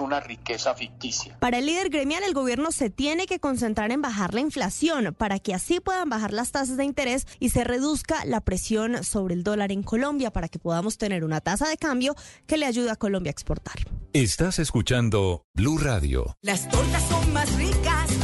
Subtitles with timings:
[0.00, 1.38] Una riqueza ficticia.
[1.38, 5.38] Para el líder gremial, el gobierno se tiene que concentrar en bajar la inflación para
[5.38, 9.44] que así puedan bajar las tasas de interés y se reduzca la presión sobre el
[9.44, 12.14] dólar en Colombia para que podamos tener una tasa de cambio
[12.46, 13.74] que le ayude a Colombia a exportar.
[14.14, 16.38] Estás escuchando Blue Radio.
[16.40, 18.21] Las tortas son más ricas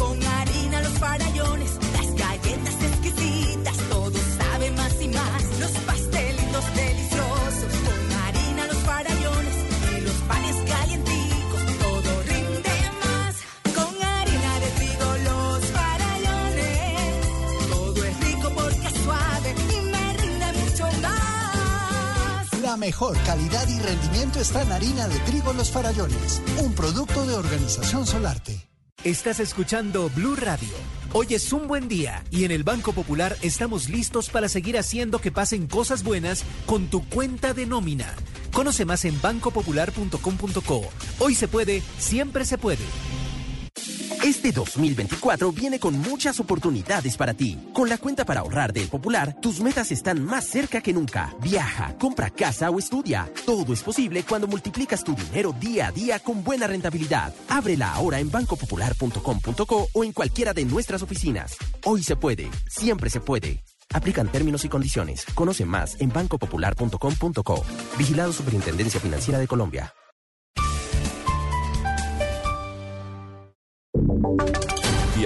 [22.78, 28.06] mejor calidad y rendimiento está en harina de trigo Los Farallones, un producto de Organización
[28.06, 28.68] Solarte.
[29.04, 30.68] Estás escuchando Blue Radio.
[31.12, 35.20] Hoy es un buen día y en el Banco Popular estamos listos para seguir haciendo
[35.20, 38.12] que pasen cosas buenas con tu cuenta de nómina.
[38.52, 40.82] Conoce más en bancopopular.com.co.
[41.18, 42.84] Hoy se puede, siempre se puede.
[44.24, 47.58] Este 2024 viene con muchas oportunidades para ti.
[47.72, 51.34] Con la cuenta para ahorrar del Popular, tus metas están más cerca que nunca.
[51.40, 53.30] Viaja, compra casa o estudia.
[53.46, 57.32] Todo es posible cuando multiplicas tu dinero día a día con buena rentabilidad.
[57.48, 61.56] Ábrela ahora en bancopopular.com.co o en cualquiera de nuestras oficinas.
[61.84, 63.62] Hoy se puede, siempre se puede.
[63.94, 65.24] Aplican términos y condiciones.
[65.34, 67.64] Conoce más en bancopopular.com.co.
[67.96, 69.94] Vigilado Superintendencia Financiera de Colombia.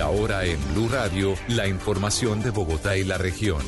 [0.02, 3.62] Ahora en Blue Radio, la información de Bogotá y la región.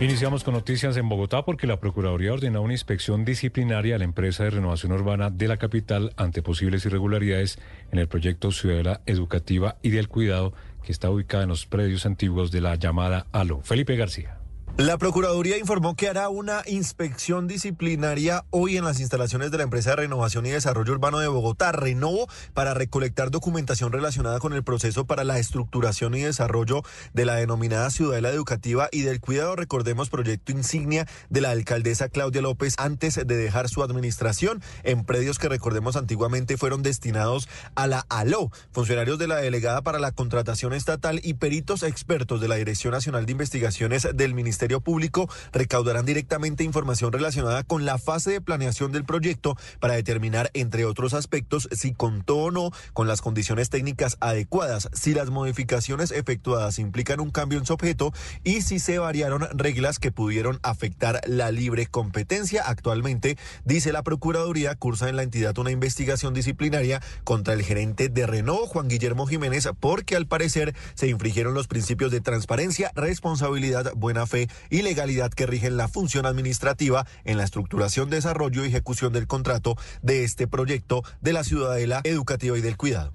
[0.00, 4.44] Iniciamos con noticias en Bogotá porque la Procuraduría ordenó una inspección disciplinaria a la empresa
[4.44, 7.58] de renovación urbana de la capital ante posibles irregularidades
[7.90, 10.52] en el proyecto Ciudadela Educativa y del Cuidado
[10.84, 13.60] que está ubicada en los predios antiguos de la llamada ALO.
[13.62, 14.37] Felipe García.
[14.78, 19.90] La Procuraduría informó que hará una inspección disciplinaria hoy en las instalaciones de la empresa
[19.90, 25.04] de renovación y desarrollo urbano de Bogotá, Renovo, para recolectar documentación relacionada con el proceso
[25.04, 29.56] para la estructuración y desarrollo de la denominada Ciudadela Educativa y del Cuidado.
[29.56, 35.40] Recordemos, proyecto insignia de la alcaldesa Claudia López antes de dejar su administración en predios
[35.40, 38.52] que recordemos antiguamente fueron destinados a la ALO.
[38.70, 43.26] Funcionarios de la delegada para la contratación estatal y peritos expertos de la Dirección Nacional
[43.26, 49.04] de Investigaciones del Ministerio Público recaudarán directamente información relacionada con la fase de planeación del
[49.04, 54.88] proyecto para determinar, entre otros aspectos, si contó o no con las condiciones técnicas adecuadas,
[54.92, 58.12] si las modificaciones efectuadas implican un cambio en su objeto
[58.44, 62.62] y si se variaron reglas que pudieron afectar la libre competencia.
[62.66, 68.26] Actualmente, dice la Procuraduría, cursa en la entidad una investigación disciplinaria contra el gerente de
[68.26, 74.26] Renault, Juan Guillermo Jiménez, porque al parecer se infringieron los principios de transparencia, responsabilidad, buena
[74.26, 79.26] fe y legalidad que rigen la función administrativa en la estructuración, desarrollo y ejecución del
[79.26, 83.12] contrato de este proyecto de la ciudadela educativa y del cuidado.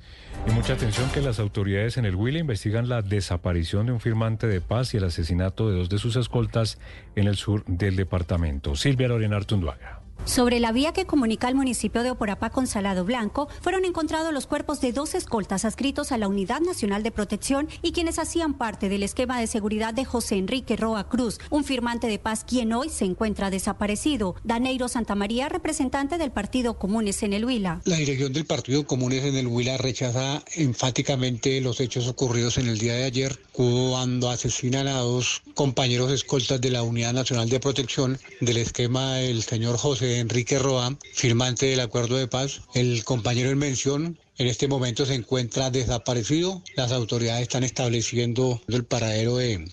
[0.48, 4.48] Y mucha atención que las autoridades en el Huila investigan la desaparición de un firmante
[4.48, 6.78] de paz y el asesinato de dos de sus escoltas
[7.16, 8.76] en el sur del departamento.
[8.76, 10.03] Silvia Lorena Artunduaga.
[10.26, 14.48] Sobre la vía que comunica el municipio de Oporapá con Salado Blanco, fueron encontrados los
[14.48, 18.88] cuerpos de dos escoltas adscritos a la Unidad Nacional de Protección y quienes hacían parte
[18.88, 22.88] del esquema de seguridad de José Enrique Roa Cruz, un firmante de paz quien hoy
[22.88, 24.36] se encuentra desaparecido.
[24.46, 27.82] Daneiro Santamaría, representante del Partido Comunes en el Huila.
[27.84, 32.80] La dirección del Partido Comunes en el Huila rechaza enfáticamente los hechos ocurridos en el
[32.80, 38.18] día de ayer cuando asesinan a dos compañeros escoltas de la Unidad Nacional de Protección
[38.40, 42.62] del esquema del señor José Enrique Roa, firmante del acuerdo de paz.
[42.74, 46.62] El compañero en mención en este momento se encuentra desaparecido.
[46.76, 49.72] Las autoridades están estableciendo el paradero de,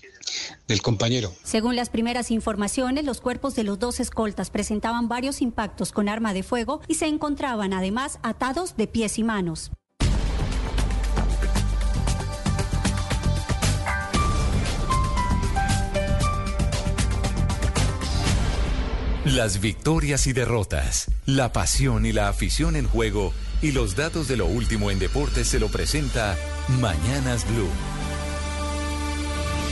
[0.67, 1.33] del compañero.
[1.43, 6.33] Según las primeras informaciones, los cuerpos de los dos escoltas presentaban varios impactos con arma
[6.33, 9.71] de fuego y se encontraban además atados de pies y manos.
[19.25, 24.35] Las victorias y derrotas, la pasión y la afición en juego y los datos de
[24.35, 26.35] lo último en deportes se lo presenta
[26.79, 27.69] Mañanas Blue.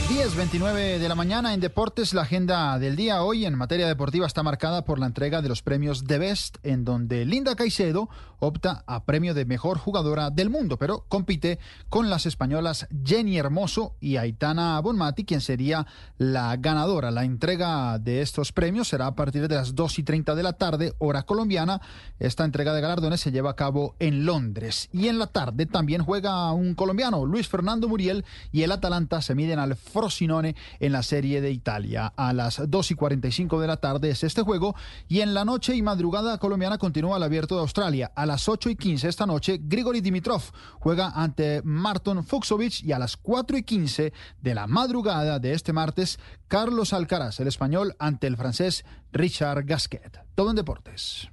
[0.08, 4.44] 10.29 de la mañana en Deportes, la agenda del día hoy en materia deportiva está
[4.44, 8.08] marcada por la entrega de los premios The Best, en donde Linda Caicedo
[8.40, 11.58] opta a premio de mejor jugadora del mundo, pero compite
[11.88, 15.86] con las españolas Jenny Hermoso y Aitana Bonmati, quien sería
[16.18, 17.10] la ganadora.
[17.10, 20.54] La entrega de estos premios será a partir de las 2 y 30 de la
[20.54, 21.80] tarde, hora colombiana.
[22.18, 24.88] Esta entrega de galardones se lleva a cabo en Londres.
[24.92, 29.34] Y en la tarde también juega un colombiano, Luis Fernando Muriel, y el Atalanta se
[29.34, 32.12] miden al Frosinone en la Serie de Italia.
[32.16, 34.74] A las 2 y 45 de la tarde es este juego.
[35.08, 38.12] Y en la noche y madrugada colombiana continúa el abierto de Australia.
[38.14, 40.42] A las 8 y 15 esta noche, Grigori Dimitrov
[40.78, 45.72] juega ante Marton Fuxovic y a las 4 y 15 de la madrugada de este
[45.72, 50.20] martes, Carlos Alcaraz, el español, ante el francés Richard Gasquet.
[50.36, 51.28] Todo en deportes.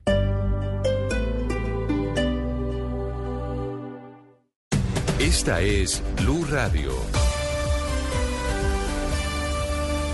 [5.20, 7.27] Esta es Blue Radio.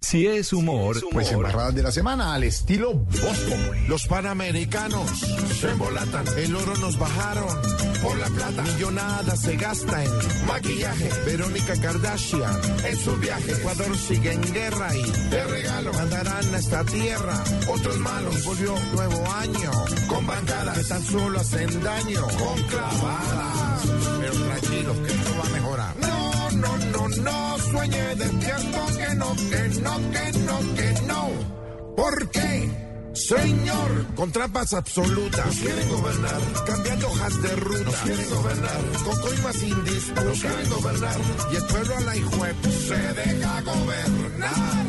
[0.00, 3.86] Si es humor, Pues embarradas de la semana al estilo Boston.
[3.86, 5.10] Los panamericanos
[5.60, 6.24] se embolatan.
[6.38, 7.46] El oro nos bajaron
[8.02, 8.62] por la plata.
[8.62, 11.10] Millonada se gasta en maquillaje.
[11.26, 13.52] Verónica Kardashian en su viaje.
[13.52, 18.42] Ecuador sigue en guerra y de regalo mandarán a esta tierra otros malos.
[18.44, 19.70] Volvió nuevo año
[20.08, 23.82] con bancadas que tan solo hacen daño con clavadas.
[24.18, 25.96] Pero tranquilos que esto va a mejorar.
[25.98, 26.29] No,
[26.60, 31.94] no, no, no sueñe despierto que no, que no, que no, que no.
[31.96, 32.89] ¿Por qué?
[33.14, 35.46] Señor, con trampas absolutas.
[35.46, 37.84] Nos quieren gobernar, cambiando hojas de ruta.
[37.84, 40.24] Nos quieren gobernar, con coimas indisputas.
[40.24, 41.16] Nos quieren gobernar,
[41.52, 44.86] y el pueblo a la hijuep se deja gobernar.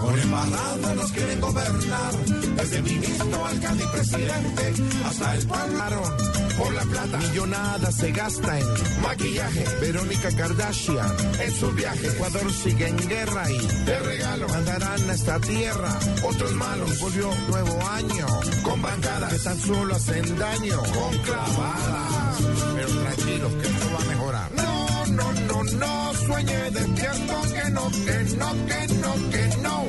[0.00, 2.14] Por embarrada nos quieren gobernar,
[2.56, 4.74] desde ministro, alcalde y presidente,
[5.04, 6.16] hasta el pueblo.
[6.58, 8.66] Por la plata, millonada se gasta en
[9.02, 9.64] maquillaje.
[9.80, 12.08] Verónica Kardashian en su viaje.
[12.08, 16.98] Ecuador sigue en guerra y de regalo mandarán a esta tierra otros malos.
[17.00, 18.26] Volvió nuevo año
[18.62, 22.38] con bancadas que tan solo hacen daño con clavadas.
[22.74, 24.52] Pero tranquilos que esto va a mejorar.
[24.54, 29.84] No, no, no, no sueñe despierto que no, que no, que no, que no.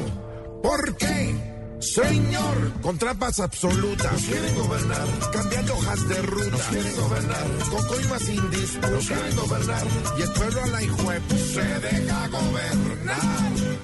[0.62, 1.50] ¿Por qué?
[1.80, 4.12] Señor, con trampas absolutas.
[4.12, 6.50] Nos quieren gobernar, cambiando hojas de ruta.
[6.50, 8.92] Nos quieren gobernar, con coimas indisputas.
[8.92, 9.88] Nos quieren gobernar,
[10.18, 13.80] y el pueblo a la hijuep se deja gobernar.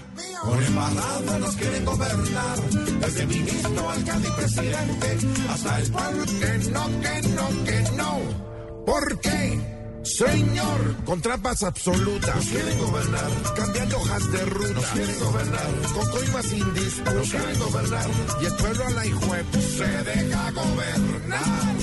[0.45, 2.59] Por embarrada nos quieren gobernar,
[2.99, 5.17] desde ministro, alcalde y presidente,
[5.49, 8.85] hasta el pueblo que no, que no, que no.
[8.85, 9.59] ¿Por qué?
[10.05, 12.35] Señor, con trampas absolutas.
[12.35, 14.73] Nos quieren gobernar, cambiando hojas de ruta.
[14.73, 17.15] Nos quieren gobernar, con coimas indisputas.
[17.15, 18.09] Nos quieren gobernar,
[18.41, 21.75] y el pueblo a la hijuep se deja gobernar.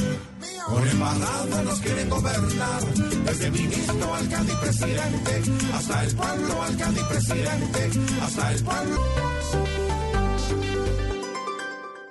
[0.68, 5.42] Por embarrada nos quieren gobernar, desde ministro, alcalde y presidente,
[5.74, 7.90] hasta el pueblo, alcalde y presidente,
[8.22, 9.02] hasta el pueblo.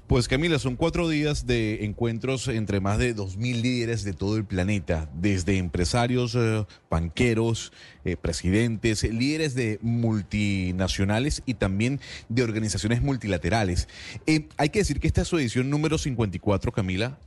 [0.07, 4.45] Pues Camila, son cuatro días de encuentros entre más de 2.000 líderes de todo el
[4.45, 7.73] planeta, desde empresarios, eh, banqueros,
[8.05, 13.89] eh, presidentes, líderes de multinacionales y también de organizaciones multilaterales.
[14.27, 17.19] Eh, hay que decir que esta es su edición número 54, Camila,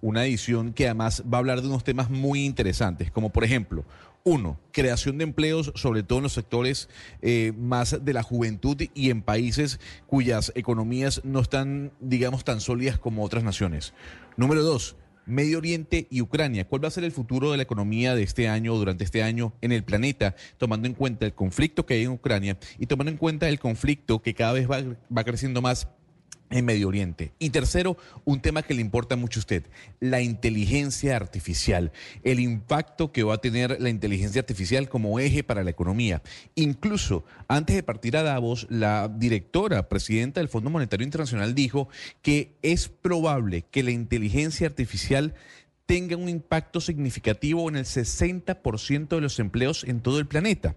[0.00, 3.84] una edición que además va a hablar de unos temas muy interesantes, como por ejemplo,
[4.24, 6.88] uno, creación de empleos, sobre todo en los sectores
[7.22, 12.98] eh, más de la juventud y en países cuyas economías no están, digamos, tan sólidas
[12.98, 13.94] como otras naciones.
[14.36, 14.96] Número dos,
[15.26, 16.66] Medio Oriente y Ucrania.
[16.66, 19.22] ¿Cuál va a ser el futuro de la economía de este año o durante este
[19.22, 23.10] año en el planeta, tomando en cuenta el conflicto que hay en Ucrania y tomando
[23.10, 24.82] en cuenta el conflicto que cada vez va,
[25.16, 25.88] va creciendo más
[26.50, 27.32] en Medio Oriente.
[27.38, 29.64] Y tercero, un tema que le importa mucho a usted,
[30.00, 31.92] la inteligencia artificial,
[32.22, 36.22] el impacto que va a tener la inteligencia artificial como eje para la economía.
[36.56, 41.88] Incluso antes de partir a Davos, la directora, presidenta del Fondo Monetario Internacional, dijo
[42.22, 45.34] que es probable que la inteligencia artificial
[45.86, 50.76] tenga un impacto significativo en el 60% de los empleos en todo el planeta.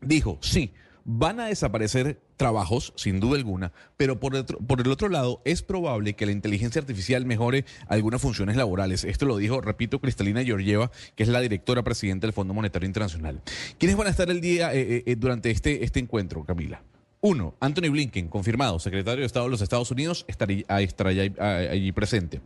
[0.00, 0.72] Dijo, sí,
[1.10, 6.26] van a desaparecer trabajos, sin duda alguna, pero por, el otro lado, es probable que
[6.26, 9.04] la inteligencia artificial mejore algunas funciones laborales.
[9.04, 13.40] Esto lo dijo, repito, Cristalina Georgieva, que es la directora presidenta del Fondo Monetario Internacional.
[13.78, 16.82] ¿Quiénes van a estar el día eh, eh, durante este, este encuentro, Camila?
[17.22, 22.42] Uno, Anthony Blinken, confirmado, secretario de Estado de los Estados Unidos, estará allí presente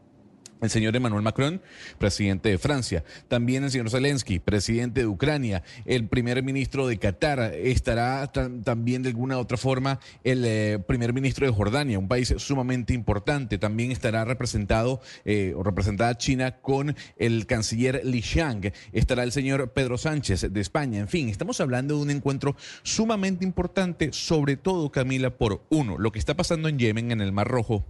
[0.62, 1.60] el señor Emmanuel Macron,
[1.98, 7.52] presidente de Francia, también el señor Zelensky, presidente de Ucrania, el primer ministro de Qatar,
[7.54, 12.94] estará también de alguna otra forma el eh, primer ministro de Jordania, un país sumamente
[12.94, 19.32] importante, también estará representado eh, o representada China con el canciller Li Xiang, estará el
[19.32, 22.54] señor Pedro Sánchez de España, en fin, estamos hablando de un encuentro
[22.84, 27.32] sumamente importante, sobre todo Camila, por uno, lo que está pasando en Yemen, en el
[27.32, 27.84] Mar Rojo,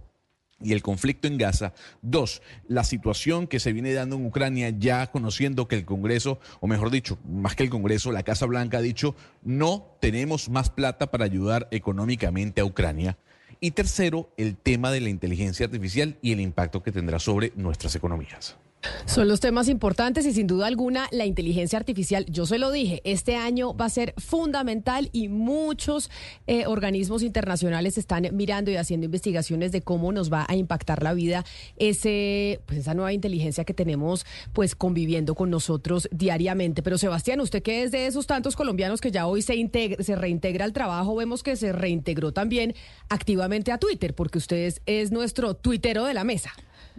[0.63, 1.73] y el conflicto en Gaza.
[2.01, 6.67] Dos, la situación que se viene dando en Ucrania, ya conociendo que el Congreso, o
[6.67, 11.11] mejor dicho, más que el Congreso, la Casa Blanca ha dicho, no tenemos más plata
[11.11, 13.17] para ayudar económicamente a Ucrania.
[13.59, 17.95] Y tercero, el tema de la inteligencia artificial y el impacto que tendrá sobre nuestras
[17.95, 18.57] economías.
[19.05, 23.01] Son los temas importantes y sin duda alguna la inteligencia artificial, yo se lo dije,
[23.03, 26.09] este año va a ser fundamental y muchos
[26.47, 31.13] eh, organismos internacionales están mirando y haciendo investigaciones de cómo nos va a impactar la
[31.13, 31.45] vida
[31.77, 36.81] ese, pues esa nueva inteligencia que tenemos pues conviviendo con nosotros diariamente.
[36.81, 40.73] Pero Sebastián, usted que es de esos tantos colombianos que ya hoy se, reintegra al
[40.73, 42.73] trabajo, vemos que se reintegró también
[43.09, 46.51] activamente a Twitter, porque usted es, es nuestro tuitero de la mesa.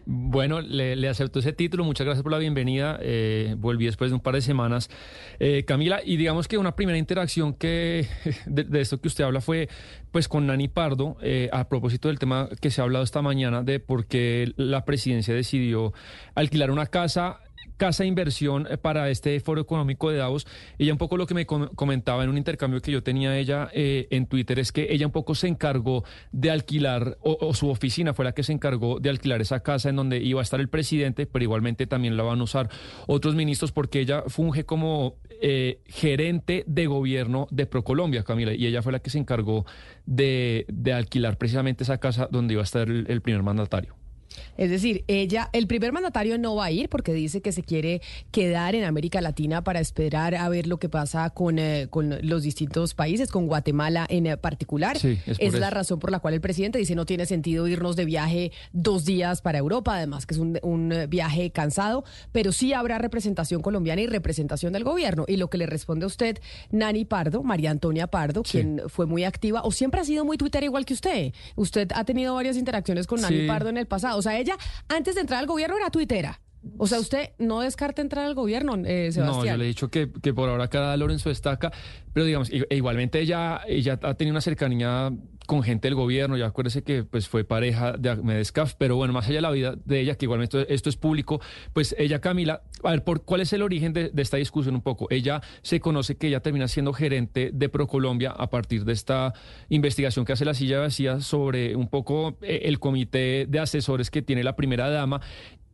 [0.06, 1.84] Bueno, le, acepto ese título.
[1.84, 2.98] Muchas gracias por la bienvenida.
[3.00, 4.90] Eh, volví después de un par de semanas.
[5.38, 8.06] Eh, Camila, y digamos que una primera interacción que
[8.46, 9.68] de, esto que usted habla fue
[10.10, 13.62] pues con Nani Pardo eh, a propósito del tema que se ha hablado esta mañana
[13.62, 15.92] de por qué la presidencia decidió
[16.34, 17.40] alquilar una casa
[17.76, 20.46] casa inversión eh, para este foro económico de Davos.
[20.78, 24.06] Ella un poco lo que me comentaba en un intercambio que yo tenía ella eh,
[24.10, 28.24] en Twitter es que ella un poco se encargó de alquilar, o, su oficina fue
[28.24, 31.26] la que se encargó de alquilar esa casa en donde iba a estar el presidente,
[31.26, 32.68] pero igualmente también la van a usar
[33.06, 38.82] otros ministros porque ella funge como eh, gerente de gobierno de ProColombia, Camila, y ella
[38.82, 39.64] fue la que se encargó
[40.06, 44.03] de, alquilar precisamente esa casa donde iba a estar el primer mandatario.
[44.56, 48.00] Es decir, ella, el primer mandatario no va a ir porque dice que se quiere
[48.30, 52.42] quedar en América Latina para esperar a ver lo que pasa con, eh, con los
[52.42, 54.96] distintos países, con Guatemala en eh, particular.
[54.96, 58.52] es, la razón por la cual el presidente dice no tiene sentido irnos de viaje
[58.72, 63.62] dos días para Europa, además que es un, un viaje cansado, pero sí habrá representación
[63.62, 65.24] colombiana y representación del gobierno.
[65.28, 66.38] Y lo que le responde a usted,
[66.70, 70.62] Nani Pardo, María Antonia Pardo, quien fue muy activa o siempre ha sido muy Twitter
[70.64, 71.32] igual que usted.
[71.56, 74.56] Usted ha tenido varias interacciones con Nani Pardo en el pasado sea, ella
[74.88, 76.40] antes de entrar al gobierno era tuitera.
[76.78, 79.26] O sea, usted no descarta entrar al gobierno, eh, Sebastián.
[79.26, 81.70] No, yo le he dicho que, que por ahora cada Lorenzo destaca,
[82.12, 85.12] pero digamos, e igualmente ella, ella ha tenido una cercanía
[85.46, 88.44] con gente del gobierno, ya acuérdese que pues fue pareja de Ahmed
[88.78, 91.40] pero bueno, más allá de la vida de ella, que igualmente esto, es público,
[91.72, 95.06] pues ella, Camila, a ver, por, ¿cuál es el origen de, esta discusión un poco?
[95.10, 99.34] Ella se conoce que ella termina siendo gerente de ProColombia a partir de esta
[99.68, 104.22] investigación que hace la silla vacía sobre un poco eh, el comité de asesores que
[104.22, 105.20] tiene la primera dama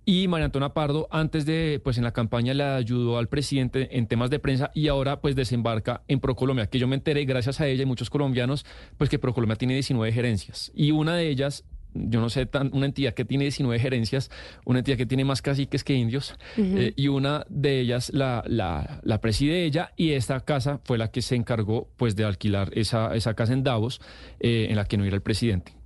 [0.05, 4.07] y María Antona Pardo, antes de, pues en la campaña le ayudó al presidente en
[4.07, 7.67] temas de prensa y ahora pues desembarca en ProColombia, que yo me enteré gracias a
[7.67, 8.65] ella y muchos colombianos,
[8.97, 10.73] pues que ProColombia tiene 19 gerencias.
[10.75, 11.65] Y una de ellas
[11.95, 14.31] yo no sé, tan, una entidad que tiene 19 gerencias,
[14.65, 19.01] una entidad que tiene más caciques que indios, eh, y una de ellas la, la,
[19.03, 23.15] la, preside ella, y esta casa fue la que se encargó pues de alquilar esa,
[23.15, 24.01] esa casa en Davos,
[24.39, 25.80] eh, en la que no era el presidente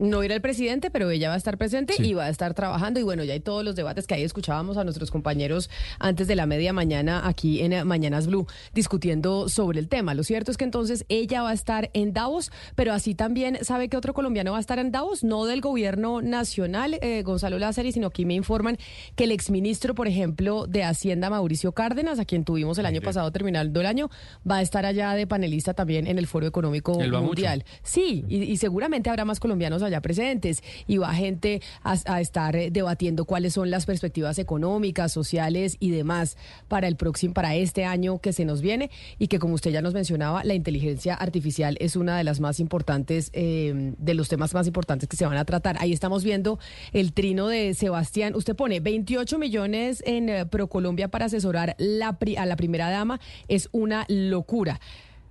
[0.00, 2.98] no irá el presidente, pero ella va a estar presente y va a estar trabajando.
[2.98, 6.34] Y bueno, ya hay todos los debates que ahí escuchábamos a nuestros compañeros antes de
[6.34, 10.14] la media mañana aquí en Mañanas Blue discutiendo sobre el tema.
[10.14, 13.88] Lo cierto es que entonces ella va a estar en Davos, pero así también sabe
[13.88, 17.92] que otro colombiano va a estar en Davos, no del gobierno nacional, eh, Gonzalo Lázaro,
[17.92, 18.78] sino aquí me informan
[19.16, 23.30] que el exministro, por ejemplo, de Hacienda, Mauricio Cárdenas, a quien tuvimos el año pasado
[23.32, 24.10] terminando el año,
[24.48, 27.64] va a estar allá de panelista también en el Foro Económico Mundial.
[27.82, 32.56] Sí, y, y seguramente habrá más colombianos allá allá presentes y va gente a, estar
[32.56, 36.36] eh, debatiendo cuáles son las perspectivas económicas, sociales y demás
[36.68, 39.82] para el próximo, para este año que se nos viene y que como usted ya
[39.82, 44.54] nos mencionaba, la inteligencia artificial es una de las más importantes, eh, de los temas
[44.54, 45.76] más importantes que se van a tratar.
[45.80, 46.58] Ahí estamos viendo
[46.92, 48.34] el trino de Sebastián.
[48.34, 53.20] Usted pone 28 millones en eh, ProColombia para asesorar a la primera dama.
[53.48, 54.80] Es una locura.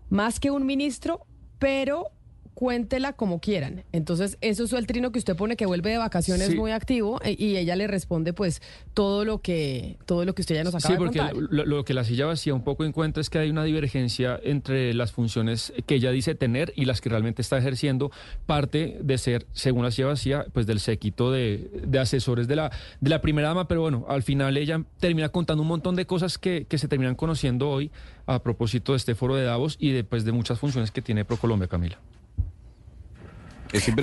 [0.09, 1.25] Más que un ministro,
[1.59, 2.11] pero
[2.59, 3.85] cuéntela como quieran.
[3.93, 6.55] Entonces, eso es el trino que usted pone que vuelve de vacaciones Sí.
[6.57, 8.61] muy activo eh, y ella le responde pues
[8.93, 11.53] todo lo que todo lo que usted ya nos acaba Sí, porque de contar.
[11.53, 14.93] lo, lo que la silla vacía un poco encuentra es que hay una divergencia entre
[14.93, 18.11] las funciones que ella dice tener y las que realmente está ejerciendo,
[18.45, 22.71] parte de ser, según la silla vacía, pues del séquito de, de asesores de la,
[22.99, 26.37] de la primera dama, pero bueno, al final ella termina contando un montón de cosas
[26.37, 27.89] que, que se terminan conociendo hoy
[28.25, 31.69] a propósito de este foro de Davos y después de muchas funciones que tiene ProColombia,
[31.69, 31.97] Camila.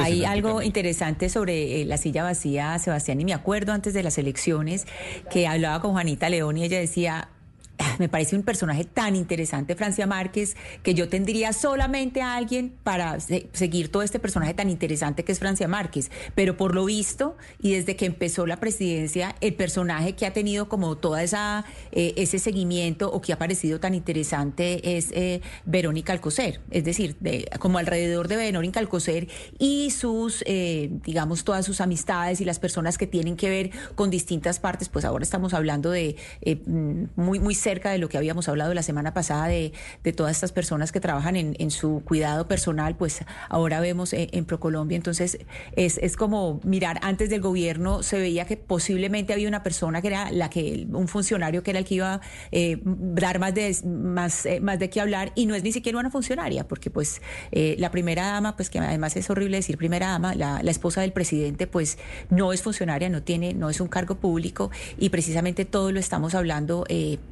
[0.01, 4.19] Hay algo interesante sobre eh, la silla vacía, Sebastián, y me acuerdo antes de las
[4.19, 4.87] elecciones
[5.31, 7.36] que hablaba con Juanita León y ella decía, "Ah,
[7.99, 13.21] me parece un personaje tan interesante, Francia Márquez, que yo tendría solamente a alguien para
[13.21, 16.11] se- seguir todo este personaje tan interesante que es Francia Márquez.
[16.35, 20.69] Pero por lo visto, y desde que empezó la presidencia, el personaje que ha tenido
[20.69, 26.13] como toda esa eh, ese seguimiento o que ha parecido tan interesante es eh, Verónica
[26.13, 26.61] Alcocer.
[26.71, 32.41] Es decir, de- como alrededor de Verónica Alcocer y sus, eh, digamos, todas sus amistades
[32.41, 36.17] y las personas que tienen que ver con distintas partes, pues ahora estamos hablando de
[36.43, 39.73] eh, mm, muy, muy cerca de lo que habíamos hablado la semana pasada de,
[40.15, 44.45] todas estas personas que trabajan en, en su cuidado personal, pues ahora vemos eh, en
[44.45, 44.97] ProColombia.
[44.97, 45.39] Entonces,
[45.75, 50.31] es, como mirar, antes del gobierno se veía que posiblemente había una persona que era
[50.31, 52.21] la que, un funcionario que era el que iba a
[52.53, 55.99] eh, dar más de, más, eh, más de qué hablar y no es ni siquiera
[55.99, 57.21] una funcionaria, porque pues
[57.53, 61.01] eh, la primera dama, pues que además es horrible decir primera dama, la, la esposa
[61.01, 61.99] del presidente, pues
[62.31, 66.35] no es funcionaria, no tiene, no es un cargo público y precisamente todo lo estamos
[66.35, 66.87] hablando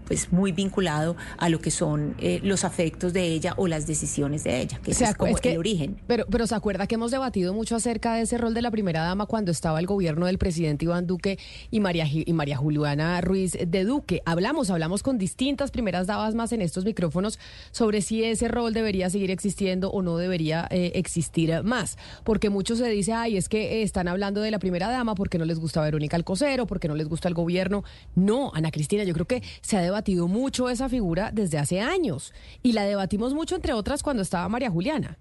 [0.06, 4.44] pues muy vinculado a lo que son eh, los afectos de ella o las decisiones
[4.44, 5.96] de ella, que ese Se es como es que- el origen.
[6.06, 9.02] Pero, pero se acuerda que hemos debatido mucho acerca de ese rol de la primera
[9.02, 11.38] dama cuando estaba el gobierno del presidente Iván Duque
[11.70, 14.22] y María, y María Juliana Ruiz de Duque.
[14.26, 17.38] Hablamos, hablamos con distintas primeras damas más en estos micrófonos
[17.70, 21.96] sobre si ese rol debería seguir existiendo o no debería eh, existir más.
[22.24, 25.44] Porque mucho se dice, ay, es que están hablando de la primera dama porque no
[25.44, 27.84] les gusta Verónica Alcocer o porque no les gusta el gobierno.
[28.14, 30.33] No, Ana Cristina, yo creo que se ha debatido mucho
[30.70, 35.18] esa figura desde hace años y la debatimos mucho, entre otras, cuando estaba María Juliana.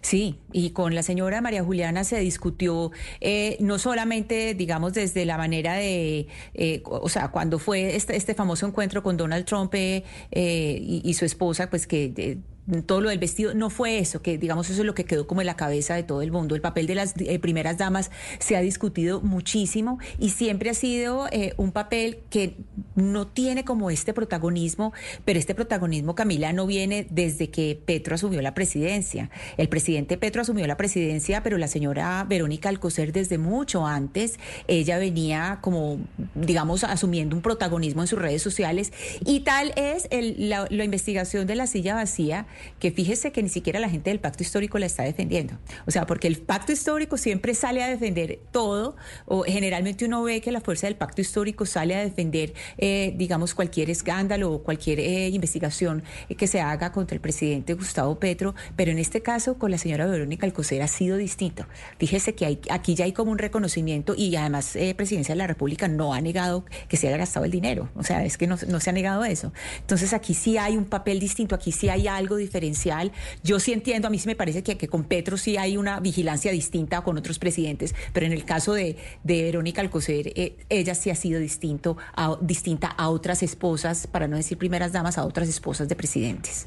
[0.00, 2.90] Sí, y con la señora María Juliana se discutió
[3.20, 8.34] eh, no solamente, digamos, desde la manera de, eh, o sea, cuando fue este, este
[8.34, 12.38] famoso encuentro con Donald Trump eh, y, y su esposa, pues que eh,
[12.86, 15.40] todo lo del vestido no fue eso, que digamos eso es lo que quedó como
[15.40, 16.54] en la cabeza de todo el mundo.
[16.54, 21.26] El papel de las eh, primeras damas se ha discutido muchísimo y siempre ha sido
[21.30, 22.56] eh, un papel que
[22.94, 24.92] no tiene como este protagonismo,
[25.24, 29.30] pero este protagonismo, Camila, no viene desde que Petro asumió la presidencia.
[29.56, 34.98] El presidente Petro asumió la presidencia, pero la señora Verónica Alcocer desde mucho antes, ella
[34.98, 35.98] venía como,
[36.34, 38.92] digamos, asumiendo un protagonismo en sus redes sociales
[39.24, 42.46] y tal es el- la, la investigación de la silla vacía
[42.78, 45.58] que fíjese que ni siquiera la gente del pacto histórico la está defendiendo.
[45.86, 50.40] O sea, porque el pacto histórico siempre sale a defender todo, o generalmente uno ve
[50.40, 55.00] que la fuerza del pacto histórico sale a defender, eh, digamos, cualquier escándalo o cualquier
[55.00, 59.58] eh, investigación eh, que se haga contra el presidente Gustavo Petro, pero en este caso
[59.58, 61.66] con la señora Verónica Alcocer ha sido distinto.
[61.98, 65.46] Fíjese que hay, aquí ya hay como un reconocimiento y además eh, Presidencia de la
[65.46, 68.56] República no ha negado que se haya gastado el dinero, o sea, es que no,
[68.66, 69.52] no se ha negado eso.
[69.80, 73.12] Entonces aquí sí hay un papel distinto, aquí sí hay algo diferencial.
[73.44, 76.00] Yo sí entiendo, a mí sí me parece que, que con Petro sí hay una
[76.00, 80.94] vigilancia distinta con otros presidentes, pero en el caso de, de Verónica Alcocer, eh, ella
[80.94, 85.24] sí ha sido distinto a, distinta a otras esposas, para no decir primeras damas, a
[85.24, 86.66] otras esposas de presidentes.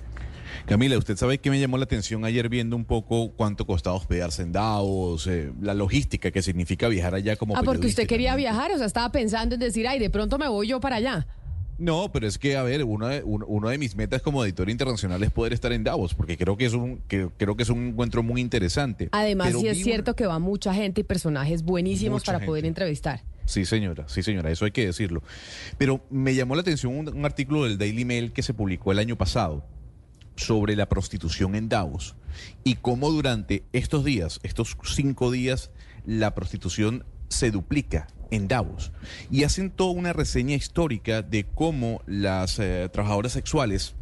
[0.65, 4.44] Camila, usted sabe que me llamó la atención ayer viendo un poco cuánto costaba hospedarse
[4.44, 8.72] en Davos, eh, la logística que significa viajar allá como Ah, porque usted quería viajar,
[8.72, 11.28] o sea, estaba pensando en decir, ay, de pronto me voy yo para allá.
[11.82, 15.32] No, pero es que, a ver, uno de, de mis metas como editor internacional es
[15.32, 18.22] poder estar en Davos, porque creo que es un, que, creo que es un encuentro
[18.22, 19.10] muy interesante.
[19.12, 22.65] Además, Pero sí es cierto que va mucha gente y personajes buenísimos Mucha para poder
[22.67, 23.24] entrevistar.
[23.46, 25.24] Sí, señora, sí, señora, eso hay que decirlo.
[25.80, 29.00] Pero me llamó la atención un, un artículo del Daily Mail que se publicó el
[29.00, 29.65] año pasado
[30.36, 32.15] sobre la prostitución en Davos
[32.63, 35.72] y cómo durante estos días, estos cinco días,
[36.06, 38.91] la prostitución se duplica en Davos.
[39.30, 43.96] Y hacen toda una reseña histórica de cómo las eh, trabajadoras sexuales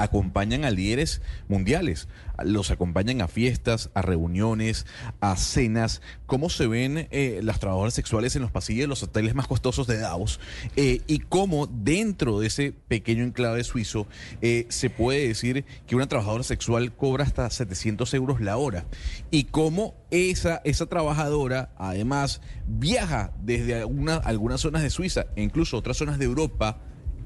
[0.00, 2.08] acompañan a líderes mundiales,
[2.42, 4.86] los acompañan a fiestas, a reuniones,
[5.20, 9.34] a cenas, cómo se ven eh, las trabajadoras sexuales en los pasillos de los hoteles
[9.34, 10.40] más costosos de Davos
[10.76, 14.06] eh, y cómo dentro de ese pequeño enclave suizo
[14.40, 18.86] eh, se puede decir que una trabajadora sexual cobra hasta 700 euros la hora.
[19.30, 25.98] Y cómo esa, esa trabajadora además viaja desde algunas zonas de Suiza e incluso otras
[25.98, 26.80] zonas de Europa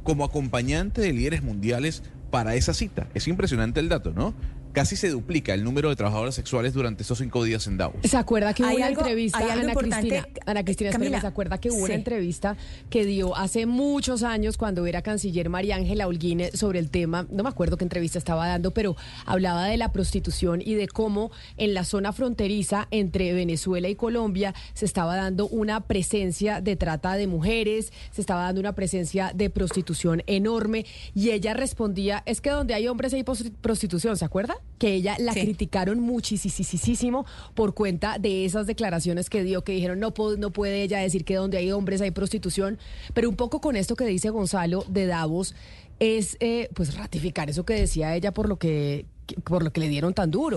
[0.04, 2.02] como acompañante de líderes mundiales
[2.34, 3.06] para esa cita.
[3.14, 4.34] Es impresionante el dato, ¿no?
[4.74, 7.96] Casi se duplica el número de trabajadoras sexuales durante esos cinco días en Davos.
[8.02, 11.94] ¿Se acuerda que hubo una entrevista, Ana Cristina, Ana Cristina, ¿se acuerda que hubo una
[11.94, 12.56] entrevista
[12.90, 17.44] que dio hace muchos años cuando era canciller María Ángela Holguín sobre el tema, no
[17.44, 21.72] me acuerdo qué entrevista estaba dando, pero hablaba de la prostitución y de cómo en
[21.72, 27.28] la zona fronteriza entre Venezuela y Colombia se estaba dando una presencia de trata de
[27.28, 30.84] mujeres, se estaba dando una presencia de prostitución enorme.
[31.14, 34.56] Y ella respondía, es que donde hay hombres hay prostitución, ¿se acuerda?
[34.78, 37.24] Que ella la criticaron muchísimo
[37.54, 41.36] por cuenta de esas declaraciones que dio, que dijeron no, no puede ella decir que
[41.36, 42.78] donde hay hombres hay prostitución,
[43.12, 45.54] pero un poco con esto que dice Gonzalo de Davos
[46.00, 49.06] es eh, pues ratificar eso que decía ella por lo que,
[49.44, 50.56] por lo que le dieron tan duro.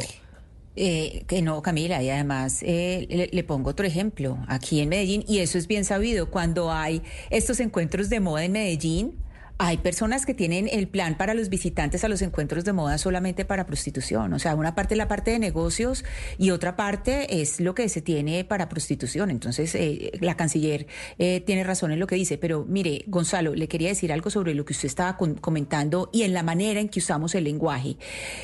[0.79, 5.39] Eh, que no, Camila, y además eh, le, pongo otro ejemplo, aquí en Medellín, y
[5.39, 9.15] eso es bien sabido, cuando hay estos encuentros de moda en Medellín,
[9.59, 13.45] hay personas que tienen el plan para los visitantes a los encuentros de moda solamente
[13.45, 14.33] para prostitución.
[14.33, 16.05] O sea, una parte es la parte de negocios
[16.37, 19.31] y otra parte es lo que se tiene para prostitución.
[19.31, 22.37] Entonces, eh, la canciller eh, tiene razón en lo que dice.
[22.37, 26.33] Pero mire, Gonzalo, le quería decir algo sobre lo que usted estaba comentando y en
[26.33, 27.97] la manera en que usamos el lenguaje.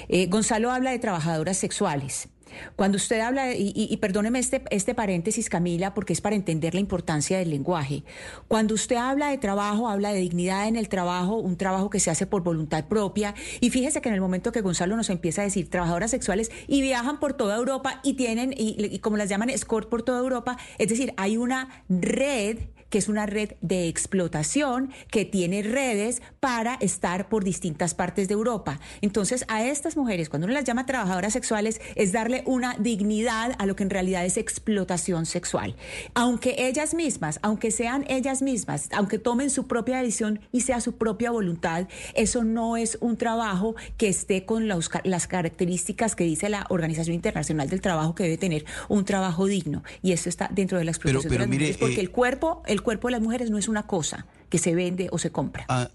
[0.10, 2.28] Eh, Gonzalo habla de trabajadoras sexuales.
[2.76, 7.38] Cuando usted habla, y, perdóneme este, este paréntesis, Camila, porque es para entender la importancia
[7.38, 8.04] del lenguaje.
[8.48, 12.12] Cuando usted habla de trabajo, habla de dignidad en el trabajo, un trabajo que se
[12.12, 13.36] hace por voluntad propia.
[13.60, 16.82] Y fíjese que en el momento que Gonzalo nos empieza a decir trabajadoras sexuales y
[16.82, 20.58] viajan por toda Europa y tienen, y, y como las llaman, escort por toda Europa,
[20.78, 22.58] es decir, hay una red
[22.94, 28.36] que es una red de explotación que tiene redes para estar por distintas partes de
[28.36, 28.80] Europa.
[29.02, 33.66] Entonces, a estas mujeres, cuando uno las llama trabajadoras sexuales, es darle una dignidad a
[33.66, 35.76] lo que en realidad es explotación sexual.
[36.14, 40.96] Aunque ellas mismas, aunque sean ellas mismas, aunque tomen su propia decisión y sea su
[40.96, 46.68] propia voluntad, eso no es un trabajo que esté con las características que dice la
[46.70, 49.82] Organización Internacional del Trabajo que debe tener un trabajo digno.
[50.04, 52.83] Y eso está dentro de la explotación de las mujeres, porque eh, el cuerpo, el
[52.84, 55.66] cuerpo de las mujeres no es una cosa que se vende o se compra.
[55.70, 55.90] Ah,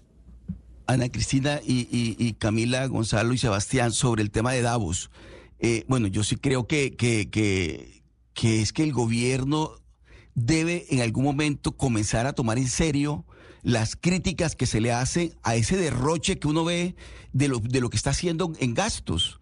[0.87, 5.11] Ana Cristina y, Camila, Gonzalo y Sebastián, sobre el tema de Davos.
[5.59, 9.71] Eh, bueno, yo sí creo que, que, que, es que el gobierno
[10.33, 13.25] debe en algún momento comenzar a tomar en serio
[13.61, 16.95] las críticas que se le hacen a ese derroche que uno ve
[17.33, 19.39] de lo, de lo que está haciendo en gastos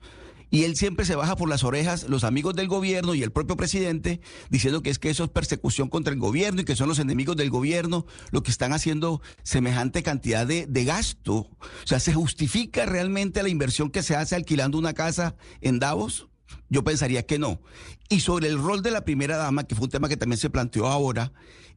[0.49, 3.57] y él siempre se baja por las orejas los amigos del gobierno y el propio
[3.57, 6.99] presidente diciendo que es que eso es persecución contra el gobierno y que son los
[6.99, 11.36] enemigos del gobierno los que están haciendo semejante cantidad de, de gasto.
[11.36, 11.49] O
[11.86, 16.27] sea, ¿se justifica realmente la inversión que se hace alquilando una casa en Davos?
[16.69, 17.62] Yo pensaría que no.
[18.10, 20.49] Y sobre el rol de la primera dama, que fue un tema que también se
[20.49, 21.33] planteó ahora,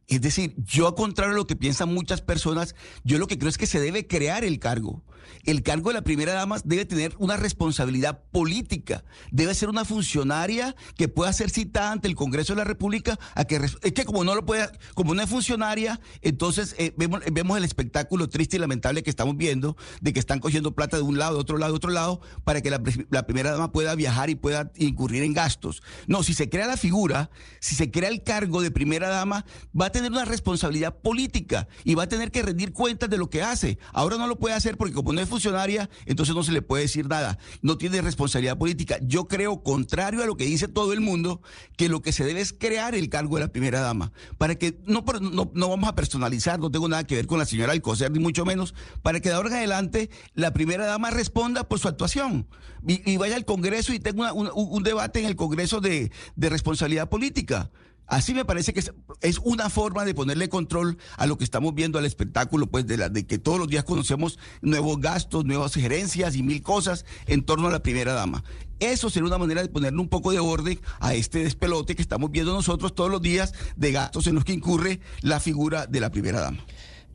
[0.07, 3.49] es decir, yo a contrario de lo que piensan muchas personas, yo lo que creo
[3.49, 5.05] es que se debe crear el cargo.
[5.45, 10.75] El cargo de la primera dama debe tener una responsabilidad política, debe ser una funcionaria
[10.97, 14.25] que pueda ser citada ante el Congreso de la República a que es que como
[14.25, 18.61] no lo puede, como no es funcionaria, entonces eh, vemos, vemos el espectáculo triste y
[18.61, 21.73] lamentable que estamos viendo de que están cogiendo plata de un lado, de otro lado,
[21.73, 22.81] de otro lado, para que la,
[23.11, 25.83] la primera dama pueda viajar y pueda incurrir en gastos.
[26.07, 27.31] No, si se crea la figura,
[27.61, 29.45] si se crea el cargo de primera dama,
[29.79, 33.31] va a tener una responsabilidad política y va a tener que rendir cuentas de lo
[33.31, 33.79] que hace.
[33.93, 36.85] Ahora no lo puede hacer porque como no es funcionaria, entonces no se le puede
[36.85, 37.39] decir nada.
[37.63, 38.99] No tiene responsabilidad política.
[39.03, 41.43] Yo creo, contrario a lo que dice todo el mundo,
[41.77, 44.13] que lo que se debe es crear el cargo de la primera dama.
[44.39, 47.73] Para que no, no, vamos a personalizar, no tengo nada que ver con la señora
[47.73, 51.79] Alcocer, ni mucho menos, para que de ahora en adelante la primera dama responda por
[51.79, 52.47] su actuación
[52.87, 57.71] y, vaya al Congreso y tenga un, debate en el Congreso de responsabilidad política.
[58.11, 61.97] Así me parece que es, una forma de ponerle control a lo que estamos viendo
[61.97, 66.35] al espectáculo, pues de, la, de que todos los días conocemos nuevos gastos, nuevas gerencias
[66.35, 68.43] y mil cosas en torno a la primera dama.
[68.81, 72.33] Eso sería una manera de ponerle un poco de orden a este despelote que estamos
[72.33, 76.11] viendo nosotros todos los días de gastos en los que incurre la figura de la
[76.11, 76.65] primera dama.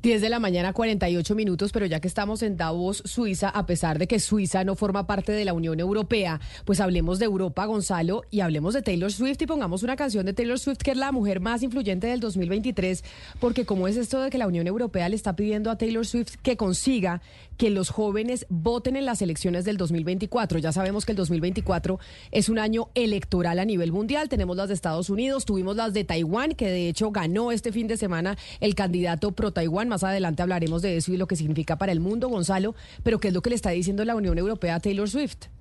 [0.05, 3.97] 10 de la mañana, 48 minutos, pero ya que estamos en Davos, Suiza, a pesar
[3.97, 8.21] de que Suiza no forma parte de la Unión Europea, pues hablemos de Europa, Gonzalo,
[8.29, 11.11] y hablemos de Taylor Swift y pongamos una canción de Taylor Swift, que es la
[11.11, 13.03] mujer más influyente del 2023,
[13.39, 16.35] porque como es esto de que la Unión Europea le está pidiendo a Taylor Swift
[16.43, 17.23] que consiga
[17.57, 20.59] que los jóvenes voten en las elecciones del 2024.
[20.59, 21.99] Ya sabemos que el 2024
[22.31, 24.29] es un año electoral a nivel mundial.
[24.29, 27.87] Tenemos las de Estados Unidos, tuvimos las de Taiwán, que de hecho ganó este fin
[27.87, 29.89] de semana el candidato pro Taiwán.
[29.89, 32.75] Más adelante hablaremos de eso y lo que significa para el mundo, Gonzalo.
[33.03, 35.54] Pero ¿qué es lo que le está diciendo la Unión Europea a Taylor Swift?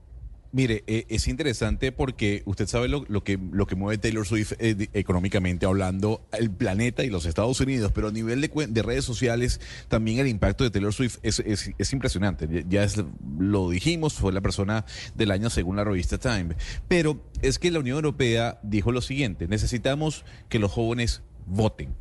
[0.57, 4.53] Mire, eh, es interesante porque usted sabe lo, lo, que, lo que mueve Taylor Swift
[4.61, 9.05] eh, económicamente hablando, el planeta y los Estados Unidos, pero a nivel de, de redes
[9.05, 12.65] sociales también el impacto de Taylor Swift es, es- es impresionante.
[12.69, 13.03] Ya es-
[13.37, 14.85] lo dijimos, fue la persona
[15.17, 16.55] del año según la revista Time.
[16.87, 21.97] Pero es que la Unión Europea dijo lo siguiente, necesitamos que los jóvenes voten.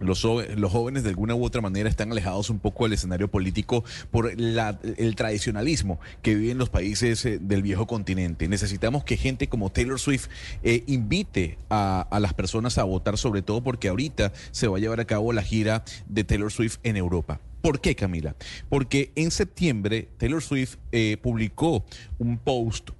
[0.00, 3.84] Los, los jóvenes de alguna u otra manera están alejados un poco del escenario político
[4.10, 8.48] por la- el tradicionalismo que viven los países eh, del viejo continente.
[8.48, 10.28] Necesitamos que gente como Taylor Swift
[10.62, 14.80] eh, invite a, a las personas a votar, sobre todo porque ahorita se va a
[14.80, 17.40] llevar a cabo la gira de Taylor Swift en Europa.
[17.60, 18.36] ¿Por qué, Camila?
[18.68, 21.84] Porque en septiembre Taylor Swift eh, publicó
[22.18, 22.90] un post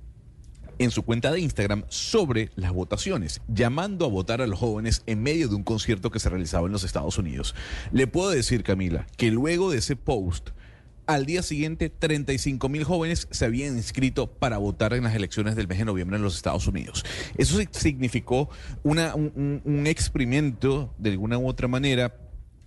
[0.79, 5.23] en su cuenta de Instagram sobre las votaciones, llamando a votar a los jóvenes en
[5.23, 7.55] medio de un concierto que se realizaba en los Estados Unidos.
[7.93, 10.51] Le puedo decir, Camila, que luego de ese post,
[11.07, 15.67] al día siguiente, 35 mil jóvenes se habían inscrito para votar en las elecciones del
[15.67, 17.05] mes de noviembre en los Estados Unidos.
[17.38, 18.51] Eso significó
[18.83, 22.14] un experimento, de alguna u otra manera,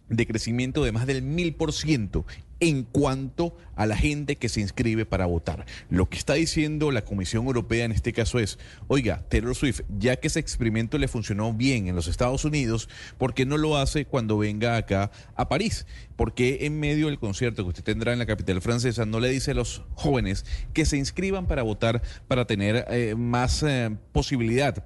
[0.10, 2.26] de crecimiento de más del mil por ciento
[2.62, 5.66] en cuanto a la gente que se inscribe para votar.
[5.90, 10.16] Lo que está diciendo la Comisión Europea en este caso es, oiga, Taylor Swift, ya
[10.16, 14.06] que ese experimento le funcionó bien en los Estados Unidos, ¿por qué no lo hace
[14.06, 15.88] cuando venga acá a París?
[16.16, 19.30] ¿Por qué en medio del concierto que usted tendrá en la capital francesa no le
[19.30, 24.86] dice a los jóvenes que se inscriban para votar, para tener eh, más eh, posibilidad?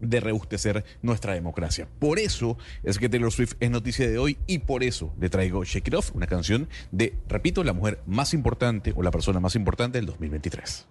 [0.00, 1.88] De rebustecer nuestra democracia.
[1.98, 5.64] Por eso es que Taylor Swift es noticia de hoy y por eso le traigo
[5.64, 9.54] Shake It Off, una canción de, repito, la mujer más importante o la persona más
[9.56, 10.86] importante del 2023.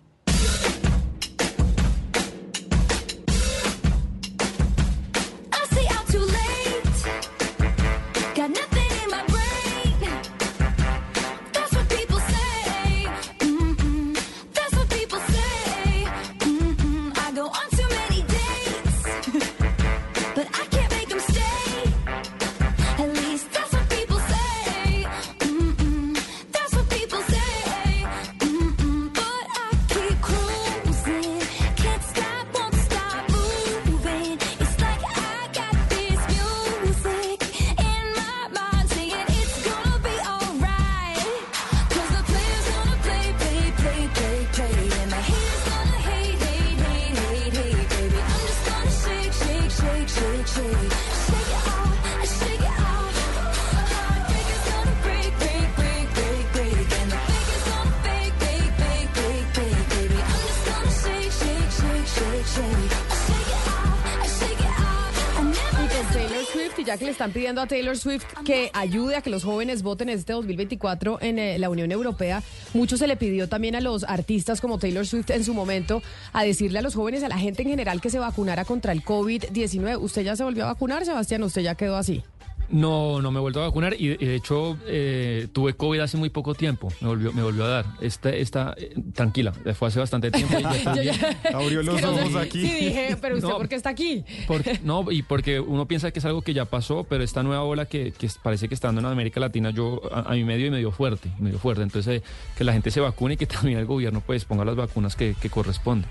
[67.33, 71.59] Pidiendo a Taylor Swift que ayude a que los jóvenes voten este 2024 en eh,
[71.59, 72.43] la Unión Europea,
[72.73, 76.43] mucho se le pidió también a los artistas como Taylor Swift en su momento a
[76.43, 79.97] decirle a los jóvenes, a la gente en general que se vacunara contra el COVID-19.
[79.99, 81.43] ¿Usted ya se volvió a vacunar, Sebastián?
[81.43, 82.23] ¿Usted ya quedó así?
[82.69, 86.29] No, no me he vuelto a vacunar y, de hecho eh, tuve COVID hace muy
[86.29, 87.85] poco tiempo, me volvió, me volvió a dar.
[88.01, 90.57] Esta, esta, eh, tranquila, fue hace bastante tiempo.
[90.57, 91.15] y ya estoy bien.
[91.53, 92.61] Abrió los Es que no sé- ojos aquí.
[92.67, 93.57] Sí, dije, pero usted No.
[93.57, 94.23] por qué está aquí?
[94.83, 97.85] No, y porque uno piensa que es algo que ya pasó, pero esta nueva ola
[97.85, 100.71] que, que parece que está dando en América Latina, yo a, a mi medio y
[100.71, 101.83] medio fuerte, medio fuerte.
[101.83, 102.23] Entonces, eh,
[102.57, 105.35] que la gente se vacune y que también el gobierno pues ponga las vacunas que,
[105.39, 106.09] que corresponden.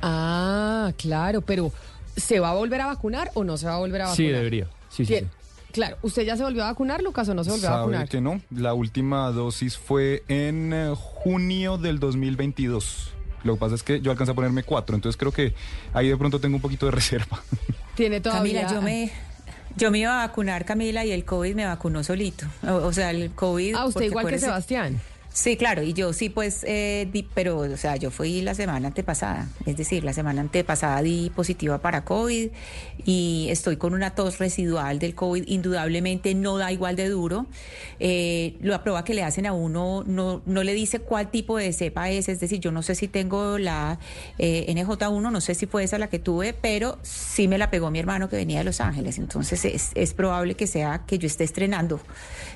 [0.00, 1.72] Ah, claro, pero
[2.16, 4.16] ¿se va a volver a vacunar o no se va a volver a vacunar?
[4.16, 4.66] Sí, debería.
[4.88, 5.26] Sí, sí, sí.
[5.72, 8.08] Claro, ¿usted ya se volvió a vacunar, Lucas, o no se volvió a vacunar?
[8.08, 8.40] que no.
[8.50, 13.10] La última dosis fue en eh, junio del 2022.
[13.44, 15.54] Lo que pasa es que yo alcancé a ponerme cuatro, entonces creo que
[15.94, 17.42] ahí de pronto tengo un poquito de reserva.
[17.94, 18.62] Tiene todavía...
[18.62, 19.12] Camila, yo me,
[19.76, 22.46] yo me iba a vacunar, Camila, y el COVID me vacunó solito.
[22.66, 23.74] O, o sea, el COVID...
[23.74, 25.00] Ah, usted igual que Sebastián.
[25.34, 28.88] Sí, claro, y yo sí, pues, eh, di- pero, o sea, yo fui la semana
[28.88, 32.50] antepasada, es decir, la semana antepasada di positiva para COVID
[33.06, 37.46] y estoy con una tos residual del COVID, indudablemente no da igual de duro.
[37.98, 41.72] Eh, la prueba que le hacen a uno no, no le dice cuál tipo de
[41.72, 43.98] cepa es, es decir, yo no sé si tengo la
[44.38, 47.90] eh, NJ1, no sé si fue esa la que tuve, pero sí me la pegó
[47.90, 51.26] mi hermano que venía de Los Ángeles, entonces es, es probable que sea que yo
[51.26, 52.00] esté estrenando.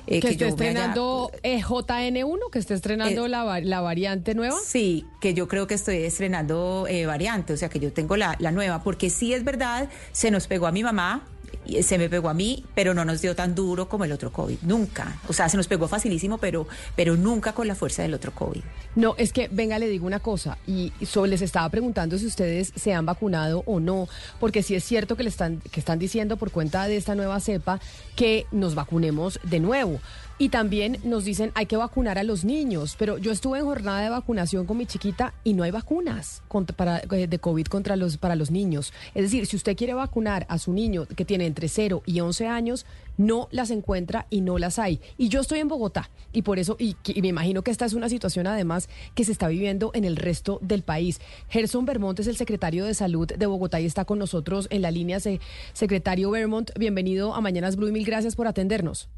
[0.05, 3.81] eh, que, esté yo me haya- estrenando eh, JN1, que esté estrenando Eh, la, la
[3.81, 4.57] variante nueva.
[4.63, 8.35] Sí, que yo creo que estoy estrenando eh, variante, o sea que yo tengo la,
[8.39, 11.23] la nueva, porque sí es verdad, se nos pegó a mi mamá,
[11.65, 14.31] y se me pegó a mí, pero no nos dio tan duro como el otro
[14.31, 15.19] COVID, nunca.
[15.27, 18.61] O sea, se nos pegó facilísimo, pero, pero nunca con la fuerza del otro COVID.
[18.95, 20.93] No, es que, venga, le digo una cosa, y
[21.25, 24.07] les estaba preguntando si ustedes se han vacunado o no,
[24.39, 27.39] porque sí es cierto que le están, que están diciendo por cuenta de esta nueva
[27.41, 27.79] cepa
[28.15, 29.99] que nos vacunemos de nuevo.
[30.39, 34.01] Y también nos dicen hay que vacunar a los niños, pero yo estuve en jornada
[34.01, 37.95] de vacunación con mi chiquita y no hay vacunas contra- para, eh, de COVID contra
[37.95, 38.93] los, para los niños.
[39.15, 42.45] Es decir, si usted quiere vacunar a su niño que tiene entre 0 y 11
[42.45, 42.85] años,
[43.17, 45.01] no las encuentra y no las hay.
[45.17, 48.07] Y yo estoy en Bogotá y por eso, y, me imagino que esta es una
[48.07, 51.19] situación además que se está viviendo en el resto del país.
[51.49, 54.91] Gerson Vermont es el secretario de Salud de Bogotá y está con nosotros en la
[54.91, 55.19] línea.
[55.19, 55.39] Se-
[55.73, 59.09] secretario Vermont, bienvenido a Mañanas Blue y mil gracias por atendernos.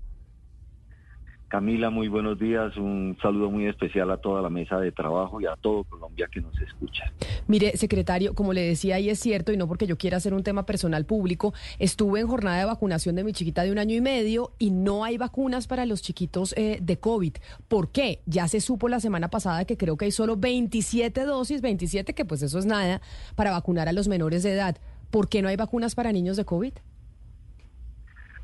[1.50, 2.78] Camila, muy buenos días.
[2.78, 6.42] Un saludo muy especial a toda la mesa de trabajo y a todo Colombia que
[6.42, 7.12] nos escucha.
[7.48, 10.44] Mire, secretario, como le decía, y es cierto, y no porque yo quiera hacer un
[10.44, 14.02] tema personal público, estuve en jornada de vacunación de mi chiquita de un año y
[14.02, 17.34] medio y no hay vacunas para los chiquitos eh, de COVID.
[17.68, 18.22] ¿Por qué?
[18.28, 22.26] Ya se supo la semana pasada que creo que hay solo 27 dosis, 27, que
[22.26, 23.02] pues eso es nada,
[23.36, 24.78] para vacunar a los menores de edad.
[25.10, 26.74] ¿Por qué no hay vacunas para niños de COVID?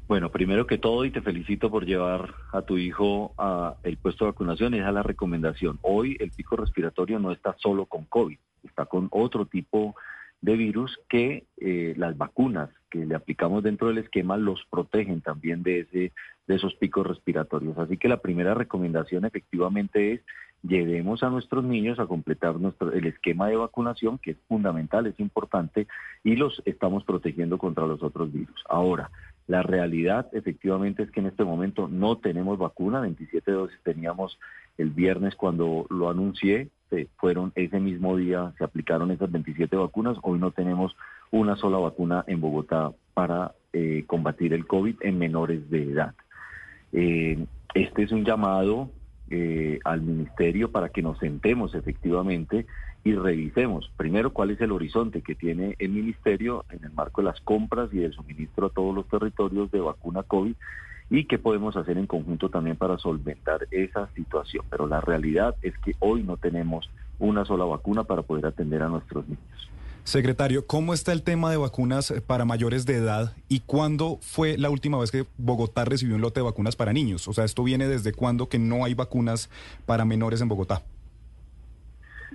[0.08, 4.26] Bueno, primero que todo, y te felicito por llevar a tu hijo a el puesto
[4.26, 5.80] de vacunación, es la recomendación.
[5.82, 9.96] Hoy el pico respiratorio no está solo con COVID, está con otro tipo
[10.42, 15.64] de virus que eh, las vacunas que le aplicamos dentro del esquema los protegen también
[15.64, 16.12] de ese
[16.46, 17.76] de esos picos respiratorios.
[17.80, 20.22] Así que la primera recomendación efectivamente es
[20.62, 25.20] llevemos a nuestros niños a completar nuestro el esquema de vacunación que es fundamental, es
[25.20, 25.88] importante
[26.24, 28.64] y los estamos protegiendo contra los otros virus.
[28.70, 29.10] Ahora,
[29.48, 34.40] la realidad efectivamente es que en este momento no tenemos vacuna, 27 dosis teníamos
[34.78, 36.70] el viernes cuando lo anuncié,
[37.18, 40.96] fueron ese mismo día, se aplicaron esas 27 vacunas, hoy no tenemos
[41.32, 46.16] una sola vacuna en Bogotá para eh, combatir el COVID en menores de edad.
[46.94, 48.90] Eh, este es un llamado
[49.36, 52.66] eh, al ministerio para que nos sentemos efectivamente
[53.04, 57.26] y revisemos primero cuál es el horizonte que tiene el ministerio en el marco de
[57.26, 60.56] las compras y del suministro a todos los territorios de vacuna COVID
[61.10, 64.66] y qué podemos hacer en conjunto también para solventar esa situación.
[64.70, 68.90] Pero la realidad es que hoy no tenemos una sola vacuna para poder atender a
[68.90, 69.70] nuestros niños.
[70.06, 74.56] Secretario, ¿cómo está el tema de vacunas eh, para mayores de edad y cuándo fue
[74.56, 77.28] la última vez que Bogotá recibió un lote de vacunas para niños?
[77.28, 79.50] O sea, ¿esto viene desde cuándo que no hay vacunas
[79.88, 80.84] para menores en Bogotá?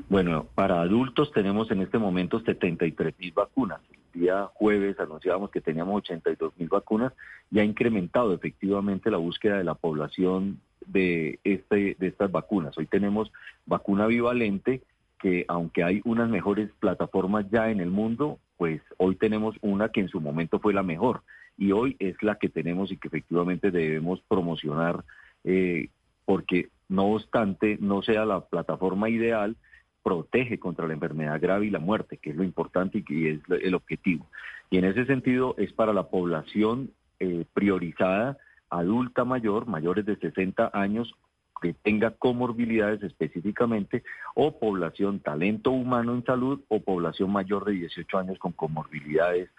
[0.09, 3.80] Bueno, para adultos tenemos en este momento 73 mil vacunas.
[4.14, 7.12] El día jueves anunciábamos que teníamos 82 mil vacunas
[7.52, 12.76] y ha incrementado efectivamente la búsqueda de la población de, este, de estas vacunas.
[12.76, 13.30] Hoy tenemos
[13.64, 14.83] vacuna bivalente
[15.20, 20.00] que aunque hay unas mejores plataformas ya en el mundo, pues hoy tenemos una que
[20.00, 21.22] en su momento fue la mejor
[21.56, 25.04] y hoy es la que tenemos y que efectivamente debemos promocionar
[25.44, 25.88] eh,
[26.24, 29.56] porque no obstante no sea la plataforma ideal,
[30.02, 33.40] protege contra la enfermedad grave y la muerte, que es lo importante y que es
[33.48, 34.26] el objetivo.
[34.70, 38.38] Y en ese sentido es para la población eh, priorizada,
[38.70, 41.14] adulta mayor, mayores de 60 años,
[41.60, 44.02] que tenga comorbilidades específicamente,
[44.34, 49.50] o población talento humano en salud, o población mayor de 18 años con comorbilidades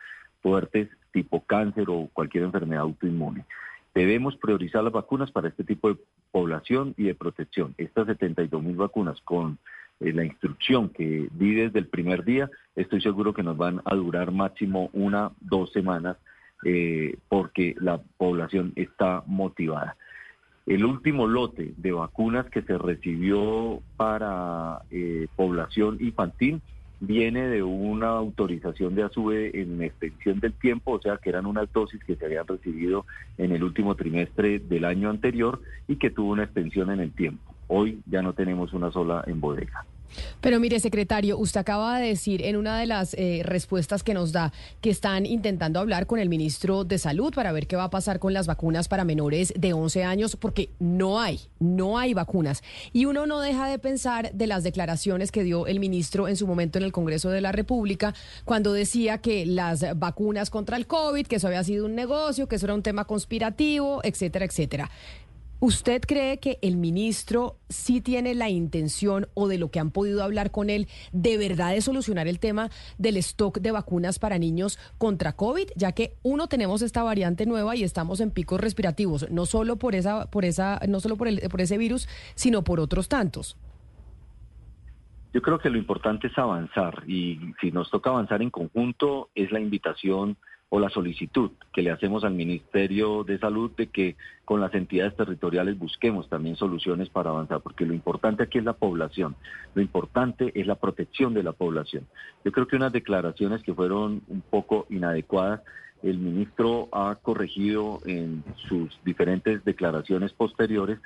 [0.41, 3.45] fuertes tipo cáncer o cualquier enfermedad autoinmune.
[3.93, 5.97] Debemos priorizar las vacunas para este tipo de
[6.31, 7.75] población y de protección.
[7.77, 9.57] Estas 72 mil vacunas con
[9.99, 13.95] eh, la instrucción que di desde el primer día, estoy seguro que nos van a
[13.95, 16.17] durar máximo una, dos semanas,
[16.63, 19.97] eh, porque la población está motivada.
[20.65, 26.61] El último lote de vacunas que se recibió para eh, población infantil
[26.99, 31.71] viene de una autorización de ASUBE en extensión del tiempo, o sea que eran unas
[31.73, 33.05] dosis que se habían recibido
[33.39, 37.55] en el último trimestre del año anterior y que tuvo una extensión en el tiempo.
[37.67, 39.83] Hoy ya no tenemos una sola en bodega.
[40.41, 44.31] Pero mire, secretario, usted acaba de decir en una de las eh, respuestas que nos
[44.31, 47.89] da que están intentando hablar con el ministro de Salud para ver qué va a
[47.89, 52.63] pasar con las vacunas para menores de 11 años, porque no hay, no hay vacunas.
[52.93, 56.47] Y uno no deja de pensar de las declaraciones que dio el ministro en su
[56.47, 58.13] momento en el Congreso de la República,
[58.45, 62.55] cuando decía que las vacunas contra el COVID, que eso había sido un negocio, que
[62.55, 64.89] eso era un tema conspirativo, etcétera, etcétera.
[65.63, 70.23] ¿Usted cree que el ministro sí tiene la intención o de lo que han podido
[70.23, 74.79] hablar con él de verdad de solucionar el tema del stock de vacunas para niños
[74.97, 75.67] contra COVID?
[75.75, 79.93] Ya que uno tenemos esta variante nueva y estamos en picos respirativos, no solo por
[79.93, 83.55] esa, por esa, no solo por, el, por ese virus, sino por otros tantos.
[85.31, 89.51] Yo creo que lo importante es avanzar y si nos toca avanzar en conjunto es
[89.51, 90.37] la invitación
[90.73, 94.15] o la solicitud que le hacemos al Ministerio de Salud de que
[94.45, 98.71] con las entidades territoriales busquemos también soluciones para avanzar, porque lo importante aquí es la
[98.71, 99.35] población,
[99.75, 102.07] lo importante es la protección de la población.
[102.45, 105.61] Yo creo que unas declaraciones que fueron un poco inadecuadas,
[106.03, 110.99] el ministro ha corregido en sus diferentes declaraciones posteriores,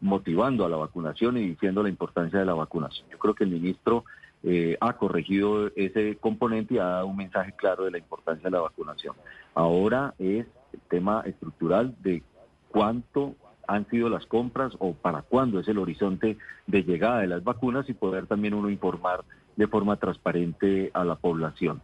[0.00, 3.06] motivando a la vacunación y diciendo la importancia de la vacunación.
[3.10, 4.06] Yo creo que el ministro
[4.42, 8.50] eh, ha corregido ese componente y ha dado un mensaje claro de la importancia de
[8.50, 9.14] la vacunación.
[9.54, 12.22] Ahora es el tema estructural de
[12.68, 13.34] cuánto
[13.66, 17.88] han sido las compras o para cuándo es el horizonte de llegada de las vacunas
[17.88, 19.24] y poder también uno informar
[19.56, 21.82] de forma transparente a la población.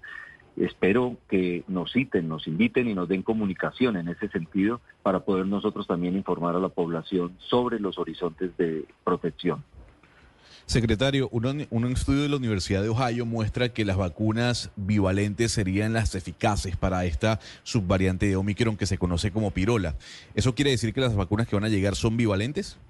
[0.56, 5.46] Espero que nos citen, nos inviten y nos den comunicación en ese sentido para poder
[5.46, 9.62] nosotros también informar a la población sobre los horizontes de protección.
[10.66, 16.16] Secretario, un, estudio de la Universidad de Ohio muestra que las vacunas bivalentes serían las
[16.16, 19.94] eficaces para esta subvariante de Omicron que se conoce como pirola.
[20.34, 22.80] ¿Eso quiere decir que las vacunas que van a llegar son bivalentes?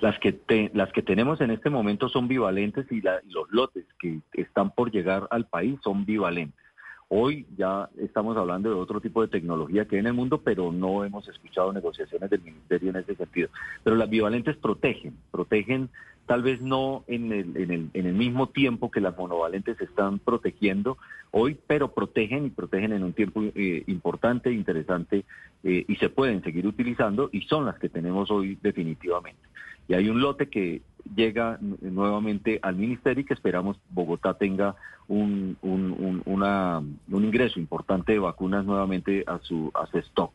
[0.00, 4.72] Las que, las que tenemos en este momento son bivalentes y los lotes que están
[4.72, 6.65] por llegar al país son bivalentes.
[7.08, 10.72] Hoy ya estamos hablando de otro tipo de tecnología que hay en el mundo, pero
[10.72, 13.48] no hemos escuchado negociaciones del Ministerio en ese sentido.
[13.84, 15.88] Pero las bivalentes protegen, protegen
[16.26, 20.18] tal vez no en el, en el, en el mismo tiempo que las monovalentes están
[20.18, 20.98] protegiendo
[21.30, 25.24] hoy, pero protegen y protegen en un tiempo eh, importante, interesante
[25.62, 29.40] eh, y se pueden seguir utilizando y son las que tenemos hoy definitivamente.
[29.88, 30.82] Y hay un lote que
[31.14, 34.74] llega nuevamente al ministerio y que esperamos Bogotá tenga
[35.08, 40.32] un, un, una, un ingreso importante de vacunas nuevamente a su, a su stock.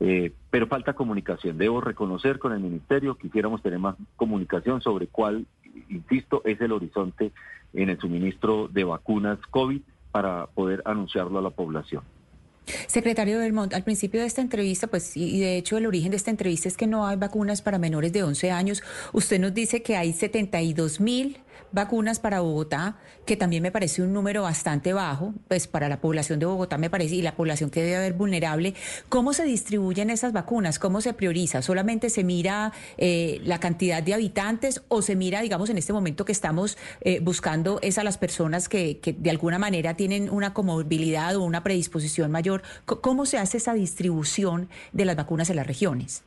[0.00, 1.58] Eh, pero falta comunicación.
[1.58, 5.46] Debo reconocer con el ministerio, quisiéramos tener más comunicación sobre cuál,
[5.88, 7.30] insisto, es el horizonte
[7.72, 9.80] en el suministro de vacunas COVID
[10.10, 12.02] para poder anunciarlo a la población.
[12.86, 16.30] Secretario Belmont, al principio de esta entrevista, pues, y de hecho el origen de esta
[16.30, 18.82] entrevista es que no hay vacunas para menores de 11 años.
[19.12, 21.38] Usted nos dice que hay 72 mil
[21.72, 26.38] vacunas para Bogotá, que también me parece un número bastante bajo, pues para la población
[26.38, 28.74] de Bogotá me parece, y la población que debe haber vulnerable.
[29.08, 30.78] ¿Cómo se distribuyen esas vacunas?
[30.78, 31.62] ¿Cómo se prioriza?
[31.62, 36.24] ¿Solamente se mira eh, la cantidad de habitantes o se mira, digamos, en este momento
[36.24, 40.54] que estamos eh, buscando es a las personas que, que de alguna manera tienen una
[40.54, 42.62] comorbilidad o una predisposición mayor?
[42.84, 46.22] ¿Cómo se hace esa distribución de las vacunas en las regiones?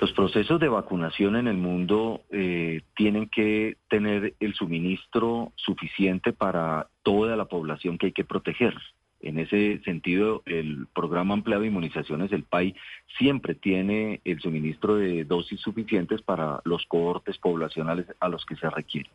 [0.00, 6.88] Los procesos de vacunación en el mundo eh, tienen que tener el suministro suficiente para
[7.02, 8.74] toda la población que hay que proteger.
[9.20, 12.74] En ese sentido, el programa ampliado de inmunizaciones, el PAI,
[13.18, 18.70] siempre tiene el suministro de dosis suficientes para los cohortes poblacionales a los que se
[18.70, 19.10] requiere.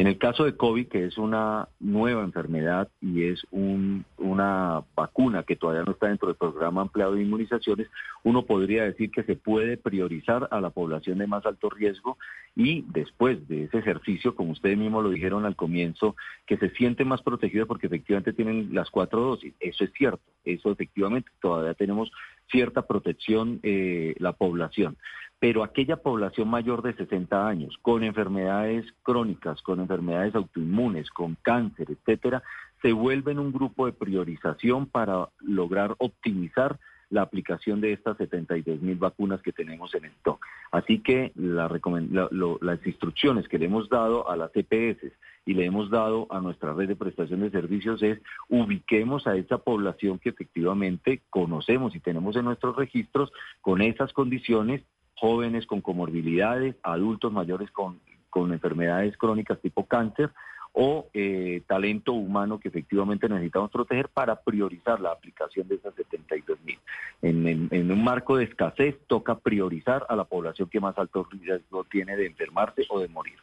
[0.00, 5.56] En el caso de COVID, que es una nueva enfermedad y es una vacuna que
[5.56, 7.86] todavía no está dentro del programa ampliado de inmunizaciones,
[8.24, 12.16] uno podría decir que se puede priorizar a la población de más alto riesgo
[12.56, 17.04] y después de ese ejercicio, como ustedes mismos lo dijeron al comienzo, que se siente
[17.04, 19.52] más protegido porque efectivamente tienen las cuatro dosis.
[19.60, 22.10] Eso es cierto, eso efectivamente todavía tenemos
[22.50, 24.96] cierta protección eh, la población
[25.40, 31.90] pero aquella población mayor de 60 años, con enfermedades crónicas, con enfermedades autoinmunes, con cáncer,
[31.90, 32.42] etcétera,
[32.82, 36.78] se vuelven un grupo de priorización para lograr optimizar
[37.08, 40.44] la aplicación de estas 72 mil vacunas que tenemos en stock.
[40.70, 45.12] Así que las instrucciones que le hemos dado a las EPS
[45.46, 49.58] y le hemos dado a nuestra red de prestación de servicios es ubiquemos a esa
[49.58, 54.82] población que efectivamente conocemos y tenemos en nuestros registros con esas condiciones
[55.20, 58.00] jóvenes con comorbilidades, adultos mayores con,
[58.30, 60.30] con enfermedades crónicas tipo cáncer
[60.72, 66.58] o eh, talento humano que efectivamente necesitamos proteger para priorizar la aplicación de esas 72
[66.64, 66.78] mil.
[67.20, 71.84] En, en, un marco de escasez toca priorizar a la población que más alto riesgo
[71.84, 73.38] tiene de enfermarse o de morir.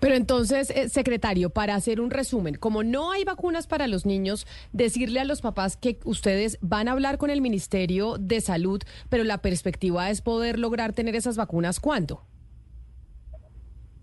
[0.00, 4.46] Pero entonces, eh, secretario, para hacer un resumen, como no hay vacunas para los niños,
[4.72, 9.24] decirle a los papás que ustedes van a hablar con el Ministerio de Salud, pero
[9.24, 12.22] la perspectiva es poder lograr tener esas vacunas ¿cuándo?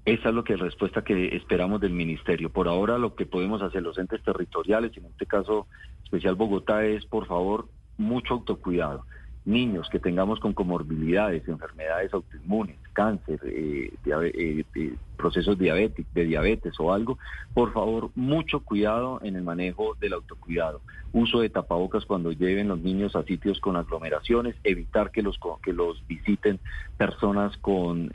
[0.06, 2.50] Esa es lo que respuesta que esperamos del ministerio.
[2.50, 5.68] Por ahora lo que podemos hacer los entes territoriales, en este caso
[6.04, 7.68] especial Bogotá, es por favor
[7.98, 9.04] mucho autocuidado
[9.48, 16.74] niños que tengamos con comorbilidades, enfermedades autoinmunes, cáncer, eh, eh, eh, procesos diabéticos, de diabetes
[16.80, 17.20] o algo,
[17.54, 20.82] por favor, mucho cuidado en el manejo del autocuidado.
[21.14, 25.74] Uso de tapabocas cuando lleven los niños a sitios con aglomeraciones, evitar que los, que
[25.74, 26.60] los visiten
[26.98, 28.10] personas con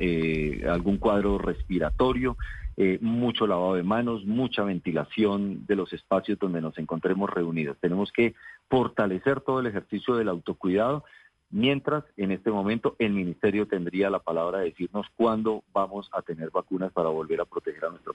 [0.69, 2.37] algún cuadro respiratorio.
[3.01, 7.77] mucho lavado de manos, mucha ventilación de los espacios donde nos encontremos reunidos.
[7.81, 8.35] Tenemos que
[8.69, 11.05] fortalecer todo el ejercicio del autocuidado
[11.53, 16.51] mientras en este momento el ministerio tendría la palabra de decirnos cuándo vamos a tener
[16.51, 18.13] vacunas para volver a proteger a nuestra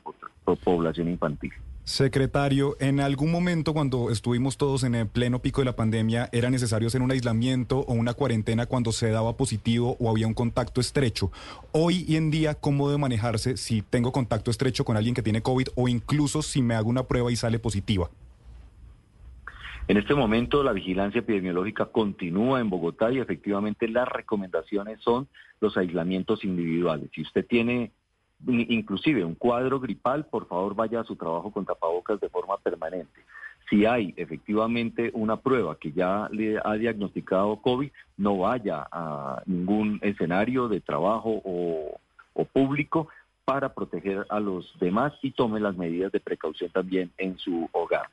[0.64, 1.54] población infantil.
[1.84, 6.50] Secretario, en algún momento cuando estuvimos todos en el pleno pico de la pandemia, ¿era
[6.50, 10.82] necesario hacer un aislamiento o una cuarentena cuando se daba positivo o había un contacto
[10.82, 11.32] estrecho?
[11.72, 15.42] Hoy y en día, ¿cómo debe manejarse si tengo contacto estrecho con alguien que tiene
[15.42, 18.10] COVID o incluso si me hago una prueba y sale positiva?
[19.88, 25.30] En este momento la vigilancia epidemiológica continúa en Bogotá y efectivamente las recomendaciones son
[25.62, 27.10] los aislamientos individuales.
[27.14, 27.92] Si usted tiene
[28.46, 33.22] inclusive un cuadro gripal, por favor vaya a su trabajo con tapabocas de forma permanente.
[33.70, 40.00] Si hay efectivamente una prueba que ya le ha diagnosticado COVID, no vaya a ningún
[40.02, 41.98] escenario de trabajo o,
[42.34, 43.08] o público
[43.46, 48.08] para proteger a los demás y tome las medidas de precaución también en su hogar.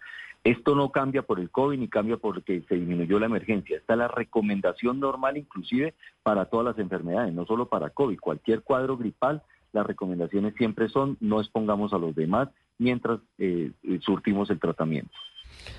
[0.45, 3.79] Esto no cambia por el COVID ni cambia porque se disminuyó la emergencia.
[3.79, 8.21] Esta es la recomendación normal inclusive para todas las enfermedades, no solo para COVID.
[8.21, 9.43] Cualquier cuadro gripal,
[9.73, 15.13] las recomendaciones siempre son no expongamos a los demás mientras eh, surtimos el tratamiento.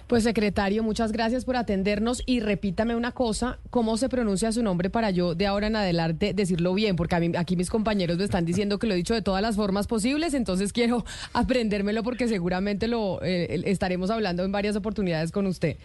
[0.08, 4.90] Pues secretario, muchas gracias por atendernos y repítame una cosa, ¿cómo se pronuncia su nombre
[4.90, 6.96] para yo de ahora en adelante decirlo bien?
[6.96, 9.56] Porque a aquí mis compañeros me están diciendo que lo he dicho de todas las
[9.56, 15.48] formas posibles, entonces quiero aprendérmelo porque seguramente lo eh, estaremos hablando en varias oportunidades con
[15.48, 15.78] usted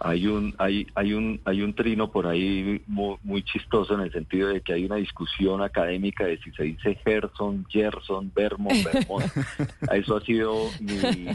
[0.00, 4.48] hay un hay hay un hay un trino por ahí muy, chistoso en el sentido
[4.48, 9.24] de que hay una discusión académica de si se dice Gerson, Gerson, Vermont, Vermont.
[9.92, 10.54] Eso ha sido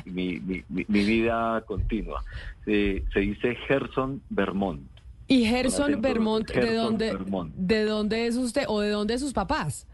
[0.06, 2.24] mi, mi, mi, vida continua.
[2.66, 4.82] se dice Gerson, Vermont.
[5.28, 7.18] ¿Y Gerson, Vermont, de dónde
[7.56, 9.88] de dónde es usted o de dónde sus papás?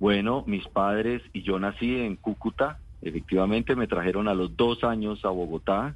[0.00, 2.78] Bueno, mis padres y yo nací en Cúcuta.
[3.02, 5.94] Efectivamente, me trajeron a los dos años a Bogotá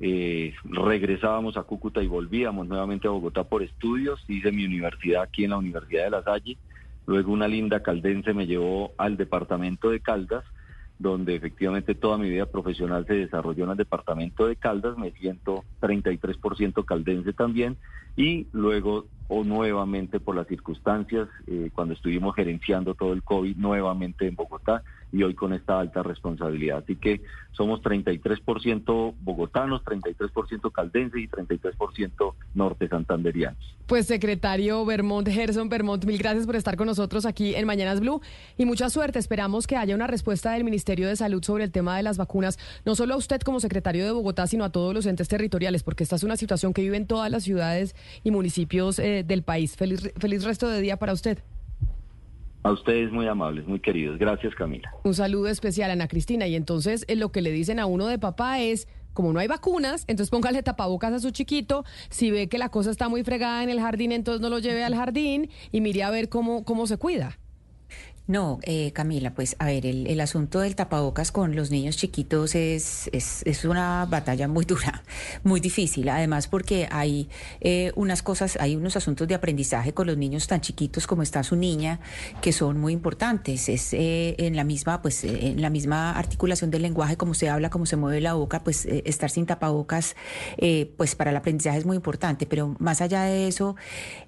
[0.00, 4.24] eh, regresábamos a Cúcuta y volvíamos nuevamente a Bogotá por estudios.
[4.28, 6.56] Hice mi universidad aquí en la Universidad de La Salle.
[7.06, 10.44] Luego una linda caldense me llevó al departamento de Caldas,
[10.98, 14.96] donde efectivamente toda mi vida profesional se desarrolló en el departamento de Caldas.
[14.98, 17.76] Me siento 33% caldense también.
[18.16, 24.26] Y luego, o nuevamente por las circunstancias, eh, cuando estuvimos gerenciando todo el COVID, nuevamente
[24.26, 26.78] en Bogotá y hoy con esta alta responsabilidad.
[26.78, 27.22] Así que
[27.52, 33.58] somos 33% bogotanos, 33% caldenses y 33% norte santanderianos.
[33.86, 38.20] Pues secretario Vermont, Gerson Vermont, mil gracias por estar con nosotros aquí en Mañanas Blue
[38.56, 39.18] y mucha suerte.
[39.18, 42.58] Esperamos que haya una respuesta del Ministerio de Salud sobre el tema de las vacunas,
[42.84, 46.04] no solo a usted como secretario de Bogotá, sino a todos los entes territoriales, porque
[46.04, 49.76] esta es una situación que viven todas las ciudades y municipios eh, del país.
[49.76, 51.38] Feliz, feliz resto de día para usted.
[52.62, 54.18] A ustedes muy amables, muy queridos.
[54.18, 54.92] Gracias, Camila.
[55.04, 56.46] Un saludo especial, Ana Cristina.
[56.46, 59.48] Y entonces eh, lo que le dicen a uno de papá es, como no hay
[59.48, 61.84] vacunas, entonces póngale tapabocas a su chiquito.
[62.10, 64.84] Si ve que la cosa está muy fregada en el jardín, entonces no lo lleve
[64.84, 67.38] al jardín y mire a ver cómo, cómo se cuida.
[68.28, 73.08] No, eh, Camila, pues a ver, el, asunto del tapabocas con los niños chiquitos es,
[73.14, 75.02] es, una batalla muy dura,
[75.44, 77.30] muy difícil, además porque hay
[77.62, 81.42] eh, unas cosas, hay unos asuntos de aprendizaje con los niños tan chiquitos como está
[81.42, 82.00] su niña,
[82.42, 83.70] que son muy importantes.
[83.70, 87.70] Es eh, en la misma, pues, en la misma articulación del lenguaje, como se habla,
[87.70, 90.16] como se mueve la boca, pues estar sin tapabocas,
[90.98, 92.44] pues para el aprendizaje es muy importante.
[92.44, 93.74] Pero más allá de eso,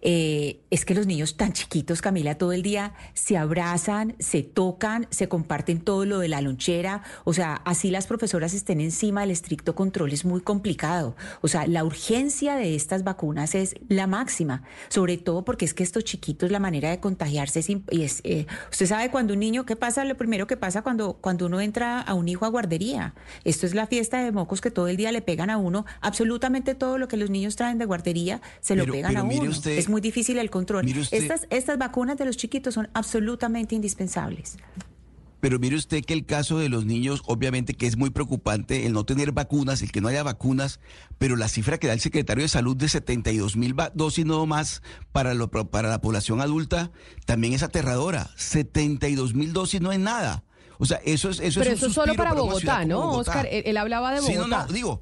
[0.00, 5.28] es que los niños tan chiquitos, Camila, todo el día se abrazan se tocan, se
[5.28, 9.74] comparten todo lo de la lonchera, o sea, así las profesoras estén encima del estricto
[9.74, 11.16] control es muy complicado.
[11.40, 15.82] O sea, la urgencia de estas vacunas es la máxima, sobre todo porque es que
[15.82, 19.76] estos chiquitos la manera de contagiarse es, es eh, usted sabe cuando un niño, ¿qué
[19.76, 20.04] pasa?
[20.04, 23.14] Lo primero que pasa cuando, cuando uno entra a un hijo a guardería.
[23.44, 25.84] Esto es la fiesta de mocos que todo el día le pegan a uno.
[26.00, 29.50] Absolutamente todo lo que los niños traen de guardería se lo pegan a uno.
[29.50, 30.86] es muy difícil el control.
[31.10, 34.56] estas, estas vacunas de los chiquitos son absolutamente indispensables.
[35.40, 38.92] Pero mire usted que el caso de los niños, obviamente que es muy preocupante el
[38.92, 40.80] no tener vacunas, el que no haya vacunas,
[41.16, 44.82] pero la cifra que da el secretario de Salud de 72 mil dosis no más
[45.12, 46.90] para, lo, para la población adulta
[47.24, 48.28] también es aterradora.
[48.36, 50.44] 72 mil dosis no es nada.
[50.78, 53.00] O sea, eso es eso Pero es eso un es solo para Bogotá, ¿no?
[53.00, 53.30] Bogotá.
[53.30, 54.58] Oscar, él, él hablaba de Sí, Bogotá.
[54.58, 55.00] no, no, digo,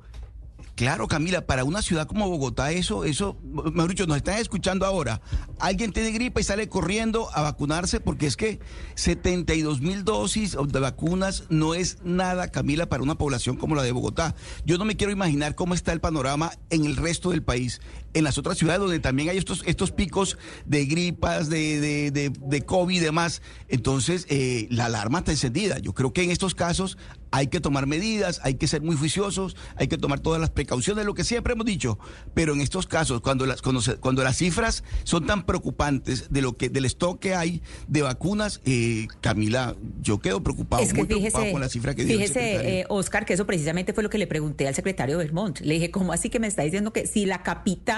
[0.79, 5.21] Claro, Camila, para una ciudad como Bogotá, eso, eso, mejor nos están escuchando ahora.
[5.59, 8.61] Alguien tiene gripa y sale corriendo a vacunarse porque es que
[8.95, 13.91] 72 mil dosis de vacunas no es nada, Camila, para una población como la de
[13.91, 14.37] Bogotá.
[14.65, 17.81] Yo no me quiero imaginar cómo está el panorama en el resto del país,
[18.15, 22.31] en las otras ciudades donde también hay estos, estos picos de gripas, de, de, de,
[22.31, 23.43] de COVID y demás.
[23.69, 25.79] Entonces, eh, la alarma está encendida.
[25.79, 26.97] Yo creo que en estos casos
[27.31, 31.05] hay que tomar medidas, hay que ser muy juiciosos, hay que tomar todas las precauciones,
[31.05, 31.99] lo que siempre hemos dicho.
[32.33, 36.41] Pero en estos casos, cuando las, cuando, se- cuando las cifras son tan preocupantes de
[36.41, 40.99] lo que del stock que hay de vacunas, eh, Camila, yo quedo preocupado, Es que
[41.01, 44.09] muy preocupado con la cifra que el fíjese eh, Oscar, que eso precisamente fue lo
[44.11, 45.61] que le pregunté al secretario Belmont.
[45.61, 47.98] Le dije, ¿cómo así que me está diciendo que si la capital,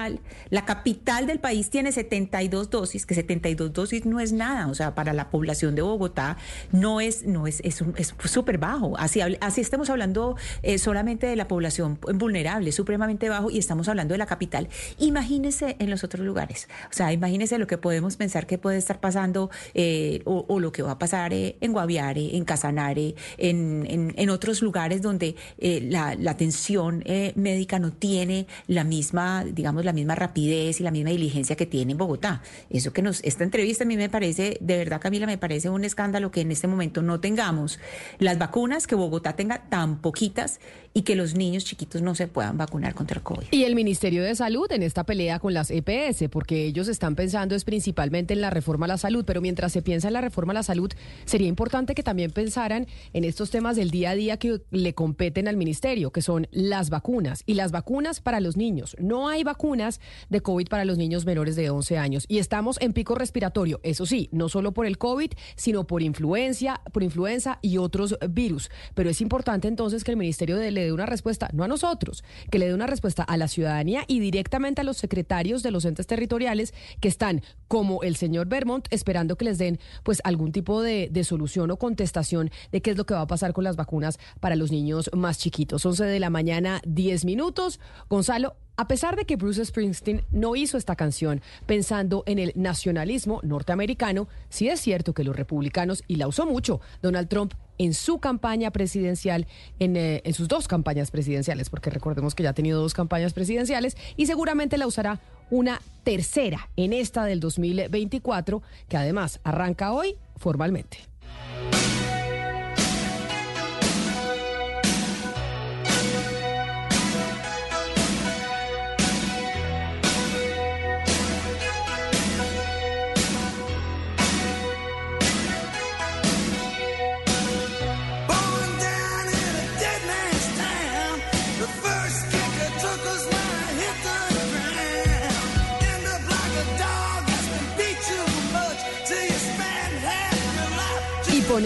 [0.50, 4.94] la capital del país tiene 72 dosis, que 72 dosis no es nada, o sea,
[4.94, 6.36] para la población de Bogotá
[6.72, 7.82] no es, no es, es
[8.24, 8.96] súper bajo.
[8.98, 14.14] Así, así estamos hablando eh, solamente de la población vulnerable, supremamente bajo, y estamos hablando
[14.14, 14.68] de la capital.
[14.98, 16.68] Imagínese en los otros lugares.
[16.90, 20.82] O sea, imagínese lo que podemos pensar que puede estar pasando eh, o, lo que
[20.82, 23.86] va a pasar eh, en Guaviare, en Casanare, en,
[24.16, 27.02] en- otros lugares donde la, la atención
[27.34, 31.92] médica no tiene la misma, digamos, la misma rapidez y la misma diligencia que tiene
[31.92, 32.42] en Bogotá.
[32.68, 35.84] Eso que nos, esta entrevista a mí me parece, de verdad, Camila, me parece un
[35.84, 37.78] escándalo que en este momento no tengamos
[38.18, 40.60] las vacunas, que Bogotá tenga tan poquitas
[40.92, 43.46] y que los niños chiquitos no se puedan vacunar contra el COVID.
[43.52, 47.54] Y el Ministerio de Salud en esta pelea con las EPS, porque ellos están pensando
[47.54, 50.52] es principalmente en la reforma a la salud, pero mientras se piensa en la reforma
[50.52, 50.90] a la salud,
[51.26, 55.46] sería importante que también pensaran en estos temas del día a día que le competen
[55.46, 58.96] al Ministerio, que son las vacunas y las vacunas para los niños.
[58.98, 62.92] No hay vacunas de COVID para los niños menores de 11 años y estamos en
[62.94, 67.76] pico respiratorio, eso sí, no solo por el COVID, sino por influencia, por influenza y
[67.78, 68.70] otros virus.
[68.94, 72.58] Pero es importante entonces que el Ministerio de- le una respuesta, no a nosotros, que
[72.58, 76.06] le dé una respuesta a la ciudadanía y directamente a los secretarios de los entes
[76.06, 81.08] territoriales que están, como el señor Vermont, esperando que les den pues algún tipo de,
[81.10, 84.18] de solución o contestación de qué es lo que va a pasar con las vacunas
[84.40, 85.84] para los niños más chiquitos.
[85.84, 87.80] 11 de la mañana, 10 minutos.
[88.08, 93.40] Gonzalo, a pesar de que Bruce Springsteen no hizo esta canción pensando en el nacionalismo
[93.42, 98.18] norteamericano, sí es cierto que los republicanos, y la usó mucho Donald Trump en su
[98.18, 99.46] campaña presidencial,
[99.78, 103.32] en, eh, en sus dos campañas presidenciales, porque recordemos que ya ha tenido dos campañas
[103.32, 105.18] presidenciales y seguramente la usará
[105.50, 110.98] una tercera en esta del 2024, que además arranca hoy formalmente.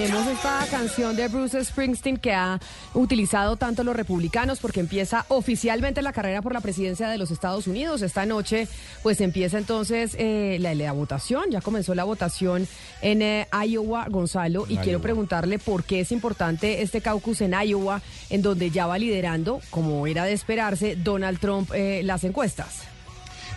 [0.07, 2.61] Ponemos esta canción de Bruce Springsteen que ha
[2.93, 7.67] utilizado tanto los republicanos porque empieza oficialmente la carrera por la presidencia de los Estados
[7.67, 8.03] Unidos.
[8.03, 8.69] Esta noche
[9.03, 12.69] pues empieza entonces eh, la, la votación, ya comenzó la votación
[13.01, 14.83] en eh, Iowa, Gonzalo, y Iowa.
[14.83, 19.61] quiero preguntarle por qué es importante este caucus en Iowa, en donde ya va liderando,
[19.71, 22.94] como era de esperarse, Donald Trump eh, las encuestas.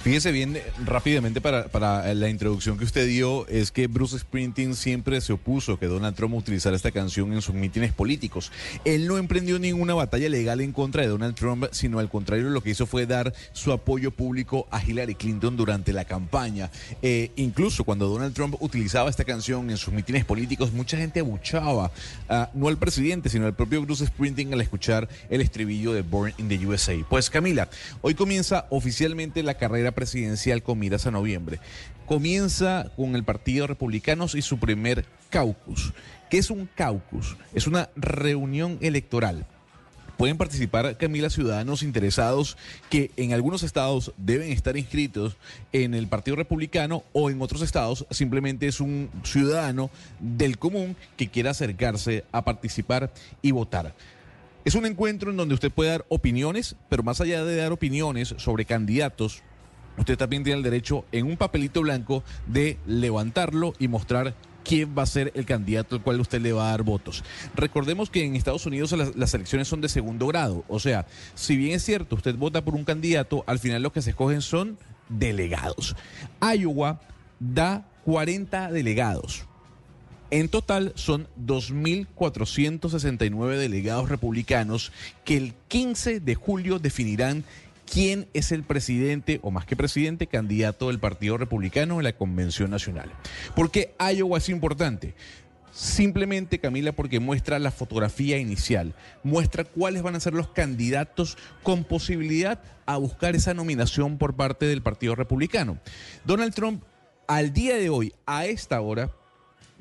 [0.01, 4.75] Fíjese bien, eh, rápidamente para, para la introducción que usted dio, es que Bruce Springsteen
[4.75, 8.51] siempre se opuso que Donald Trump utilizara esta canción en sus mítines políticos.
[8.85, 12.61] Él no emprendió ninguna batalla legal en contra de Donald Trump, sino al contrario lo
[12.61, 16.71] que hizo fue dar su apoyo público a Hillary Clinton durante la campaña.
[17.01, 21.91] Eh, incluso cuando Donald Trump utilizaba esta canción en sus mítines políticos, mucha gente abuchaba,
[22.29, 26.33] ah, no al presidente, sino al propio Bruce Springsteen al escuchar el estribillo de Born
[26.37, 26.93] in the USA.
[27.09, 27.69] Pues Camila,
[28.01, 31.59] hoy comienza oficialmente la carrera presidencial con miras a noviembre.
[32.05, 35.91] Comienza con el Partido Republicanos y su primer caucus.
[36.29, 37.35] ¿Qué es un caucus?
[37.55, 39.47] Es una reunión electoral.
[40.15, 42.57] Pueden participar, Camila, ciudadanos interesados
[42.91, 45.35] que en algunos estados deben estar inscritos
[45.73, 49.89] en el Partido Republicano o en otros estados simplemente es un ciudadano
[50.19, 53.95] del común que quiera acercarse a participar y votar.
[54.63, 58.35] Es un encuentro en donde usted puede dar opiniones, pero más allá de dar opiniones
[58.37, 59.41] sobre candidatos,
[59.97, 64.35] usted también tiene el derecho en un papelito blanco de levantarlo y mostrar
[64.67, 67.23] quién va a ser el candidato al cual usted le va a dar votos.
[67.55, 71.73] Recordemos que en Estados Unidos las, elecciones son de segundo grado, o sea, si bien
[71.73, 74.77] es cierto, usted vota por un candidato, al final lo que se escogen son
[75.09, 75.95] delegados.
[76.41, 76.99] Iowa
[77.39, 79.45] da 40 delegados.
[80.29, 84.91] En total son 2.469 delegados republicanos
[85.23, 87.45] que el 15 de julio definirán
[87.91, 92.69] quién es el presidente, o más que presidente, candidato del Partido Republicano en la Convención
[92.69, 93.11] Nacional.
[93.55, 95.15] ¿Por qué Iowa es importante?
[95.71, 101.83] Simplemente, Camila, porque muestra la fotografía inicial, muestra cuáles van a ser los candidatos con
[101.83, 105.77] posibilidad a buscar esa nominación por parte del Partido Republicano.
[106.25, 106.83] Donald Trump,
[107.27, 109.11] al día de hoy, a esta hora,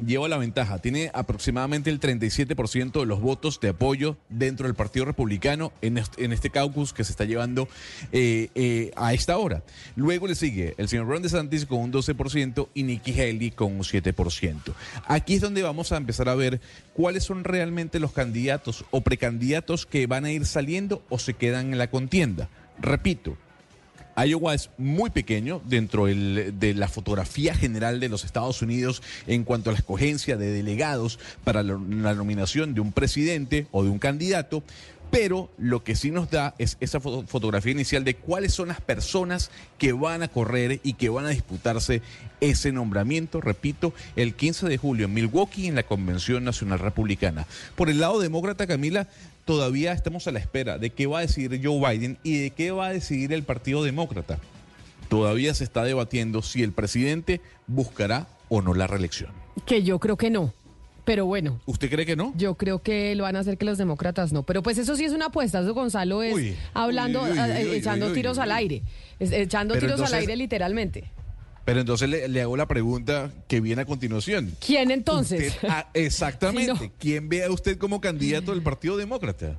[0.05, 0.79] lleva la ventaja.
[0.79, 6.51] Tiene aproximadamente el 37% de los votos de apoyo dentro del Partido Republicano en este,
[6.51, 7.69] caucus que se está llevando
[8.13, 9.63] eh, eh, a esta hora.
[9.95, 13.83] Luego le sigue el señor Ron DeSantis con un 12% y Nikki Haley con un
[13.83, 14.61] 7%.
[15.07, 16.61] Aquí es donde vamos a empezar a ver
[16.93, 21.73] cuáles son realmente los candidatos o precandidatos que van a ir saliendo o se quedan
[21.73, 22.49] en la contienda.
[22.79, 23.37] Repito,
[24.17, 29.71] Iowa es muy pequeño dentro de la fotografía general de los Estados Unidos en cuanto
[29.71, 31.75] a la escogencia de delegados para la,
[32.15, 34.63] nominación de un presidente o de un candidato.
[35.09, 38.81] Pero lo que sí nos da es esa fo- fotografía inicial de cuáles son las
[38.81, 42.03] personas que van a correr y que van a disputarse
[42.41, 47.47] ese nombramiento, repito, el 15 de julio en Milwaukee en la Convención Nacional Republicana.
[47.77, 49.07] Por el lado demócrata, Camila,
[49.51, 52.73] todavía estamos a la espera de qué va a decidir Joe Biden y de qué
[52.73, 54.39] va a decidir el Partido Demócrata.
[55.09, 59.31] Todavía se está debatiendo si el presidente buscará o no la reelección.
[59.65, 60.53] Que yo creo que no.
[61.05, 61.61] Pero bueno.
[61.67, 62.35] ¿Usted cree que no?
[62.37, 64.43] Yo creo que lo van a hacer que los demócratas no.
[64.43, 65.61] Pero pues eso sí es una apuesta.
[65.61, 68.83] Eso Gonzalo es Uy, hablando, uy, uy, echando tiros al aire.
[69.21, 71.05] Es- echando Pero tiros al aire literalmente.
[71.67, 74.53] Pero entonces le, le hago la pregunta que viene a continuación.
[74.65, 75.55] ¿Quién entonces?
[75.57, 76.73] Usted- ah, exactamente.
[76.87, 76.93] No.
[76.99, 79.59] ¿Quién ve a usted como candidato del Partido Demócrata?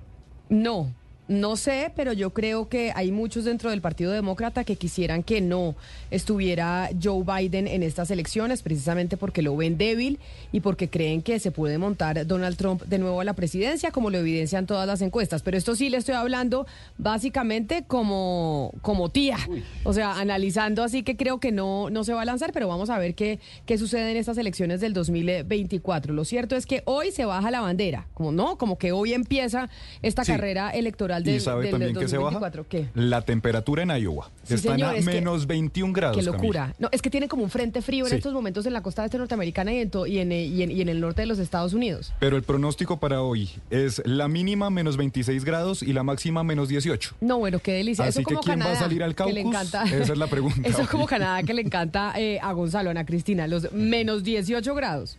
[0.50, 0.96] No,
[1.28, 5.42] no sé, pero yo creo que hay muchos dentro del Partido Demócrata que quisieran que
[5.42, 5.76] no
[6.10, 10.20] estuviera Joe Biden en estas elecciones, precisamente porque lo ven débil
[10.52, 14.10] y porque creen que se puede montar Donald Trump de nuevo a la presidencia, como
[14.10, 15.42] lo evidencian todas las encuestas.
[15.44, 16.66] Pero esto sí le estoy hablando
[16.98, 19.38] básicamente como, como tía,
[19.84, 22.90] o sea, analizando así que creo que no, no se va a lanzar, pero vamos
[22.90, 26.14] a ver qué, qué sucede en estas elecciones del 2024.
[26.14, 29.70] Lo cierto es que hoy se baja la bandera, como no, como que hoy empieza
[30.02, 30.32] esta Sí.
[30.32, 32.40] carrera electoral del, ¿Y sabe del también que se baja?
[32.40, 32.68] 2024.
[32.68, 32.88] ¿Qué?
[32.96, 34.30] La temperatura en Iowa.
[34.44, 36.18] Sí, Están señor, a es que- menos 21 grados.
[36.18, 36.42] Qué Camila.
[36.44, 36.76] locura.
[36.80, 38.16] No, es que tiene como un frente frío en Sí.
[38.18, 40.72] estos momentos en la costa este norteamericana y en, to- y, en, eh, y en-
[40.72, 42.14] y en el norte de los Estados Unidos.
[42.20, 46.68] Pero el pronóstico para hoy es la mínima menos 26 grados y la máxima menos
[46.70, 47.16] 18.
[47.22, 48.06] No, bueno, qué delicia.
[48.06, 49.52] Así Eso que como ¿quién va a Canadá, salir al que le caucus?
[49.56, 49.84] encanta.
[49.84, 50.88] Esa es la pregunta Eso hoy.
[50.88, 55.18] como Canadá que le encanta eh, a Gonzalo, Ana Cristina, los menos 18 grados.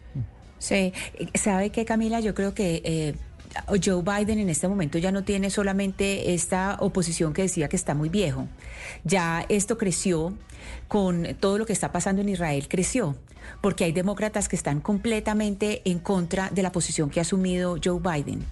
[0.59, 0.93] Sí,
[1.35, 2.19] ¿sabe qué, Camila?
[2.21, 3.15] Yo creo que eh,
[3.83, 7.95] Joe Biden en este momento ya no tiene solamente esta oposición que decía que está
[7.95, 8.49] muy viejo.
[9.05, 10.35] Ya esto creció
[10.89, 13.17] con todo lo que está pasando en Israel, creció.
[13.61, 18.01] Porque hay demócratas que están completamente en contra de la posición que ha asumido Joe
[18.01, 18.45] Biden.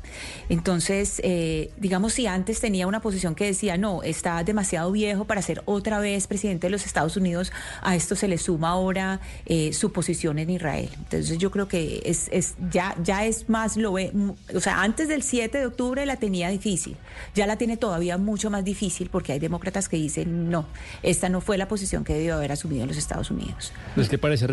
[0.49, 5.42] Entonces, eh, digamos, si antes tenía una posición que decía, no, está demasiado viejo para
[5.42, 9.72] ser otra vez presidente de los Estados Unidos, a esto se le suma ahora eh,
[9.72, 10.90] su posición en Israel.
[10.99, 14.12] Entonces yo creo que es, es ya, ya es más, lo ve,
[14.55, 16.97] o sea, antes del 7 de octubre la tenía difícil,
[17.34, 20.66] ya la tiene todavía mucho más difícil porque hay demócratas que dicen, no,
[21.03, 23.72] esta no fue la posición que debió haber asumido en los Estados Unidos.
[23.97, 24.47] Es que parece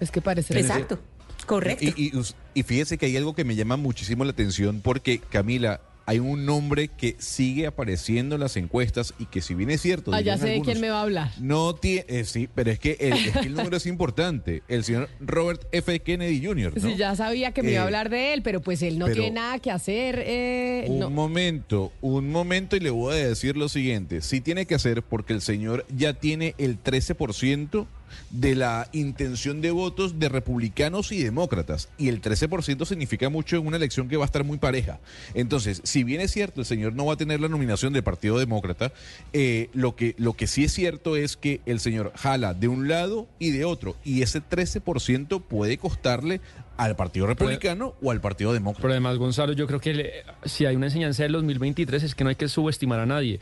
[0.00, 0.98] Es que parece Exacto,
[1.46, 1.84] correcto.
[1.84, 5.18] Y, y us- y fíjese que hay algo que me llama muchísimo la atención porque,
[5.18, 9.80] Camila, hay un nombre que sigue apareciendo en las encuestas y que si bien es
[9.80, 10.12] cierto...
[10.12, 11.30] Ah, ya sé de quién me va a hablar.
[11.40, 14.62] No tiene, sí, pero es que, el, es que el número es importante.
[14.68, 15.98] El señor Robert F.
[16.00, 16.74] Kennedy Jr.
[16.76, 16.90] ¿no?
[16.90, 19.06] Sí, ya sabía que me iba a Eh, hablar de él, pero pues él no
[19.08, 20.22] tiene nada que hacer.
[20.26, 21.08] eh, Un no.
[21.08, 24.20] momento, un momento y le voy a decir lo siguiente.
[24.20, 27.86] Sí tiene que hacer porque el señor ya tiene el 13%
[28.30, 31.88] de la intención de votos de republicanos y demócratas.
[31.98, 34.98] Y el 13% significa mucho en una elección que va a estar muy pareja.
[35.34, 38.38] Entonces, si bien es cierto, el señor no va a tener la nominación del Partido
[38.38, 38.92] Demócrata,
[39.32, 42.88] eh, lo, que, lo que sí es cierto es que el señor jala de un
[42.88, 43.96] lado y de otro.
[44.04, 46.40] Y ese 13% puede costarle
[46.76, 48.82] al Partido Republicano o al Partido Demócrata.
[48.82, 50.12] Pero además, Gonzalo, yo creo que le-
[50.44, 53.38] si hay una enseñanza del 2023 es que no hay que subestimar a nadie.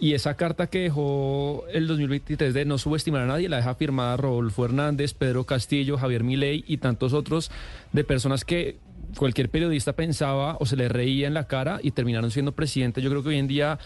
[0.00, 4.16] Y esa carta que dejó el 2023 de no subestimar a nadie la deja firmada
[4.16, 7.50] Rodolfo Hernández, Pedro Castillo, Javier Milei y tantos otros
[7.92, 8.78] de personas que
[9.18, 13.04] cualquier periodista pensaba o se le reía en la cara y terminaron siendo presidentes.
[13.04, 13.78] Yo creo que hoy en día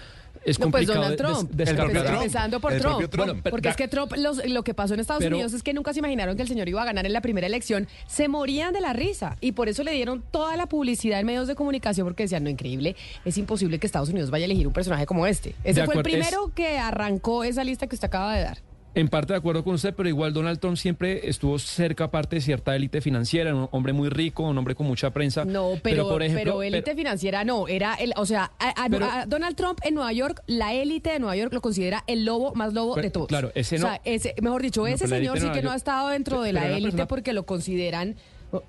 [0.44, 1.50] es No, pues complicado Donald des- Trump.
[1.60, 2.92] Empezando- empezando por El Trump.
[2.94, 3.26] propio Trump.
[3.34, 5.72] Bueno, porque es que Trump, los- lo que pasó en Estados Pero- Unidos es que
[5.72, 7.88] nunca se imaginaron que el señor iba a ganar en la primera elección.
[8.06, 11.48] Se morían de la risa y por eso le dieron toda la publicidad en medios
[11.48, 14.72] de comunicación porque decían, no, increíble, es imposible que Estados Unidos vaya a elegir un
[14.72, 15.54] personaje como este.
[15.64, 18.58] Ese fue el es- primero que arrancó esa lista que usted acaba de dar.
[18.96, 22.42] En parte de acuerdo con usted, pero igual Donald Trump siempre estuvo cerca parte de
[22.42, 25.44] cierta élite financiera, un hombre muy rico, un hombre con mucha prensa.
[25.44, 29.06] No, pero, por ejemplo, pero élite financiera no, era el, o sea, a, a- Pero-
[29.06, 32.54] a Donald Trump en Nueva York, la élite de Nueva York lo considera el lobo
[32.54, 33.26] más lobo Pero, de todos.
[33.26, 35.72] claro, ese O no- sea, ese, mejor dicho, No, ese pero señor sí que no
[35.72, 38.14] ha estado dentro de pero la élite persona- porque lo consideran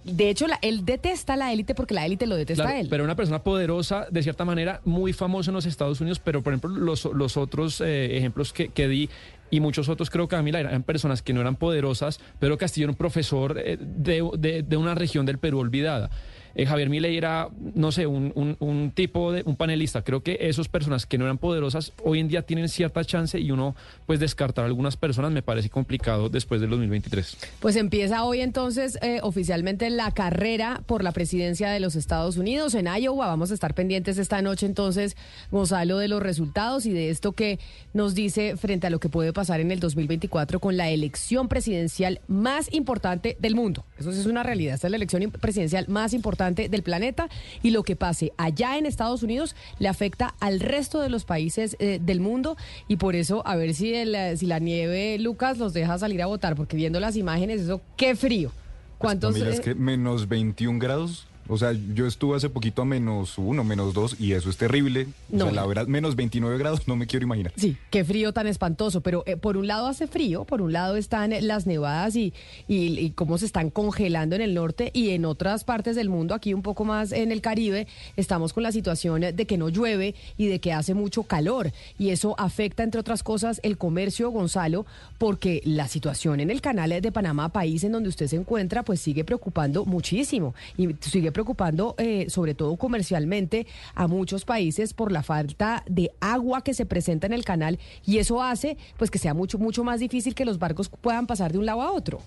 [0.03, 2.87] de hecho, la- él detesta la élite porque la élite lo detesta Claro, a él.
[2.89, 6.53] Pero una persona poderosa, de cierta manera, muy famosa en los Estados Unidos, pero por
[6.53, 9.11] ejemplo, los, los otros eh, ejemplos que, que di
[9.51, 12.19] y muchos otros, creo que Camila, eran personas que no eran poderosas.
[12.39, 16.09] Pedro Castillo era un profesor eh, de- de una región del Perú olvidada.
[16.55, 20.03] Eh, Javier Milei era, no sé, un, tipo de, un panelista.
[20.03, 23.51] Creo que esas personas que no eran poderosas hoy en día tienen cierta chance y
[23.51, 23.75] uno,
[24.05, 27.37] pues, descartar a algunas personas me parece complicado después del 2023.
[27.59, 32.73] Pues empieza hoy entonces eh, oficialmente la carrera por la presidencia de los Estados Unidos
[32.73, 33.27] en Iowa.
[33.27, 35.17] Vamos a estar pendientes esta noche entonces,
[35.51, 37.59] Gonzalo, de los resultados y de esto que
[37.93, 42.21] nos dice frente a lo que puede pasar en el 2024 con la elección presidencial
[42.27, 43.83] más importante del mundo.
[43.97, 44.75] Eso es una realidad.
[44.75, 47.29] Esta es la elección presidencial más importante del planeta
[47.63, 51.75] y lo que pase allá en Estados Unidos le afecta al resto de los países
[51.79, 55.57] eh, del mundo y por eso a ver si, el, eh, si la nieve, Lucas,
[55.57, 58.51] los deja salir a votar porque viendo las imágenes, eso, qué frío.
[58.97, 59.33] ¿Cuántos?
[59.33, 61.27] Camila, es eh, que menos 21 grados.
[61.47, 65.07] O sea, yo estuve hace poquito a menos 1, menos 2 y eso es terrible.
[65.31, 65.45] O No.
[65.45, 67.53] sea, la verdad, menos 29 grados no me quiero imaginar.
[67.55, 70.95] Sí, qué frío tan espantoso, pero eh, por un lado hace frío, por un lado
[70.95, 72.33] están las nevadas y,
[72.67, 76.33] y, y cómo se están congelando en el norte y en otras partes del mundo,
[76.33, 80.15] aquí un poco más en el Caribe, estamos con la situación de que no llueve
[80.37, 84.85] y de que hace mucho calor y eso afecta, entre otras cosas, el comercio, Gonzalo,
[85.17, 88.99] porque la situación en el canal de Panamá, país en donde usted se encuentra, pues
[88.99, 95.21] sigue preocupando muchísimo y sigue preocupando eh, sobre todo comercialmente a muchos países por la
[95.21, 99.33] falta de agua que se presenta en el canal y eso hace pues que sea
[99.33, 102.21] mucho mucho más difícil que los barcos puedan pasar de un lado a otro.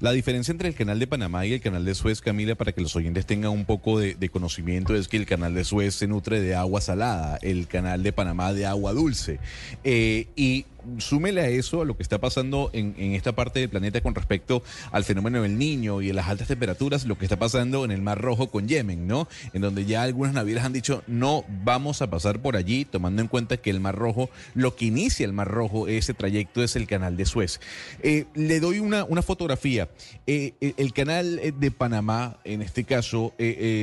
[0.00, 2.80] La diferencia entre el canal de Panamá y el canal de Suez, Camila, para que
[2.80, 6.40] los oyentes tengan un poco de, conocimiento, es que el canal de Suez se nutre
[6.40, 9.38] de agua salada, el canal de Panamá de agua dulce.
[9.84, 10.66] Eh, y
[10.98, 14.14] súmele a eso a lo que está pasando en, en esta parte del planeta con
[14.14, 17.90] respecto al fenómeno del niño y en las altas temperaturas, lo que está pasando en
[17.90, 19.28] el Mar Rojo con Yemen, ¿no?
[19.52, 23.28] En donde ya algunas navieras han dicho no vamos a pasar por allí, tomando en
[23.28, 26.86] cuenta que el Mar Rojo, lo que inicia el Mar Rojo, ese trayecto es el
[26.86, 27.60] canal de Suez.
[28.02, 29.88] Eh, le doy una, una fotografía.
[30.26, 33.32] Eh, el, canal eh, de Panamá, en este caso,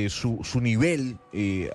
[0.08, 1.16] su, su nivel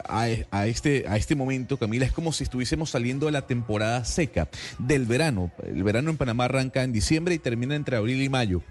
[0.08, 4.06] a, a este, a este momento, Camila, es como si estuviésemos saliendo de la temporada
[4.06, 4.50] seca
[4.80, 5.15] del verano.
[5.16, 8.62] El verano en Panamá arranca en diciembre y termina entre abril y mayo.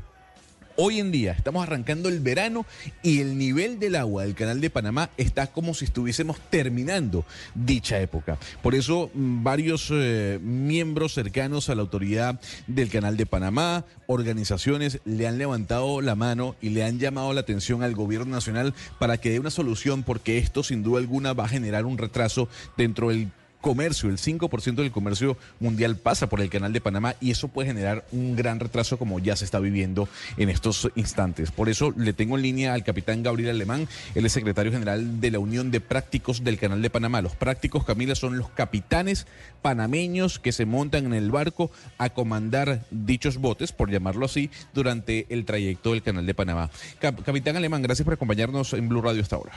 [0.77, 2.67] Hoy en día estamos arrancando el verano
[3.03, 7.25] y el nivel del agua del canal de Panamá está como si estuviésemos terminando
[7.55, 8.39] dicha época.
[8.61, 14.99] Por eso mm, varios eh, miembros cercanos a la autoridad del canal de Panamá, organizaciones,
[15.05, 19.19] le han levantado la mano y le han llamado la atención al gobierno nacional para
[19.19, 23.11] que dé una solución porque esto sin duda alguna va a generar un retraso dentro
[23.11, 23.31] del
[23.65, 27.69] comercio, el 5% del comercio mundial pasa por el canal de Panamá y eso puede
[27.69, 30.07] generar un gran retraso como ya se está viviendo
[30.37, 31.51] en estos instantes.
[31.51, 35.31] Por eso le tengo en línea al capitán Gabriel Alemán, él es secretario general de
[35.31, 37.23] la Unión de Prácticos del Canal de Panamá.
[37.23, 39.27] Los prácticos, Camila, son los capitanes
[39.63, 45.25] panameños que se montan en el barco a comandar dichos botes, por llamarlo así, durante
[45.31, 46.69] el trayecto del Canal de Panamá.
[46.99, 49.53] Cap- capitán Alemán, gracias por acompañarnos en Blue Radio hasta ahora.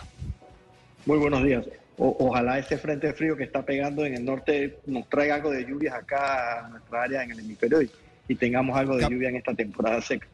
[1.06, 1.66] Muy buenos días.
[1.98, 5.66] O- ojalá este frente frío que está pegando en el norte nos traiga algo de
[5.66, 7.90] lluvias acá a nuestra área en el hemisferio y,
[8.28, 10.28] y tengamos algo de lluvia en esta temporada seca.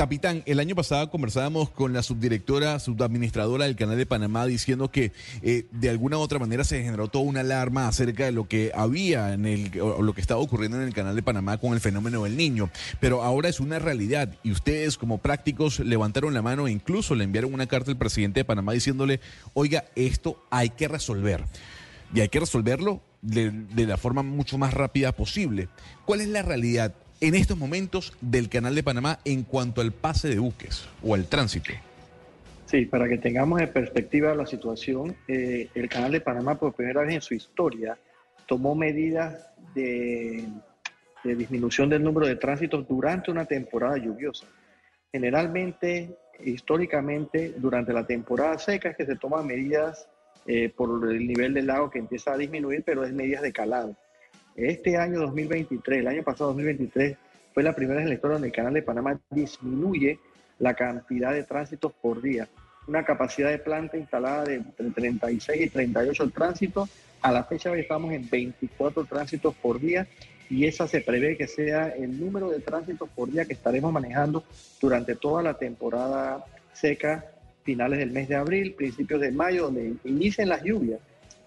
[0.00, 5.12] Capitán, el año pasado conversábamos con la subdirectora, subadministradora del Canal de Panamá diciendo que
[5.42, 8.72] eh, de alguna u otra manera se generó toda una alarma acerca de lo que
[8.74, 11.80] había en el, o lo que estaba ocurriendo en el Canal de Panamá con el
[11.80, 12.70] fenómeno del niño.
[12.98, 17.24] Pero ahora es una realidad y ustedes como prácticos levantaron la mano e incluso le
[17.24, 19.20] enviaron una carta al presidente de Panamá diciéndole,
[19.52, 21.44] oiga, esto hay que resolver.
[22.14, 25.68] Y hay que resolverlo de, de la forma mucho más rápida posible.
[26.06, 30.28] ¿Cuál es la realidad en estos momentos del Canal de Panamá en cuanto al pase
[30.28, 31.72] de buques o al tránsito?
[32.66, 37.02] Sí, para que tengamos en perspectiva la situación, eh, el Canal de Panamá por primera
[37.02, 37.98] vez en su historia
[38.46, 40.44] tomó medidas de,
[41.24, 44.46] de disminución del número de tránsitos durante una temporada lluviosa.
[45.12, 50.08] Generalmente, históricamente, durante la temporada seca es que se toman medidas
[50.46, 53.96] eh, por el nivel del lago que empieza a disminuir, pero es medidas de calado.
[54.56, 57.16] Este año 2023, el año pasado 2023,
[57.54, 60.18] fue la primera vez en donde el canal de Panamá disminuye
[60.58, 62.48] la cantidad de tránsitos por día.
[62.86, 66.90] Una capacidad de planta instalada de entre 36 y 38 tránsitos.
[67.22, 70.06] A la fecha hoy estamos en 24 tránsitos por día
[70.48, 74.42] y esa se prevé que sea el número de tránsitos por día que estaremos manejando
[74.80, 77.26] durante toda la temporada seca,
[77.62, 81.00] finales del mes de abril, principios de mayo, donde inicien las lluvias.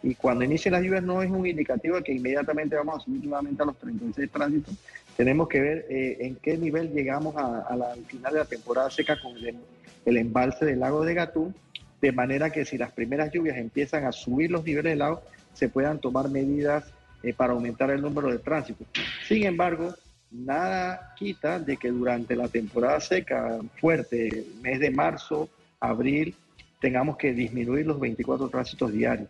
[0.03, 3.23] Y cuando inicien las lluvias no es un indicativo de que inmediatamente vamos a subir
[3.23, 4.75] nuevamente a los 36 tránsitos.
[5.15, 9.33] Tenemos que ver eh, en qué nivel llegamos al final de la temporada seca con
[9.37, 11.55] el, embalse del lago de Gatún,
[12.01, 15.21] de manera que si las primeras lluvias empiezan a subir los niveles del lago,
[15.53, 16.83] se puedan tomar medidas
[17.21, 18.83] eh, para aumentar el número de tránsito.
[19.25, 19.93] Sin embargo,
[20.31, 25.47] nada quita de que durante la temporada seca fuerte, mes de marzo,
[25.79, 26.35] abril,
[26.81, 29.29] tengamos que disminuir los 24 tránsitos diarios.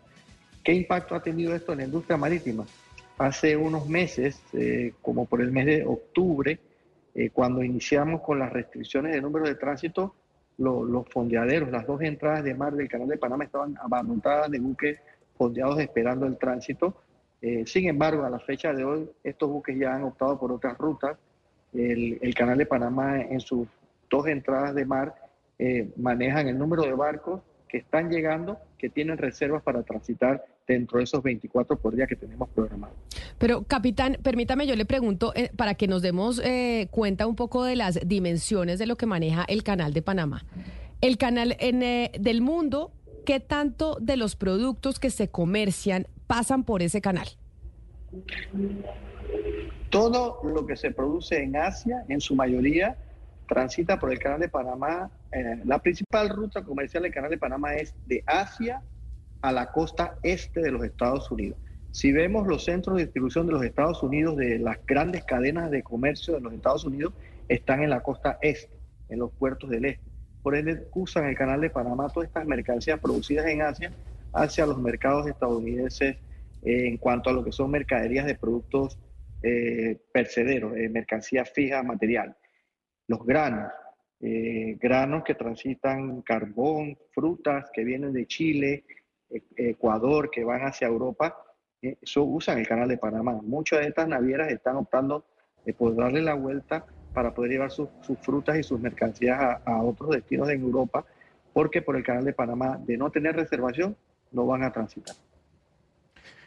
[0.63, 2.65] ¿Qué impacto ha tenido esto en la industria marítima?
[3.17, 6.57] Hace unos meses, eh, como por el mes de octubre,
[7.13, 10.15] eh, cuando iniciamos con las restricciones de número de tránsito,
[10.57, 14.99] los fondeaderos, las dos entradas de mar del canal de Panamá estaban abarrotadas de buques
[15.35, 16.95] fondeados esperando el tránsito
[17.41, 20.77] eh, sin embargo, a la fecha de hoy, estos buques ya han optado por otras
[20.77, 21.17] rutas.
[21.73, 23.67] El, Canal de Panamá, en sus
[24.09, 25.13] dos entradas de mar,
[25.97, 31.03] manejan el número de barcos que están llegando, que tienen reservas para transitar dentro de
[31.03, 32.95] esos 24 por día que tenemos programados.
[33.37, 36.41] Pero, capitán, permítame, yo le pregunto, eh, para que nos demos
[36.91, 40.45] cuenta un poco de las dimensiones de lo que maneja el Canal de Panamá.
[41.01, 41.81] El canal en,
[42.21, 42.91] del mundo,
[43.25, 47.27] ¿qué tanto de los productos que se comercian pasan por ese canal?
[49.89, 52.97] Todo lo que se produce en Asia, en su mayoría,
[53.47, 55.11] transita por el canal de Panamá.
[55.31, 58.81] Eh, la principal ruta comercial del canal de Panamá es de Asia
[59.43, 61.59] a la costa este de los Estados Unidos.
[61.91, 65.83] Si vemos los centros de distribución de los Estados Unidos, de las grandes cadenas de
[65.83, 67.13] comercio de los Estados Unidos,
[67.49, 68.73] están en la costa este,
[69.09, 70.09] en los puertos del este.
[70.41, 73.91] Por ende, usan el canal de Panamá todas estas mercancías producidas en Asia
[74.33, 76.15] hacia los mercados estadounidenses
[76.63, 78.97] eh, en cuanto a lo que son mercaderías de productos
[79.43, 82.35] eh, percederos, eh, mercancías fijas, material.
[83.07, 83.73] Los granos,
[84.21, 88.85] eh, granos que transitan carbón, frutas que vienen de Chile,
[89.55, 91.37] Ecuador, que van hacia Europa,
[91.81, 93.39] eso usan el canal de Panamá.
[93.41, 95.25] Muchas de estas navieras están optando
[95.77, 97.89] por darle la vuelta para poder llevar sus,
[98.21, 101.05] frutas y sus mercancías a, otros destinos en Europa,
[101.53, 103.95] porque por el canal de Panamá, de no tener reservación,
[104.31, 105.15] no van a transitar.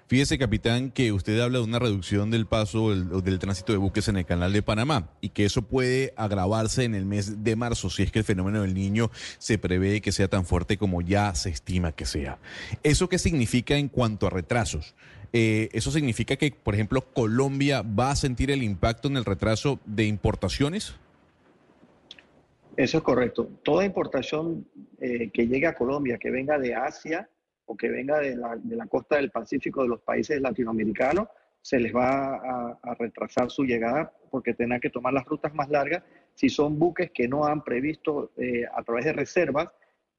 [0.09, 4.17] Fíjese, capitán, que usted habla de una reducción del paso del, tránsito de buques en
[4.17, 8.05] el canal de Panamá y que eso puede agravarse en el mes de marzo si
[8.05, 11.51] es que el fenómeno del niño se prevé que sea tan fuerte como ya se
[11.51, 12.39] estima que sea.
[12.85, 14.95] ¿Eso qué significa en cuanto a retrasos?
[15.33, 19.81] Eh, ¿Eso significa que, por ejemplo, Colombia va a sentir el impacto en el retraso
[19.87, 20.95] de importaciones?
[22.77, 23.51] Eso es correcto.
[23.65, 24.69] Toda importación
[25.01, 27.29] eh, que llegue a Colombia, que venga de Asia,
[27.67, 31.29] o que venga de la, de la costa del Pacífico de los países latinoamericanos,
[31.67, 36.05] se les va a, retrasar su llegada porque tendrán que tomar las rutas más largas
[36.33, 39.67] si son buques que no han previsto eh, a través de reservas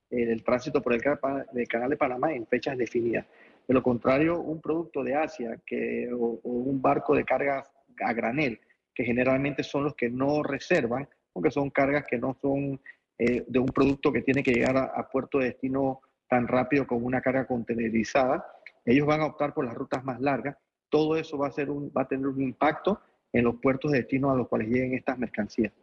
[0.10, 3.26] eh, el tránsito por el, canal de Panamá en fechas definidas.
[3.66, 7.66] De lo contrario, un producto de Asia que, o, un barco de cargas
[8.02, 8.60] a granel,
[8.94, 12.82] que generalmente son los que no reservan, porque son cargas que no son
[13.18, 16.88] eh, de un producto que tiene que llegar a, a puerto de destino tan rápido
[16.88, 18.46] como una carga contenerizada.
[18.86, 20.58] Ellos van a optar por las rutas más largas.
[20.90, 23.02] Todo eso va a, ser un, va a tener un impacto
[23.34, 25.74] en los puertos de destino a los cuales lleguen estas mercancías.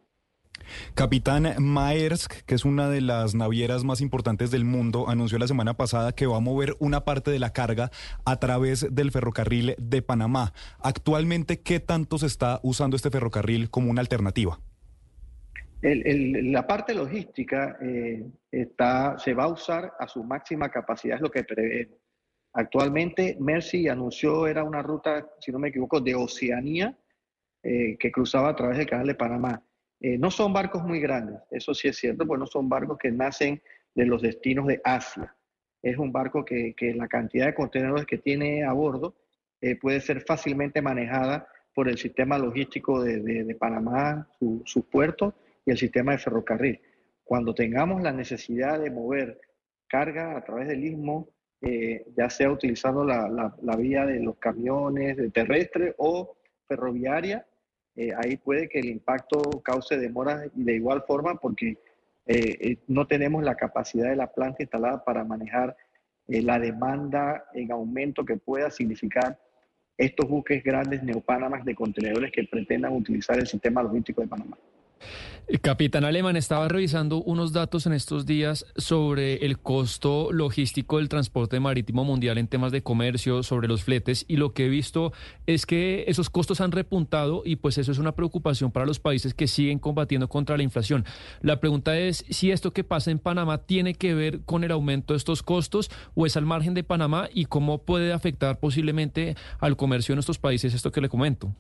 [0.95, 5.75] Capitán Maersk, que es una de las navieras más importantes del mundo, anunció la semana
[5.75, 7.91] pasada que va a mover una parte de la carga
[8.25, 10.53] a través del ferrocarril de Panamá.
[10.79, 14.61] Actualmente, ¿qué tanto se está usando este ferrocarril como una alternativa?
[15.85, 21.31] La parte logística eh, está, se va a usar a su máxima capacidad, es lo
[21.31, 21.91] que prevé.
[22.55, 26.97] Actualmente, Mercy anunció, era una ruta, si no me equivoco, de Oceanía,
[27.63, 29.63] eh, que cruzaba a través del canal de Panamá.
[30.01, 33.11] Eh, no son barcos muy grandes, eso sí es cierto, pues no son barcos que
[33.11, 33.61] nacen
[33.95, 35.37] de los destinos de Asia.
[35.83, 39.17] Es un barco que, que la cantidad de contenedores que tiene a bordo
[39.81, 45.33] puede ser fácilmente manejada por el sistema logístico de, de, Panamá, sus su puertos
[45.65, 46.81] y el sistema de ferrocarril.
[47.23, 49.41] Cuando tengamos la necesidad de mover
[49.89, 51.29] carga a través del istmo,
[51.61, 56.37] eh, ya sea utilizando la, vía de los camiones de terrestre o
[56.67, 57.47] ferroviaria,
[57.97, 61.79] eh, ahí puede que el impacto cause demoras y de igual forma porque
[62.27, 65.77] eh, no tenemos la capacidad de la planta instalada para manejar
[66.27, 69.39] eh, la demanda en aumento que pueda significar
[69.99, 74.57] estos buques grandes neopanamas de contenedores que pretendan utilizar el sistema logístico de Panamá.
[75.61, 81.61] Capitán Alemán estaba revisando unos datos en estos días sobre el costo logístico del transporte
[81.61, 85.13] marítimo mundial en temas de comercio, sobre los fletes, y lo que he visto
[85.47, 89.35] es que esos costos han repuntado y pues eso es una preocupación para los países
[89.35, 91.05] que siguen combatiendo contra la inflación.
[91.43, 95.13] La pregunta es si esto que pasa en Panamá tiene que ver con el aumento
[95.13, 99.77] de estos costos o es al margen de Panamá y cómo puede afectar posiblemente al
[99.77, 101.55] comercio en estos países esto que le comento.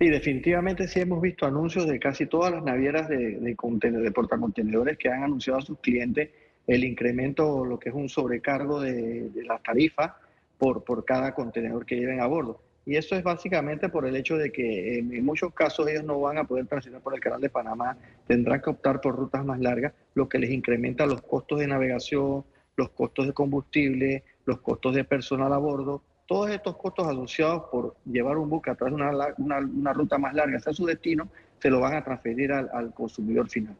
[0.00, 4.12] Sí, definitivamente sí hemos visto anuncios de casi todas las navieras de, de, contenedores, de
[4.12, 6.30] portacontenedores que han anunciado a sus clientes
[6.66, 10.12] el incremento lo que es un sobrecargo de, de las tarifas
[10.56, 12.62] por, por cada contenedor que lleven a bordo.
[12.86, 16.18] Y eso es básicamente por el hecho de que en, en muchos casos ellos no
[16.18, 19.60] van a poder transitar por el canal de Panamá, tendrán que optar por rutas más
[19.60, 22.42] largas, lo que les incrementa los costos de navegación,
[22.74, 27.96] los costos de combustible, los costos de personal a bordo todos estos costos asociados por
[28.04, 29.02] llevar un buque a través de
[29.38, 31.28] una, ruta más larga hacia su destino,
[31.58, 33.74] se lo van a transferir al, al consumidor final.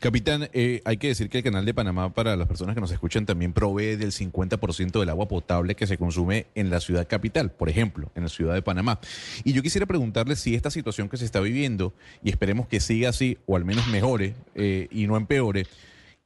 [0.00, 2.90] Capitán, eh, hay que decir que el Canal de Panamá, para las personas que nos
[2.90, 7.50] escuchan, también provee del 50% del agua potable que se consume en la ciudad capital,
[7.50, 8.98] por ejemplo, en la ciudad de Panamá.
[9.44, 11.92] Y yo quisiera preguntarle si esta situación que se está viviendo,
[12.24, 15.66] y esperemos que siga así, o al menos mejore eh, y no empeore,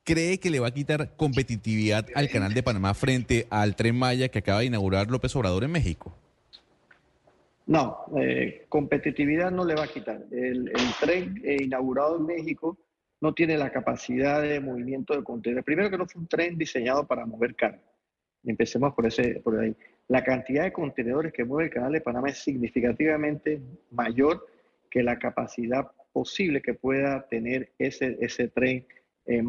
[0.06, 4.28] ¿cree que le va a quitar competitividad al Canal de Panamá frente al Tren Maya
[4.28, 6.16] que acaba de inaugurar López Obrador en México?
[7.66, 10.22] No, eh, competitividad no le va a quitar.
[10.30, 12.78] El, tren eh, inaugurado en México
[13.20, 15.64] no tiene la capacidad de movimiento de contenedores.
[15.64, 17.82] Primero que no fue un tren diseñado para mover carga.
[18.44, 19.74] Empecemos por, ese, por ahí.
[20.06, 24.46] La cantidad de contenedores que mueve el Canal de Panamá es significativamente mayor
[24.88, 28.86] que la capacidad posible que pueda tener ese, ese tren
[29.26, 29.42] eh,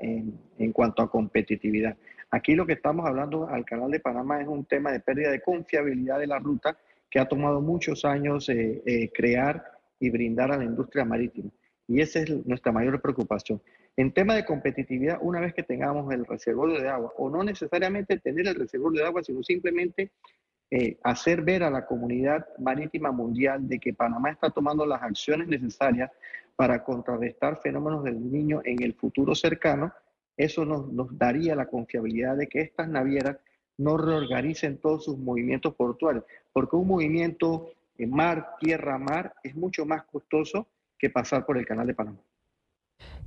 [0.00, 1.96] en, en, cuanto a competitividad.
[2.30, 5.40] Aquí lo que estamos hablando al Canal de Panamá es un tema de pérdida de
[5.40, 6.76] confiabilidad de la ruta
[7.10, 9.64] que ha tomado muchos años eh, eh, crear
[9.98, 11.50] y brindar a la industria marítima.
[11.86, 13.62] Y esa es nuestra mayor preocupación.
[13.96, 18.18] En tema de competitividad, una vez que tengamos el reservorio de agua, o no necesariamente
[18.18, 20.10] tener el reservorio de agua, sino simplemente
[20.70, 25.48] eh, hacer ver a la comunidad marítima mundial de que Panamá está tomando las acciones
[25.48, 26.10] necesarias
[26.56, 29.92] para contrarrestar fenómenos del niño en el futuro cercano,
[30.36, 33.38] eso nos, nos daría la confiabilidad de que estas navieras
[33.78, 39.86] no reorganicen todos sus movimientos portuarios, porque un movimiento en mar, tierra, mar es mucho
[39.86, 42.18] más costoso que pasar por el canal de Panamá.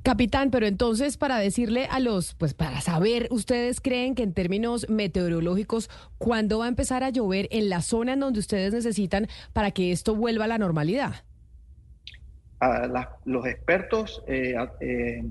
[0.03, 4.89] Capitán, pero entonces para decirle a los, pues para saber, ¿ustedes creen que en términos
[4.89, 9.69] meteorológicos, cuándo va a empezar a llover en la zona en donde ustedes necesitan para
[9.69, 11.23] que esto vuelva a la normalidad?
[13.25, 15.23] Los expertos eh, eh,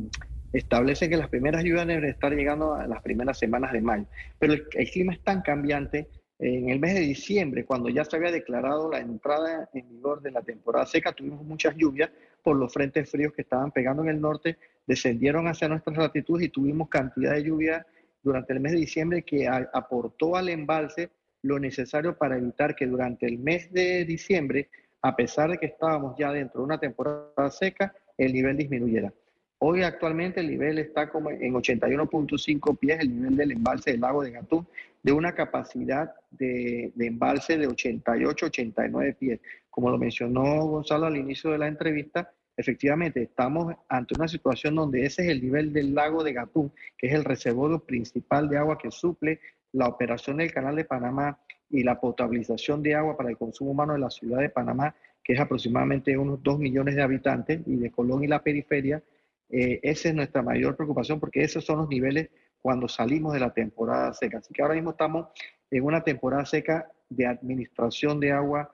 [0.52, 4.06] establecen que las primeras lluvias deben estar llegando a las primeras semanas de mayo,
[4.38, 6.08] pero el, el clima es tan cambiante
[6.40, 10.30] en el mes de diciembre, cuando ya se había declarado la entrada en vigor de
[10.30, 12.10] la temporada seca, tuvimos muchas lluvias
[12.42, 16.48] por los frentes fríos que estaban pegando en el norte, descendieron hacia nuestras latitudes y
[16.48, 17.86] tuvimos cantidad de lluvia
[18.22, 21.10] durante el mes de diciembre que aportó al embalse
[21.42, 24.68] lo necesario para evitar que durante el mes de diciembre,
[25.02, 29.12] a pesar de que estábamos ya dentro de una temporada seca, el nivel disminuyera.
[29.58, 34.22] Hoy actualmente el nivel está como en 81.5 pies, el nivel del embalse del lago
[34.22, 34.66] de Gatún,
[35.02, 39.40] de una capacidad de, de embalse de 88-89 pies.
[39.70, 45.06] Como lo mencionó Gonzalo al inicio de la entrevista, efectivamente estamos ante una situación donde
[45.06, 48.78] ese es el nivel del lago de Gatún, que es el reservorio principal de agua
[48.78, 49.40] que suple
[49.72, 51.38] la operación del canal de Panamá
[51.70, 55.34] y la potabilización de agua para el consumo humano de la ciudad de Panamá, que
[55.34, 59.02] es aproximadamente unos 2 millones de habitantes, y de Colón y la periferia,
[59.48, 62.30] eh, esa es nuestra mayor preocupación porque esos son los niveles
[62.60, 64.38] cuando salimos de la temporada seca.
[64.38, 65.28] Así que ahora mismo estamos
[65.70, 68.70] en una temporada seca de administración de agua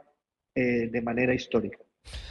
[0.54, 1.78] eh, de manera histórica.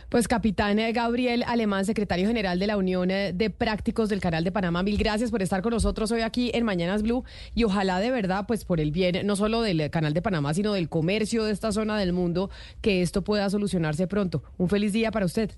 [0.09, 4.83] Pues capitán Gabriel Alemán, secretario general de la Unión de Prácticos del Canal de Panamá,
[4.83, 8.45] mil gracias por estar con nosotros hoy aquí en Mañanas Blue y ojalá de verdad,
[8.47, 11.71] pues por el bien no solo del Canal de Panamá, sino del comercio de esta
[11.71, 12.49] zona del mundo,
[12.81, 14.43] que esto pueda solucionarse pronto.
[14.57, 15.51] Un feliz día para usted.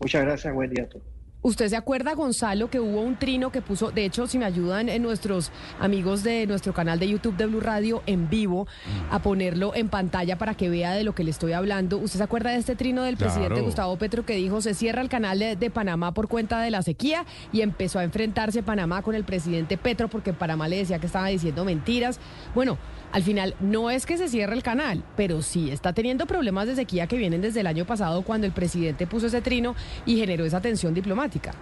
[0.00, 1.04] Muchas gracias, buen día a todos.
[1.44, 4.88] ¿Usted se acuerda, Gonzalo, que hubo un trino que puso, de hecho, si me ayudan
[4.88, 8.68] en nuestros amigos de nuestro canal de YouTube de Blue Radio en vivo,
[9.10, 11.98] a ponerlo en pantalla para que vea de lo que le estoy hablando?
[11.98, 13.32] ¿Usted se acuerda de este trino del Claro.
[13.32, 16.70] presidente Gustavo Petro que dijo se cierra el canal de, de Panamá por cuenta de
[16.70, 21.00] la sequía y empezó a enfrentarse Panamá con el presidente Petro porque Panamá le decía
[21.00, 22.20] que estaba diciendo mentiras?
[22.54, 22.78] Bueno,
[23.12, 26.74] al final no es que se cierre el canal, pero sí está teniendo problemas de
[26.74, 29.74] sequía que vienen desde el año pasado cuando el presidente puso ese trino
[30.06, 31.52] y generó esa tensión diplomática.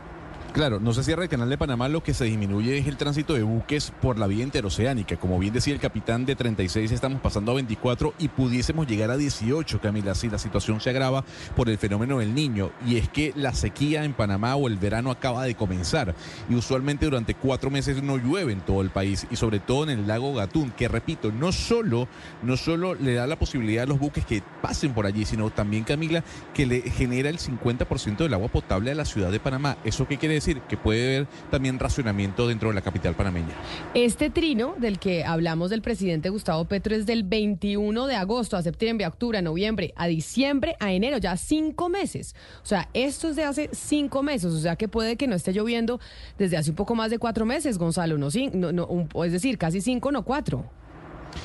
[0.52, 3.35] Claro, no se cierra el canal de Panamá, lo que se disminuye es el tránsito
[3.35, 5.16] de buques por la vía interoceánica.
[5.16, 9.16] Como bien decía el capitán de 36, estamos pasando a 24 y pudiésemos llegar a
[9.16, 11.24] 18, Camila, si la situación se agrava
[11.55, 12.72] por el fenómeno del niño.
[12.85, 16.16] Y es que la sequía en Panamá o el verano acaba de comenzar.
[16.48, 19.90] Y usualmente durante cuatro meses no llueve en todo el país y sobre todo en
[19.90, 22.09] el lago Gatún, que repito, no solo,
[22.43, 25.85] no solo le da la posibilidad a los buques que pasen por allí, sino también,
[25.85, 26.24] Camila,
[26.55, 29.77] que le genera el 50% del agua potable a la ciudad de Panamá.
[29.85, 30.62] ¿Eso qué quiere decir?
[30.62, 33.55] Que puede haber también racionamiento dentro de la capital panameña.
[33.95, 38.62] Este trino del que hablamos del presidente Gustavo Petro es del 21 de agosto a
[38.62, 42.35] septiembre, octubre, a noviembre, a diciembre, a enero, ya cinco meses.
[42.62, 45.53] O sea, esto es de hace cinco meses, o sea que puede que no esté
[45.53, 46.01] lloviendo
[46.39, 49.81] desde hace un poco más de cuatro meses, Gonzalo, no, no, no, es decir, casi
[49.81, 50.65] cinco, no cuatro.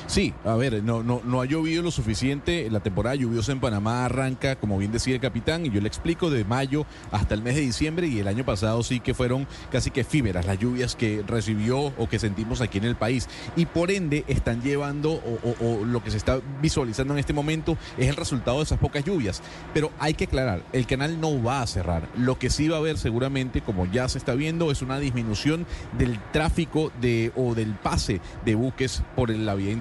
[0.06, 2.68] Sí, a ver, no, no, no ha llovido lo suficiente.
[2.70, 6.30] La temporada lluviosa en Panamá arranca, como bien decía el capitán, y yo le explico,
[6.30, 9.90] de mayo hasta el mes de diciembre, y el año pasado sí que fueron casi
[9.90, 13.28] que efímeras las lluvias que recibió o que sentimos aquí en el país.
[13.56, 18.08] Y por ende están llevando, o, lo que se está visualizando en este momento es
[18.08, 19.42] el resultado de esas pocas lluvias.
[19.74, 22.08] Pero hay que aclarar, el canal no va a cerrar.
[22.16, 25.66] Lo que sí va a haber seguramente, como ya se está viendo, es una disminución
[25.98, 29.72] del tráfico de, o del pase de buques por la vía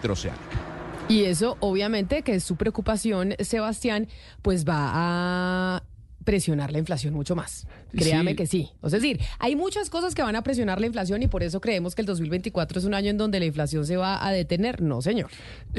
[1.07, 4.07] Y eso, obviamente, que es su preocupación, Sebastián,
[4.41, 5.83] pues va a
[6.23, 7.67] presionar la inflación mucho más.
[7.91, 8.35] Créame Sí.
[8.35, 8.69] que sí.
[8.81, 11.43] O sea, es decir, hay muchas cosas que van a presionar la inflación y por
[11.43, 14.31] eso creemos que el 2024 es un año en donde la inflación se va a
[14.31, 14.81] detener.
[14.81, 15.29] No, señor.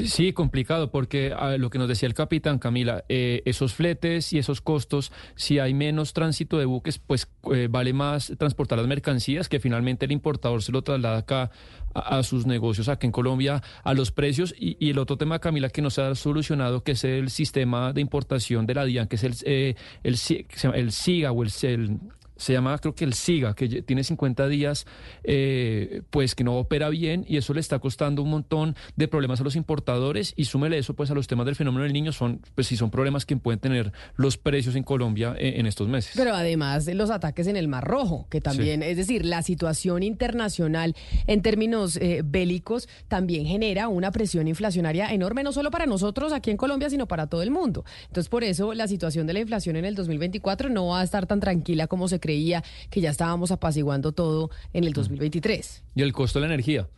[0.05, 4.37] Sí, complicado, porque a lo que nos decía el capitán Camila, eh, esos fletes y
[4.39, 9.49] esos costos, si hay menos tránsito de buques, pues eh, vale más transportar las mercancías,
[9.49, 11.51] que finalmente el importador se lo traslada acá
[11.93, 14.53] a, a sus negocios, acá en Colombia, a los precios.
[14.57, 17.93] Y, y el otro tema, Camila, que no se ha solucionado, que es el sistema
[17.93, 20.17] de importación de la DIAN, que es el, eh, el
[20.91, 21.99] SIGA o el, el
[22.37, 24.85] se llama creo que el SIGA, que tiene 50 días,
[25.23, 29.41] eh, pues que no opera bien y eso le está costando un montón de problemas
[29.41, 32.41] a los importadores y súmele eso pues a los temas del fenómeno del niño, son
[32.55, 36.13] pues sí son problemas que pueden tener los precios en Colombia eh, en estos meses.
[36.15, 40.03] Pero además de los ataques en el Mar Rojo, que también, es decir, la situación
[40.03, 40.95] internacional
[41.27, 46.51] en términos eh, bélicos también genera una presión inflacionaria enorme, no solo para nosotros aquí
[46.51, 47.85] en Colombia, sino para todo el mundo.
[48.07, 51.25] Entonces, por eso la situación de la inflación en el 2024 no va a estar
[51.25, 55.83] tan tranquila como se creía que ya estábamos apaciguando todo en el 2023.
[55.95, 56.89] Y el costo de la energía.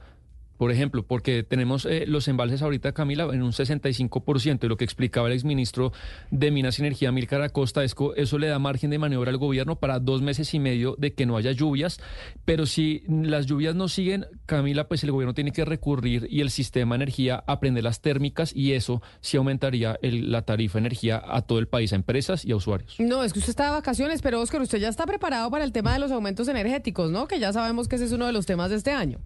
[0.60, 4.84] Por ejemplo, porque tenemos eh, los embalses ahorita, Camila, en un 65%, y lo que
[4.84, 5.94] explicaba el exministro
[6.32, 9.38] de Minas y Energía, Milcar Acosta, es que eso le da margen de maniobra al
[9.38, 12.02] gobierno para dos meses y medio de que no haya lluvias,
[12.44, 16.50] pero si las lluvias no siguen, Camila, pues el gobierno tiene que recurrir y el
[16.52, 20.80] sistema de energía a prender las térmicas y eso sí aumentaría el- la tarifa de
[20.88, 22.96] energía a todo el país, a empresas y a usuarios.
[23.00, 25.72] No, es que usted está de vacaciones, pero Oscar, usted ya está preparado para el
[25.72, 27.30] tema de los aumentos energéticos, ¿no?
[27.30, 29.20] Que ya sabemos que ese es uno de los temas de este año.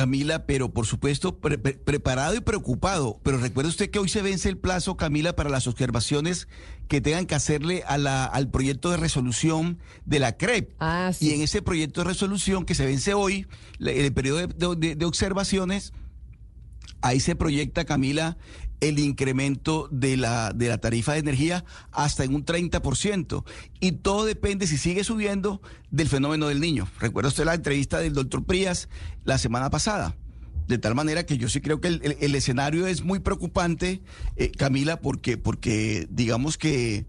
[0.00, 3.18] Camila, pero por supuesto pre- pre- preparado y preocupado.
[3.22, 6.48] Pero recuerde usted que hoy se vence el plazo, Camila, para las observaciones
[6.86, 10.74] que tengan que hacerle a la, al proyecto de resolución de la CREP.
[11.22, 13.46] Y en ese proyecto de resolución que se vence hoy,
[13.80, 15.94] el periodo de, de- de observaciones,
[17.00, 18.36] ahí se proyecta, Camila,
[18.80, 23.44] el incremento de la, de la tarifa de energía hasta en un 30%.
[23.80, 26.88] Y todo depende, si sigue subiendo, del fenómeno del niño.
[27.00, 28.88] Recuerda usted la entrevista del doctor Prías
[29.24, 30.16] la semana pasada.
[30.68, 34.02] De tal manera que yo sí creo que el, el- escenario es muy preocupante,
[34.34, 37.06] eh, Camila, porque, porque digamos que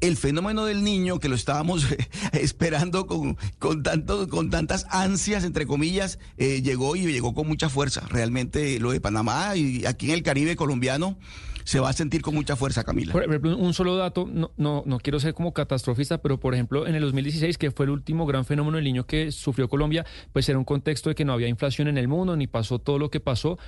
[0.00, 1.86] el fenómeno del niño, que lo estábamos
[2.32, 7.68] esperando con, con, tanto, con tantas ansias, entre comillas, eh, llegó y llegó con mucha
[7.68, 8.02] fuerza.
[8.08, 11.18] Realmente lo de Panamá y aquí en el Caribe colombiano
[11.66, 13.12] se va a sentir con mucha fuerza, Camila.
[13.12, 16.86] Por ejemplo, un solo dato, no, no, no quiero ser como catastrofista, pero por ejemplo,
[16.86, 20.48] en el 2016, que fue el último gran fenómeno del niño que sufrió Colombia, pues
[20.48, 23.10] era un contexto de que no había inflación en el mundo, ni pasó todo lo
[23.10, 23.58] que pasó.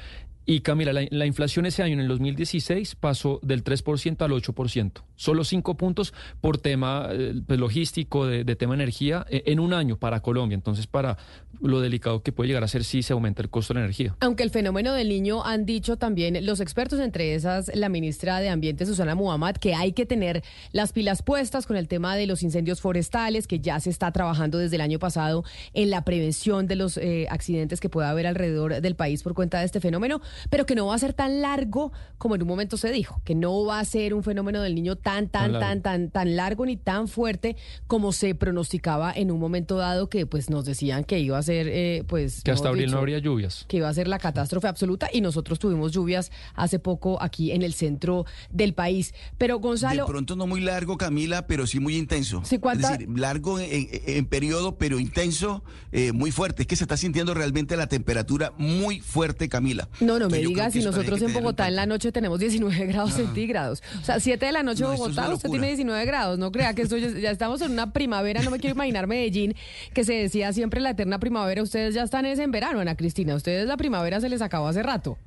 [0.51, 4.93] Y Camila, la, la inflación ese año, en el 2016, pasó del 3% al 8%.
[5.15, 9.75] Solo 5 puntos por tema eh, pues, logístico, de, de tema energía, eh, en un
[9.75, 10.55] año para Colombia.
[10.55, 11.19] Entonces, para
[11.61, 14.17] lo delicado que puede llegar a ser si se aumenta el costo de la energía.
[14.21, 18.49] Aunque el fenómeno del niño han dicho también los expertos, entre esas la ministra de
[18.49, 20.43] Ambiente Susana Muhammad, que hay que tener
[20.73, 24.59] las pilas puestas con el tema de los incendios forestales, que ya se está trabajando
[24.59, 25.45] desde el año pasado
[25.75, 29.59] en la prevención de los eh, accidentes que pueda haber alrededor del país por cuenta
[29.59, 30.21] de este fenómeno.
[30.51, 33.35] Pero que no va a ser tan largo como en un momento se dijo, que
[33.35, 35.83] no va a ser un fenómeno del niño tan, tan, Tan tan, largo.
[35.83, 37.57] tan, tan largo ni tan fuerte
[37.87, 41.69] como se pronosticaba en un momento dado que pues nos decían que iba a ser,
[41.69, 42.43] eh, pues...
[42.43, 43.65] Que hasta abril dicho, no habría lluvias.
[43.69, 47.63] que iba a ser la catástrofe absoluta y nosotros tuvimos lluvias hace poco aquí en
[47.63, 49.15] el centro del país.
[49.39, 52.43] Pero Gonzalo, De pronto no muy largo, Camila, pero sí muy intenso.
[52.45, 55.63] Sí, ¿cuánta- Es decir, largo en, en- en periodo, pero intenso,
[55.93, 56.63] eh, muy fuerte.
[56.63, 59.89] Es que se está sintiendo realmente la temperatura muy fuerte, Camila.
[60.01, 63.83] no, no me digas si nosotros en Bogotá en la noche tenemos 19 grados centígrados.
[64.01, 66.39] O sea, 7 de la noche No, es Bogotá, usted tiene 19 grados.
[66.39, 68.43] No crea que esto ya, ya estamos en una primavera.
[68.43, 69.55] No me quiero imaginar Medellín,
[69.93, 71.63] que se decía siempre la eterna primavera.
[71.63, 73.35] Ustedes ya están es en verano, Ana Cristina.
[73.35, 75.19] Ustedes la primavera se les acabó hace rato.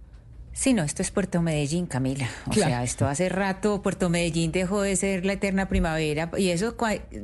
[0.54, 2.30] Sí, no, esto es Puerto Medellín, Camila.
[2.46, 2.70] O Claro.
[2.72, 6.76] sea, esto hace rato Puerto Medellín dejó de ser la eterna primavera y eso,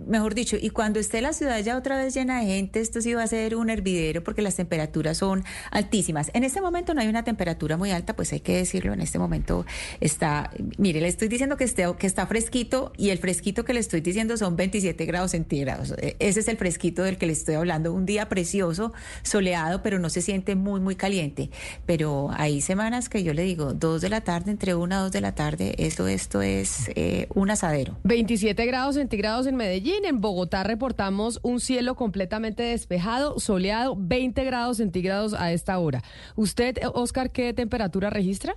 [0.08, 3.14] mejor dicho, y cuando esté la ciudad ya otra vez llena de gente, esto sí
[3.14, 6.32] va a ser un hervidero porque las temperaturas son altísimas.
[6.34, 9.20] En este momento no hay una temperatura muy alta, pues hay que decirlo, en este
[9.20, 9.66] momento
[9.99, 13.82] está, mire, le estoy diciendo que, esté, que está fresquito y el fresquito que le
[13.82, 15.94] estoy diciendo son 27 grados centígrados.
[15.98, 17.91] E- Ese es el fresquito del que le estoy hablando.
[17.94, 21.49] Un día precioso, soleado, pero no se siente muy, muy caliente.
[21.86, 25.11] Pero hay semanas que yo le digo, dos de la tarde, entre una a dos
[25.11, 27.98] de la tarde, esto, esto es eh, un asadero.
[28.03, 30.06] 27 grados centígrados en Medellín.
[30.06, 36.03] En Bogotá reportamos un cielo completamente despejado, soleado, 20 grados centígrados a esta hora.
[36.35, 38.56] ¿Usted, Oscar, qué temperatura registra?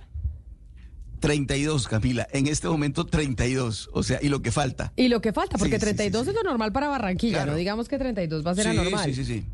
[1.19, 2.27] 32, Camila.
[2.31, 3.89] En este momento 32.
[3.93, 4.91] O sea, y lo que falta.
[4.95, 7.51] Y lo que falta, porque Sí, sí, 32 es lo normal para Barranquilla, Claro.
[7.51, 9.05] no digamos que 32 va a ser sí, anormal.
[9.05, 9.45] Sí, sí, sí.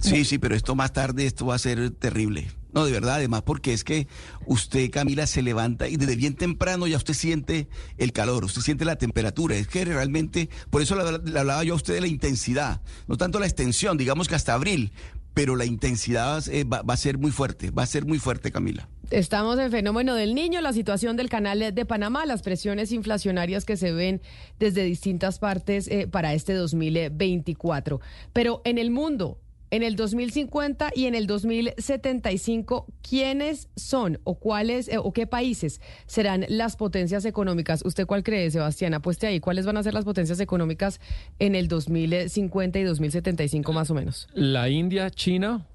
[0.00, 2.48] Sí, sí, pero esto más tarde, esto va a ser terrible.
[2.72, 4.06] No, de verdad, además, porque es que
[4.44, 8.84] usted, Camila, se levanta y desde bien temprano ya usted siente el calor, usted siente
[8.84, 9.56] la temperatura.
[9.56, 13.38] Es que realmente, por eso le, hablaba yo a usted de la intensidad, no tanto
[13.38, 14.92] la extensión, digamos que hasta abril,
[15.32, 18.52] pero la intensidad eh, va, va a ser muy fuerte, va a ser muy fuerte,
[18.52, 18.88] Camila.
[19.10, 23.76] Estamos en fenómeno del niño, la situación del canal de Panamá, las presiones inflacionarias que
[23.76, 24.20] se ven
[24.58, 28.00] desde distintas partes eh, para este 2024.
[28.32, 29.38] Pero en el mundo,
[29.76, 35.80] en el 2050 y en el 2075, ¿quiénes son o cuáles eh, o qué países
[36.06, 37.84] serán las potencias económicas?
[37.84, 38.94] ¿Usted cuál cree, Sebastián?
[38.94, 39.38] Apueste ahí.
[39.38, 41.00] ¿Cuáles van a ser las potencias económicas
[41.38, 44.28] en el 2050 y 2075 más o menos?
[44.32, 45.66] La India, China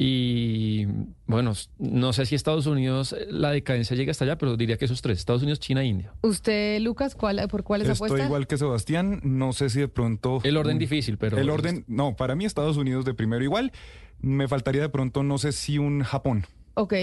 [0.00, 0.86] y,
[1.26, 4.84] bueno, no sé si Estados Unidos, eh, la decadencia llega hasta allá, pero diría que
[4.84, 6.12] esos tres, Estados Unidos, China, India.
[6.22, 8.24] ¿Usted, Lucas, cuál, por cuáles Estoy apuesta?
[8.26, 10.38] igual que Sebastián, no sé si de pronto...
[10.44, 11.36] El orden difícil, pero...
[11.36, 13.72] El orden, no, para mí Estados Unidos de primero igual.
[14.20, 16.46] Me faltaría de pronto, no sé si un Japón.
[16.74, 16.94] Ok.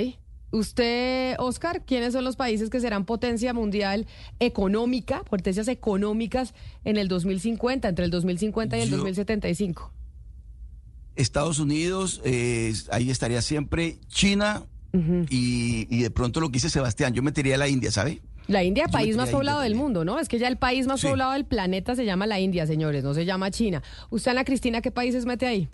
[0.52, 4.08] Usted, Oscar, ¿quiénes son los países que serán potencia mundial
[4.40, 6.54] económica, potencias económicas
[6.86, 9.92] en el 2050, entre el 2050 y el Yo- 2075?
[11.16, 14.64] Estados Unidos, eh, ahí estaría siempre China
[15.30, 18.22] y, y de pronto lo que dice Sebastián, yo metería a la India, ¿sabe?
[18.48, 20.20] La India, Yo país más poblado del mundo, ¿no?
[20.20, 21.08] Es que ya el país más Sí.
[21.08, 23.82] poblado del planeta se llama la India, señores, no se llama China.
[24.10, 25.68] Usted, Ana Cristina, ¿qué países mete ahí?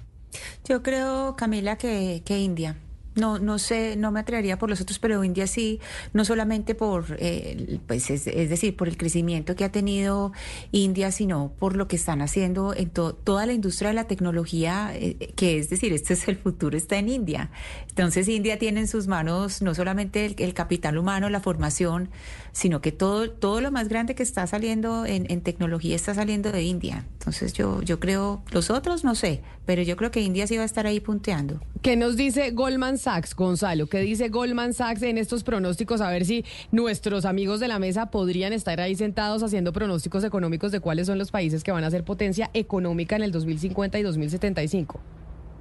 [0.68, 2.77] Yo creo, Camila, que, que India.
[3.22, 5.80] No, no sé, no me atrevería por los otros, pero India sí,
[6.11, 10.31] no solamente por, eh, pues es, es decir, por el crecimiento que ha tenido
[10.72, 14.91] India, sino por lo que están haciendo en to- toda la industria de la tecnología,
[14.95, 17.52] eh, que es decir, este es el futuro, está en India.
[17.89, 22.10] Entonces India tiene en sus manos no solamente el, capital humano, la formación,
[22.53, 26.52] sino que todo, todo lo más grande que está saliendo en, en tecnología está saliendo
[26.52, 27.06] de India.
[27.19, 30.64] Entonces yo, yo creo, los otros no sé, pero yo creo que India sí va
[30.64, 31.61] a estar ahí punteando.
[31.84, 33.88] ¿Qué nos dice Goldman Sachs, Gonzalo?
[33.88, 35.99] ¿Qué dice Goldman Sachs en estos pronósticos?
[35.99, 40.71] A ver si nuestros amigos de la mesa podrían estar ahí sentados haciendo pronósticos económicos
[40.71, 44.03] de cuáles son los países que van a ser potencia económica en el 2050 y
[44.03, 44.99] 2075.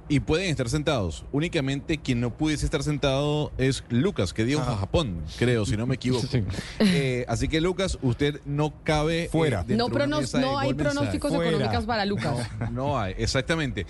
[0.09, 1.23] Y pueden estar sentados.
[1.31, 5.95] Únicamente quien no pudiese estar sentado es Lucas, que dijo Japón, creo, si no me
[6.01, 6.27] equivoco.
[6.79, 9.63] Eh, así que Lucas, usted no cabe Fuera.
[9.63, 12.49] dentro No, pronos- hay pronósticos económicos para Lucas.
[12.71, 13.85] No hay, exactamente.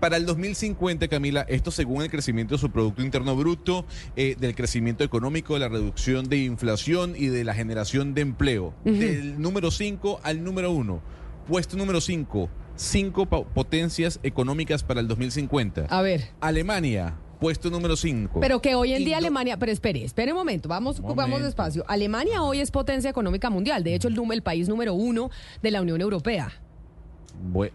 [0.00, 3.84] Para el 2050, Camila, esto según el crecimiento de su Producto Interno Bruto,
[4.16, 8.74] eh, del crecimiento económico, de la reducción de inflación y de la generación de empleo.
[8.84, 11.02] Del número 5 al número 1.
[11.46, 12.48] Puesto número 5.
[12.78, 15.86] Cinco potencias económicas para el 2050.
[15.90, 16.28] A ver.
[16.40, 18.38] Alemania, puesto número 5.
[18.38, 21.44] Pero que hoy en día Alemania, pero espere, espere un momento, vamos, vamos Momento.
[21.46, 21.84] despacio.
[21.88, 25.28] Alemania hoy es potencia económica mundial, de hecho el, el país número uno
[25.60, 26.52] de la Unión Europea.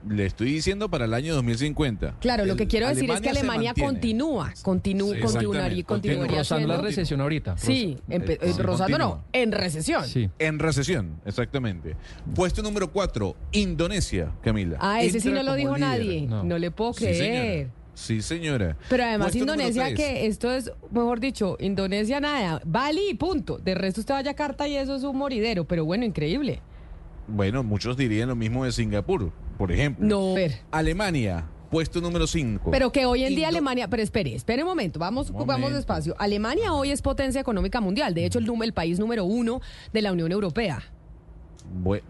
[0.10, 2.16] Le estoy diciendo para el año 2050.
[2.20, 6.82] Claro, lo que quiero decir es que Alemania continúa, continúa, Sí, continuaría, continuaría Rozando la
[6.82, 7.58] recesión ahorita.
[7.58, 10.04] Sí, Eh, rozando no, en recesión.
[10.40, 11.96] En recesión, exactamente.
[12.36, 14.78] Puesto número 4, Indonesia, Camila.
[14.80, 15.90] Ah, ese sí no lo dijo líder.
[15.90, 16.22] nadie.
[16.28, 16.58] No.
[16.58, 17.18] le puedo Sí, creer.
[17.18, 17.74] señora.
[17.96, 18.78] Sí, señora.
[18.90, 23.60] Pero además Puesto Indonesia, que esto es, mejor dicho, Indonesia nada, Bali y punto.
[23.60, 26.62] De resto usted vaya a Jakarta y eso es un moridero, pero bueno, increíble.
[27.28, 30.06] Bueno, muchos dirían lo mismo de Singapur, por ejemplo.
[30.06, 30.36] No.
[30.72, 32.70] Alemania, puesto número 5.
[32.72, 36.16] Pero que hoy en día Alemania, pero espere, espere un momento, vamos, Un vamos despacio.
[36.20, 39.60] Alemania hoy es potencia económica mundial, de hecho el, el país número uno
[39.92, 40.84] de la Unión Europea.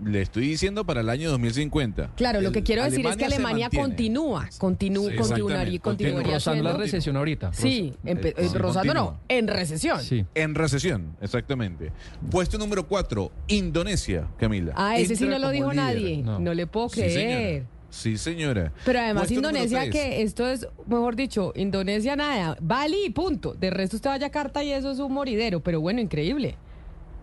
[0.03, 2.11] Le estoy diciendo para el año 2050.
[2.15, 6.77] Claro, lo que quiero decir es que Alemania continúa, continúa, Sí, continuaría, continuaría Rozando la
[6.77, 7.53] recesión ahorita.
[7.53, 10.01] Sí, Eh, sí, rozando no, en recesión.
[10.01, 10.25] Sí.
[10.35, 11.91] En recesión, exactamente.
[12.29, 14.73] Puesto número 4, Indonesia, Camila.
[14.75, 15.83] Ah, ese sí no lo dijo líder.
[15.85, 16.53] nadie, no.
[16.53, 17.65] le puedo creer.
[17.89, 18.73] Sí, señora.
[18.85, 23.53] Pero además Puesto Indonesia, que esto es, mejor dicho, Indonesia nada, Bali punto.
[23.53, 26.55] De resto usted vaya a Jakarta y eso es un moridero, pero bueno, increíble.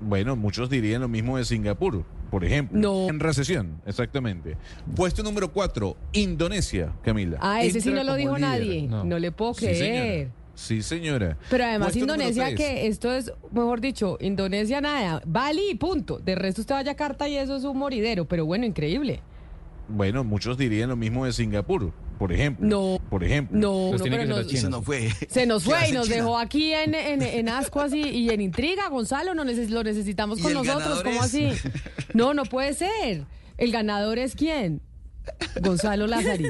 [0.00, 2.78] Bueno, muchos dirían lo mismo de Singapur, por ejemplo.
[2.78, 3.08] No.
[3.08, 4.56] En recesión, exactamente.
[4.96, 7.38] Puesto número 4, Indonesia, Camila.
[7.40, 8.48] Ah, ese sí no lo dijo líder.
[8.50, 9.18] nadie, no.
[9.18, 9.76] le puedo Sí, creer.
[9.78, 10.34] señora.
[10.54, 11.38] Sí, señora.
[11.48, 16.18] Pero además Puesto Indonesia, que esto es, mejor dicho, Indonesia nada, Bali y punto.
[16.18, 19.20] De resto usted vaya a Jakarta y eso es un moridero, pero bueno, increíble.
[19.88, 22.66] Bueno, muchos dirían lo mismo de Singapur, por ejemplo.
[22.68, 22.98] No.
[23.08, 23.58] Por ejemplo.
[23.58, 25.10] No, no, pero nos- Se nos fue.
[25.30, 26.16] Se nos ¿Qué fue y nos China?
[26.16, 30.38] dejó aquí en, en, en ascuas y, y en intriga, Gonzalo, no neces- lo necesitamos
[30.38, 31.22] ¿Y con nosotros, ¿cómo es?
[31.22, 31.48] así?
[32.12, 33.24] No, no puede ser.
[33.56, 34.82] ¿El ganador es quién?
[35.62, 36.46] Gonzalo Lázari.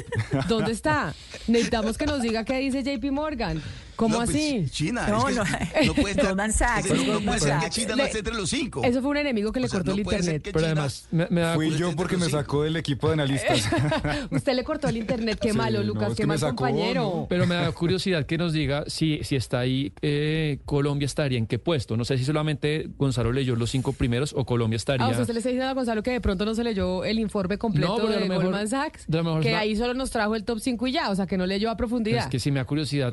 [0.48, 1.14] ¿Dónde está?
[1.46, 3.62] Necesitamos que nos diga qué dice JP Morgan.
[4.00, 4.66] ¿Cómo No, pues, así?
[4.70, 5.40] China, No, es que
[5.82, 5.86] no.
[5.88, 7.68] no puede estar- Goldman Sachs, Eso- no puede ser que.
[7.70, 8.82] China no esté entre los cinco.
[8.82, 10.40] Eso fue un enemigo que le O sea, cortó no el internet.
[10.44, 11.96] Pero China- además, me, me da Fui yo curiosidad.
[11.96, 13.68] porque me sacó del equipo de analistas.
[14.30, 15.38] Usted le cortó el internet.
[15.40, 16.14] Qué Sí, malo, Lucas.
[16.16, 17.02] qué mal sacó, compañero.
[17.02, 17.26] ¿no?
[17.28, 21.46] Pero me da curiosidad que nos diga si, si está ahí eh, Colombia estaría en
[21.46, 21.96] qué puesto.
[21.96, 25.04] No sé si solamente Gonzalo leyó los cinco primeros o Colombia estaría.
[25.04, 27.04] Ah, o sea, usted le está diciendo a Gonzalo que de pronto no se leyó
[27.04, 30.10] el informe completo pero de mejor- Goldman Sachs, de lo mejor que ahí solo nos
[30.10, 32.20] trajo el top 5 y ya, o sea, que no leyó a profundidad.
[32.24, 33.12] Es que sí me da curiosidad.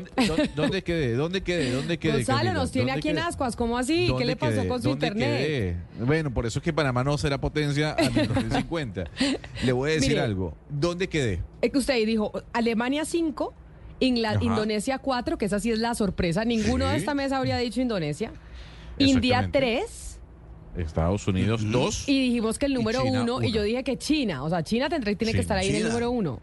[0.55, 1.13] ¿Dó- ¿Dónde quedé?
[1.15, 1.71] ¿Dónde quedé?
[1.71, 2.13] ¿Dónde quedé?
[2.13, 2.53] Gonzalo Camila?
[2.53, 4.05] nos tiene ¿Dónde aquí en ascuas, ¿cómo así?
[4.05, 4.67] ¿Qué ¿Dónde le pasó quedé?
[4.67, 5.37] con su ¿Dónde internet?
[5.47, 5.77] quedé?
[6.05, 9.03] Bueno, por eso es que Panamá no será potencia el 2050.
[9.65, 10.21] Le voy a decir Mire.
[10.21, 10.55] algo.
[10.69, 11.41] ¿Dónde quedé?
[11.61, 13.53] Es que usted ahí dijo Alemania 5,
[13.99, 14.43] Ingla- Ajá.
[14.43, 16.45] Indonesia 4, que esa sí es la sorpresa.
[16.45, 16.91] Ninguno Sí.
[16.91, 18.31] de esta mesa habría dicho Indonesia.
[18.99, 19.81] India Exactamente.
[20.75, 20.85] 3.
[20.85, 22.07] Estados Unidos 2.
[22.07, 24.43] Y dijimos que el número China, 1, y yo dije que China.
[24.43, 26.39] O sea, China tendrá, tiene que estar ahí en el número 1.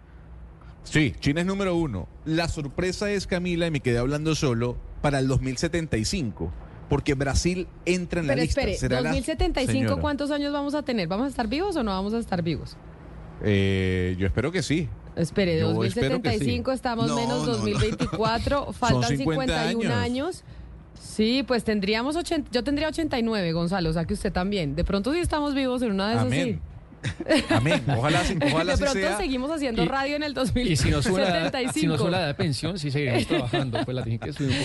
[0.85, 2.09] Sí, China es número uno.
[2.25, 6.53] La sorpresa es, Camila, y me quedé hablando solo, para el 2075.
[6.89, 8.61] Porque Brasil entra en la Pero lista.
[8.61, 10.01] espere, Será la- 2075, Señora.
[10.01, 11.09] ¿cuántos años vamos a tener?
[11.09, 12.77] ¿Vamos a estar vivos o no vamos a estar vivos?
[13.43, 14.89] Eh, yo espero que sí.
[15.17, 16.75] Espere, Yo espero que 2075 sí.
[16.75, 17.53] estamos No, menos no, no.
[17.59, 20.45] 2024, faltan 50 51 años.
[21.01, 24.75] Sí, pues tendríamos 80, yo tendría 89, Gonzalo, o sea que usted también.
[24.77, 26.61] De pronto sí estamos vivos en una de esas Amén.
[27.51, 27.83] Amén.
[27.97, 28.53] Ojalá, sí- sí.
[28.53, 29.17] ojalá de sí pronto sea.
[29.17, 31.73] seguimos haciendo Y- radio en el Y si no sube la, edad- 2075.
[31.81, 33.85] si no sube la edad de pensión, sí seguiremos trabajando.
[33.85, 34.57] Pues la tienen que subir un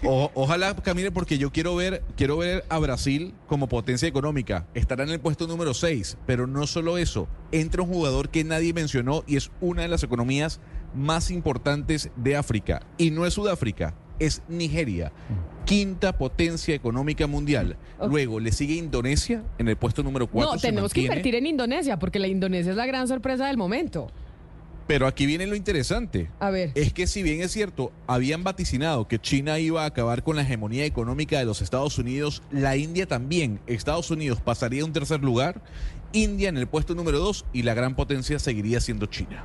[0.00, 0.04] poco.
[0.08, 4.66] O- ojalá, Camille, porque yo quiero ver, quiero ver a Brasil como potencia económica.
[4.74, 7.28] Estará en el puesto número 6, pero no solo eso.
[7.52, 10.60] Entra un jugador que nadie mencionó y es una de las economías
[10.94, 12.82] más importantes de África.
[12.98, 15.12] Y no es Sudáfrica, es Nigeria.
[15.64, 17.76] Quinta potencia económica mundial.
[18.06, 20.54] Luego le sigue Indonesia en el puesto número 4.
[20.54, 24.10] No, tenemos que invertir en Indonesia porque la Indonesia es la gran sorpresa del momento.
[24.86, 26.28] Pero aquí viene lo interesante.
[26.40, 26.72] A ver.
[26.74, 30.42] Es que si bien es cierto, habían vaticinado que China iba a acabar con la
[30.42, 33.60] hegemonía económica de los Estados Unidos, la India también.
[33.66, 35.62] Estados Unidos pasaría a un tercer lugar,
[36.12, 39.44] India en el puesto número dos y la gran potencia seguiría siendo China.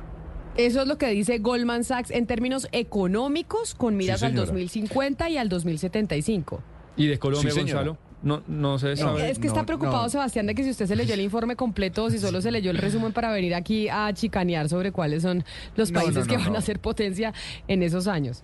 [0.66, 4.46] Eso es lo que dice Goldman Sachs en términos económicos con miras Sí, al señora.
[4.46, 6.62] 2050 y al 2075.
[6.96, 7.60] ¿Y de Colombia, Sí.
[7.60, 7.96] Gonzalo?
[8.22, 9.30] No, no se sabe.
[9.30, 12.10] es que está preocupado Sebastián de que si usted se leyó el informe completo o
[12.10, 15.42] si solo se leyó el resumen para venir aquí a chicanear sobre cuáles son
[15.74, 16.58] los No, países no, que van no.
[16.58, 17.32] a ser potencia
[17.66, 18.42] en esos años.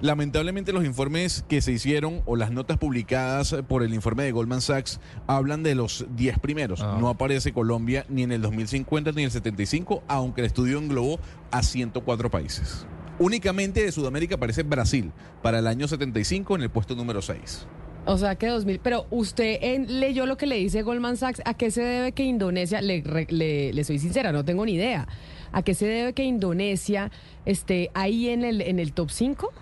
[0.00, 4.60] Lamentablemente los informes que se hicieron o las notas publicadas por el informe de Goldman
[4.60, 6.80] Sachs hablan de los 10 primeros.
[6.80, 11.18] No aparece Colombia ni en el 2050 ni en el 75, aunque el estudio englobó
[11.50, 12.86] a 104 países.
[13.18, 17.66] Únicamente de Sudamérica aparece Brasil para el año 75 en el puesto número 6.
[18.06, 18.80] O sea que 2000.
[18.80, 21.40] Pero usted en- leyó lo que le dice Goldman Sachs.
[21.46, 24.72] ¿A qué se debe que Indonesia, le, re- le, le soy sincera, no tengo ni
[24.74, 25.06] idea.
[25.52, 27.10] ¿A qué se debe que Indonesia
[27.46, 29.52] esté ahí en el, en el top 5?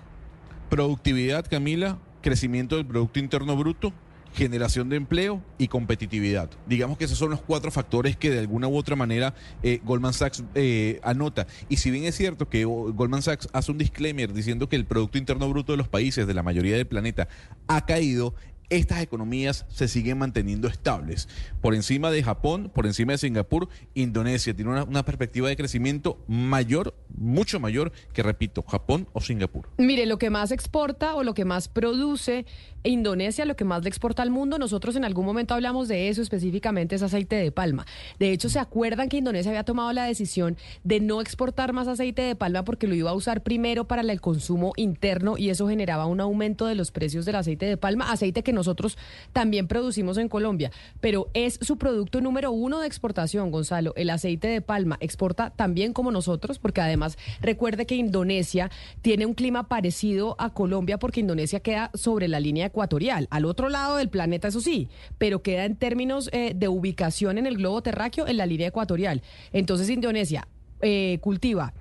[0.72, 3.92] Productividad, Camila, crecimiento del Producto Interno Bruto,
[4.32, 6.48] generación de empleo y competitividad.
[6.66, 10.14] Digamos que esos son los cuatro factores que de alguna u otra manera eh, Goldman
[10.14, 11.46] Sachs eh, anota.
[11.68, 14.86] Y si bien es cierto que oh, Goldman Sachs hace un disclaimer diciendo que el
[14.86, 17.28] Producto Interno Bruto de los países, de la mayoría del planeta,
[17.68, 18.34] ha caído,
[18.76, 21.28] estas economías se siguen manteniendo estables.
[21.60, 26.94] Por encima de Japón, por encima de Singapur, Indonesia tiene una, perspectiva de crecimiento mayor,
[27.14, 29.68] mucho mayor que, repito, Japón o Singapur.
[29.78, 32.46] Mire, lo que más exporta o lo que más produce
[32.84, 36.22] Indonesia, lo que más le exporta al mundo, nosotros en algún momento hablamos de eso
[36.22, 37.86] específicamente, es aceite de palma.
[38.18, 42.22] De hecho, ¿se acuerdan que Indonesia había tomado la decisión de no exportar más aceite
[42.22, 46.06] de palma porque lo iba a usar primero para el consumo interno y eso generaba
[46.06, 48.96] un aumento de los precios del aceite de palma, aceite que nosotros
[49.32, 50.70] también producimos en Colombia,
[51.00, 53.92] pero es su producto número uno de exportación, Gonzalo.
[53.96, 58.70] El aceite de palma exporta también como nosotros, porque además recuerde que Indonesia
[59.00, 63.68] tiene un clima parecido a Colombia porque Indonesia queda sobre la línea ecuatorial, al otro
[63.68, 67.82] lado del planeta, eso sí, pero queda en términos eh, de ubicación en el globo
[67.82, 69.22] terráqueo en la línea ecuatorial.
[69.52, 70.46] Entonces Indonesia
[70.80, 71.74] eh, cultiva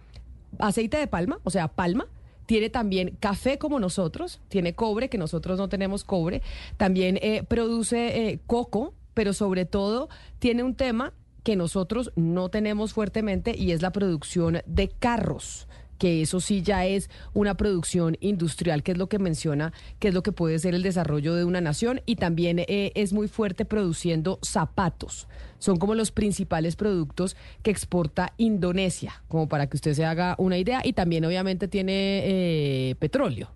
[0.59, 2.07] aceite de palma, o sea, palma,
[2.51, 6.41] tiene también café como nosotros, tiene cobre, que nosotros no tenemos cobre,
[6.75, 11.13] también eh, produce eh, coco, pero sobre todo tiene un tema
[11.43, 16.87] que nosotros no tenemos fuertemente y es la producción de carros que eso sí ya
[16.87, 20.73] es una producción industrial, que es lo que menciona, que es lo que puede ser
[20.73, 25.27] el desarrollo de una nación, y también eh, es muy fuerte produciendo zapatos.
[25.61, 30.57] Son como los principales productos que exporta Indonesia, como para que usted se haga una
[30.57, 33.51] idea, y también obviamente tiene eh, petróleo.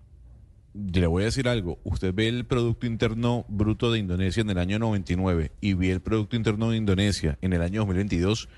[0.72, 1.80] Le voy a decir algo.
[1.82, 6.00] Usted ve el Producto Interno Bruto de Indonesia en el año 99 y ve el
[6.00, 8.48] Producto Interno de Indonesia en el año 2022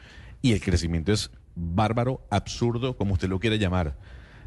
[0.42, 3.96] y el crecimiento es bárbaro, absurdo, como usted lo quiera llamar.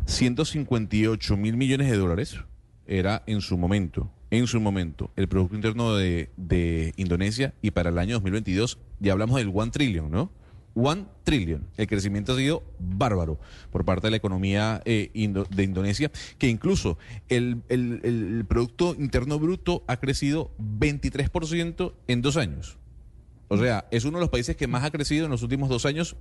[0.05, 2.37] 158 mil millones de dólares
[2.85, 7.97] era en su momento, en su momento, el Producto Interno de, Indonesia y para el
[7.99, 10.31] año 2022 ya hablamos del one trillion, ¿no?
[10.73, 11.67] One trillion.
[11.75, 13.39] El crecimiento ha sido bárbaro
[13.71, 16.97] por parte de la economía eh, indo- de Indonesia, que incluso
[17.27, 22.77] el- el Producto Interno Bruto ha crecido 23% en dos años.
[23.49, 25.85] O sea, es uno de los países que más ha crecido en los últimos dos
[25.85, 26.15] años,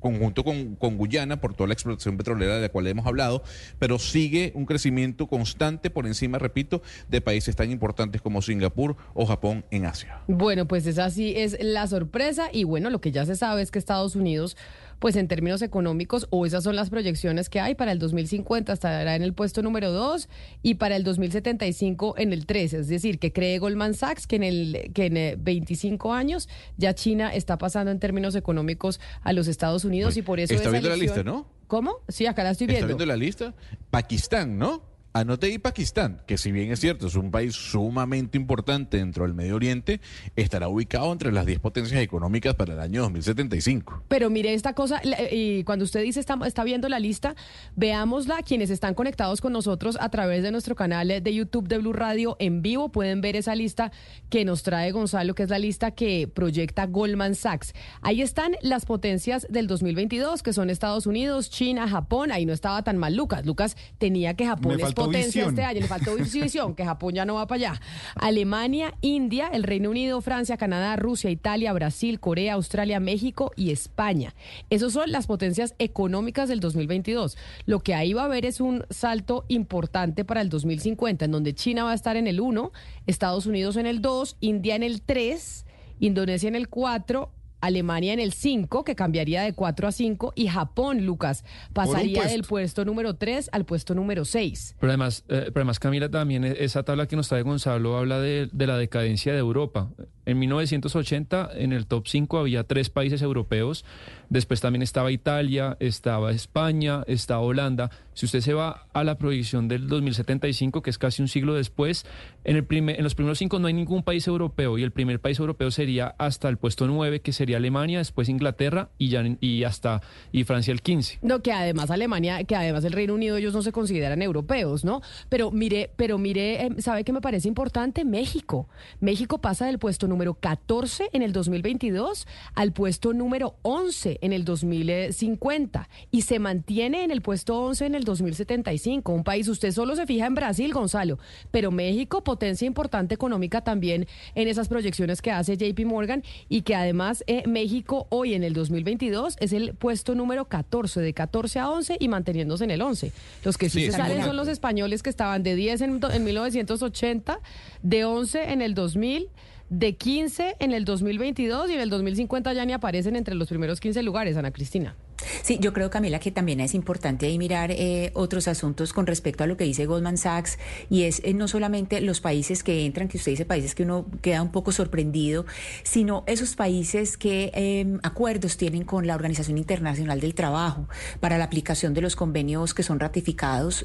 [0.00, 3.42] conjunto con, con Guyana, por toda la explotación petrolera de la cual hemos hablado,
[3.78, 9.26] pero sigue un crecimiento constante por encima, repito, de países tan importantes como Singapur o
[9.26, 10.20] Japón en Asia.
[10.28, 13.70] Bueno, pues esa sí es la sorpresa y bueno, lo que ya se sabe es
[13.70, 14.56] que Estados Unidos,
[14.98, 19.14] pues en términos económicos, o esas son las proyecciones que hay, para el 2050 estará
[19.14, 20.28] en el puesto número 2
[20.62, 24.42] y para el 2075 en el 3, es decir, que cree Goldman Sachs que en,
[24.42, 29.48] el, que en eh, 25 años ya China está pasando en términos económicos a los
[29.48, 30.54] Estados Unidos y por eso...
[30.54, 31.46] Está viendo la lista, ¿no?
[31.66, 31.96] ¿Cómo?
[32.08, 32.86] Sí, acá la estoy ¿Está viendo.
[32.96, 33.54] viendo la lista?
[33.90, 34.82] Pakistán, ¿no?
[35.18, 39.32] Anote ahí Pakistán, que si bien es cierto, es un país sumamente importante dentro del
[39.32, 40.00] Medio Oriente,
[40.36, 44.02] estará ubicado entre las 10 potencias económicas para el año 2075.
[44.08, 47.34] Pero mire esta cosa, la- y cuando usted dice está, está viendo la lista,
[47.76, 48.42] veámosla.
[48.42, 52.36] Quienes están conectados con nosotros a través de nuestro canal de YouTube de Blue Radio
[52.38, 53.92] en vivo pueden ver esa lista
[54.28, 57.72] que nos trae Gonzalo, que es la lista que proyecta Goldman Sachs.
[58.02, 62.32] Ahí están las potencias del 2022, que son Estados Unidos, China, Japón.
[62.32, 63.46] Ahí no estaba tan mal Lucas.
[63.46, 65.48] Lucas tenía que Japón Me es faltó potencia visión.
[65.48, 67.80] este año, le faltó visión, que Japón ya no va para allá.
[68.14, 74.34] Alemania, India, el Reino Unido, Francia, Canadá, Rusia, Italia, Brasil, Corea, Australia, México y España.
[74.70, 77.36] Esas son las potencias económicas del 2022.
[77.66, 81.54] Lo que ahí va a haber es un salto importante para el 2050, en donde
[81.54, 82.72] China va a estar en el 1,
[83.06, 85.66] Estados Unidos en el 2, India en el 3,
[86.00, 87.30] Indonesia en el 4.
[87.66, 92.32] Alemania en el 5, que cambiaría de 4 a 5, y Japón, Lucas, pasaría puesto.
[92.32, 94.76] del puesto número 3 al puesto número 6.
[94.80, 98.18] Pero además, eh, pero además, Camila, también e- esa tabla que nos trae Gonzalo habla
[98.20, 99.90] de, de la decadencia de Europa.
[100.26, 103.84] En 1980, en el top 5 había tres países europeos.
[104.28, 107.90] Después también estaba Italia, estaba España, estaba Holanda.
[108.12, 112.06] Si usted se va a la proyección del 2075, que es casi un siglo después,
[112.44, 115.20] en, el primer, en los primeros cinco no hay ningún país europeo y el primer
[115.20, 119.64] país europeo sería hasta el puesto 9, que sería Alemania, después Inglaterra y, ya, y
[119.64, 120.00] hasta
[120.32, 121.18] y Francia el 15.
[121.22, 125.02] No, que además Alemania, que además el Reino Unido, ellos no se consideran europeos, ¿no?
[125.28, 128.04] Pero mire, pero mire, eh, ¿sabe qué me parece importante?
[128.04, 128.68] México.
[128.98, 134.46] México pasa del puesto número 14 en el 2022 al puesto número 11 en el
[134.46, 139.12] 2050 y se mantiene en el puesto 11 en el 2075.
[139.12, 141.18] Un país, usted solo se fija en Brasil, Gonzalo,
[141.50, 146.74] pero México, potencia importante económica también en esas proyecciones que hace JP Morgan y que
[146.74, 151.70] además eh, México hoy en el 2022 es el puesto número 14, de 14 a
[151.70, 153.12] 11 y manteniéndose en el 11.
[153.44, 156.24] Los que sí, Sí, se salen son los españoles que estaban de 10 en, en
[156.24, 157.38] 1980,
[157.82, 159.28] de 11 en el 2000
[159.68, 163.80] de 15 en el 2022 y en el 2050 ya ni aparecen entre los primeros
[163.80, 164.94] 15 lugares, Ana Cristina.
[165.42, 169.44] Sí, yo creo, Camila, que también es importante ahí mirar eh, otros asuntos con respecto
[169.44, 170.58] a lo que dice Goldman Sachs
[170.90, 174.06] y es eh, no solamente los países que entran, que usted dice países que uno
[174.22, 175.46] queda un poco sorprendido,
[175.82, 180.88] sino esos países que eh, acuerdos tienen con la Organización Internacional del Trabajo
[181.20, 183.84] para la aplicación de los convenios que son ratificados.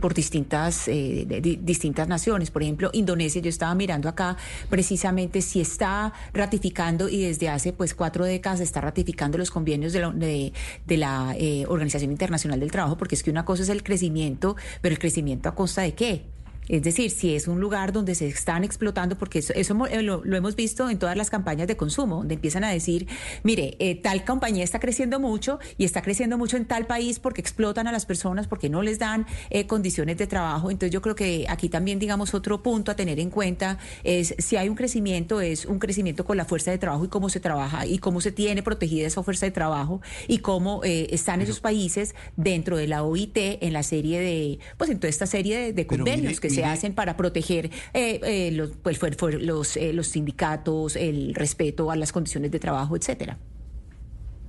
[0.00, 2.50] Por distintas, eh, de- di- distintas naciones.
[2.50, 4.38] Por ejemplo, Indonesia, yo estaba mirando acá
[4.70, 10.00] precisamente si está ratificando y desde hace pues cuatro décadas está ratificando los convenios de
[10.00, 10.54] la, de,
[10.86, 14.56] de la eh, Organización Internacional del Trabajo, porque es que una cosa es el crecimiento,
[14.80, 16.33] pero el crecimiento a costa de qué?
[16.68, 20.24] Es decir, si es un lugar donde se están explotando, porque eso, eso eh, lo,
[20.24, 23.06] lo hemos visto en todas las campañas de consumo, donde empiezan a decir,
[23.42, 27.40] mire, eh, tal compañía está creciendo mucho y está creciendo mucho en tal país porque
[27.40, 30.70] explotan a las personas, porque no les dan eh, condiciones de trabajo.
[30.70, 34.56] Entonces yo creo que aquí también, digamos, otro punto a tener en cuenta es si
[34.56, 37.86] hay un crecimiento, es un crecimiento con la fuerza de trabajo y cómo se trabaja
[37.86, 42.14] y cómo se tiene protegida esa fuerza de trabajo y cómo eh, están esos países
[42.36, 45.86] dentro de la OIT en la serie de, pues en toda esta serie de, de
[45.86, 48.98] convenios mire- que se hacen para proteger eh, eh, los, pues,
[49.40, 53.38] los, eh, los sindicatos, el respeto a las condiciones de trabajo, etcétera.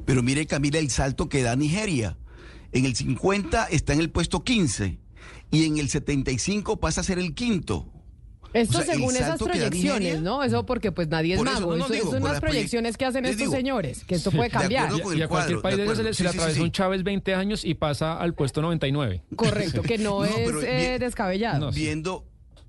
[0.06, 2.18] Pero mire, Camila, el salto que da Nigeria.
[2.72, 4.98] En el 50 está en el puesto 15
[5.52, 7.90] y en el 75 pasa a ser el quinto.
[8.56, 10.42] Esto O sea, el según esas proyecciones, ¿no?
[10.44, 11.72] Eso porque pues nadie es Por eso, mago.
[11.74, 14.32] no, no, Eso, digo, eso son proye- proyecciones que hacen estos digo, señores, que esto
[14.32, 14.92] puede cambiar.
[14.92, 16.62] Y a cualquier cuadro, país de se le, Sí, sí, atravesó sí.
[16.64, 19.24] un Chávez 20 años y pasa al puesto 99.
[19.36, 21.72] Correcto, que no, No, es pero eh, descabellado.
[21.72, 22.26] Viendo,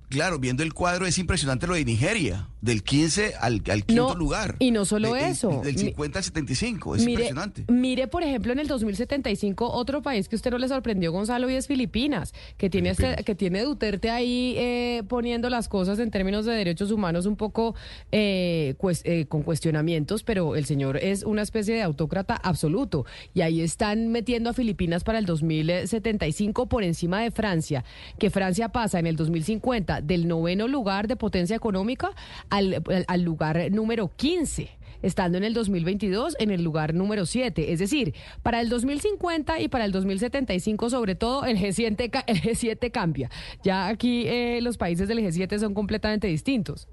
[0.08, 4.14] claro, viendo el cuadro es impresionante lo de Nigeria, del 15 al, al quinto No,
[4.14, 4.56] lugar.
[4.58, 5.60] y no solo De- de- eso.
[5.64, 7.64] Del Mi- 50 al 75, es mire, impresionante.
[7.68, 11.54] mire, por ejemplo, en el 2075, otro país que usted no le sorprendió, Gonzalo, y
[11.54, 16.44] es Filipinas, que tiene, este- que tiene Duterte ahí eh, poniendo las cosas en términos
[16.44, 17.74] de derechos humanos un poco
[18.12, 18.74] eh,
[19.04, 23.06] eh, con cuestionamientos, pero el señor es una especie de autócrata absoluto.
[23.34, 27.84] Y ahí están metiendo a Filipinas para el 2075 por encima de Francia,
[28.18, 32.10] que Francia pasa en el 2050 del noveno lugar de potencia económica
[32.50, 34.68] al, al- lugar número 15
[35.02, 37.72] estando en el 2022 en el lugar número 7.
[37.72, 42.40] Es decir, para el 2050 y para el 2075, sobre todo, el G7, ca- el
[42.40, 43.30] G7 cambia.
[43.62, 46.88] Ya aquí eh, los países del G7 son completamente distintos.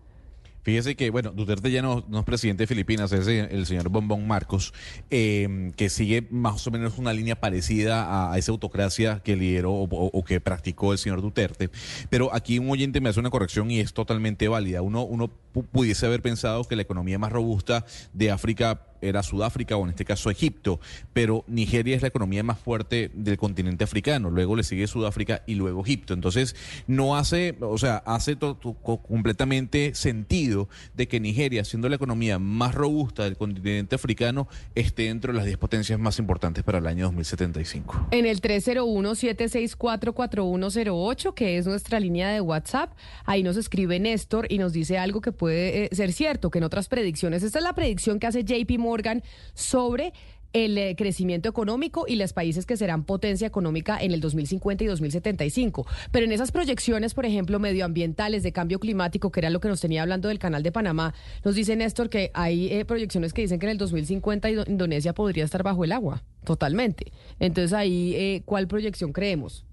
[0.64, 4.74] Fíjese que, bueno, Duterte ya no, es presidente de Filipinas, es el, señor Bombón Marcos,
[5.10, 9.84] eh, que sigue más o menos una línea parecida a, esa autocracia que lideró o,
[9.90, 11.70] o- que practicó el señor Duterte.
[12.10, 14.82] Pero aquí un oyente me hace una corrección y es totalmente válida.
[14.82, 19.78] Uno, uno pu- pudiese haber pensado que la economía más robusta de África era Sudáfrica
[19.78, 20.80] o en este caso Egipto,
[21.14, 25.56] pero Nigeria es la economía más fuerte del continente africano, luego le sigue Sudáfrica y
[25.56, 26.14] luego Egipto.
[26.14, 26.56] Entonces,
[26.88, 31.96] no hace, o sea, hace to- to- co- completamente sentido de que Nigeria, siendo la
[31.96, 36.78] economía más robusta del continente africano, esté dentro de las 10 potencias más importantes para
[36.80, 38.08] el año 2075.
[38.12, 42.92] En el 301-764-4108, que es nuestra línea de WhatsApp,
[43.26, 46.64] ahí nos escribe Néstor y nos dice algo que puede eh, ser cierto, que en
[46.64, 48.78] otras predicciones, esta es la predicción que hace JP
[49.54, 50.14] sobre
[50.54, 54.88] el eh, crecimiento económico y los países que serán potencia económica en el 2050 y
[54.88, 55.88] 2075.
[56.12, 59.82] Pero en esas proyecciones, por ejemplo, medioambientales, de cambio climático, que era lo que nos
[59.82, 63.58] tenía hablando del canal de Panamá, nos dice Néstor que hay eh, proyecciones que dicen
[63.60, 67.12] que en el 2050 Indo- Indonesia podría estar bajo el agua, totalmente.
[67.40, 69.66] Entonces ahí, eh, ¿cuál proyección creemos?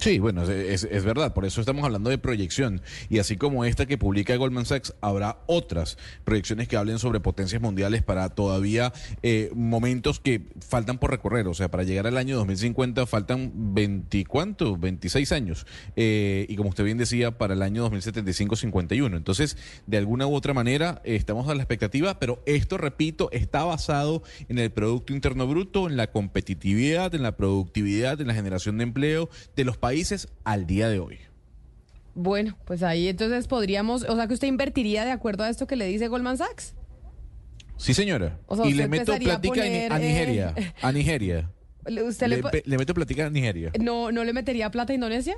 [0.00, 2.82] Sí, bueno, es, es- verdad, por eso estamos hablando de proyección.
[3.08, 7.62] Y así como esta que publica Goldman Sachs, habrá otras proyecciones que hablen sobre potencias
[7.62, 8.92] mundiales para todavía
[9.22, 11.46] eh, momentos que faltan por recorrer.
[11.46, 14.76] O sea, para llegar al año 2050 faltan 20, ¿cuánto?
[14.76, 15.66] 26 años.
[15.94, 19.16] Eh, y como usted bien decía, para el año 2075, 51.
[19.16, 19.56] Entonces,
[19.86, 24.24] de alguna u otra manera, eh, estamos a la expectativa, pero esto, repito, está basado
[24.48, 28.82] en el Producto Interno Bruto, en la competitividad, en la productividad, en la generación de
[28.84, 31.18] empleo de los países al día de hoy.
[32.14, 35.76] Bueno, pues ahí entonces podríamos, o sea que usted invertiría de acuerdo a esto que
[35.76, 36.74] le dice Goldman Sachs.
[37.76, 38.38] Sí, señora.
[38.46, 40.54] O sea, y le meto platica a Ni- poner, a eh, Nigeria.
[40.82, 41.50] A Nigeria.
[41.84, 43.70] Le- ¿Usted le, Le, po- pe- le meto platica a Nigeria.
[43.78, 45.36] no, no le metería plata a Indonesia?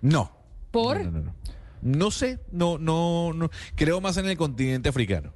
[0.00, 0.32] No.
[0.70, 1.04] ¿Por?
[1.04, 1.34] No, no, no.
[1.82, 3.50] No sé, no, no, no.
[3.76, 5.32] Creo más en el continente africano.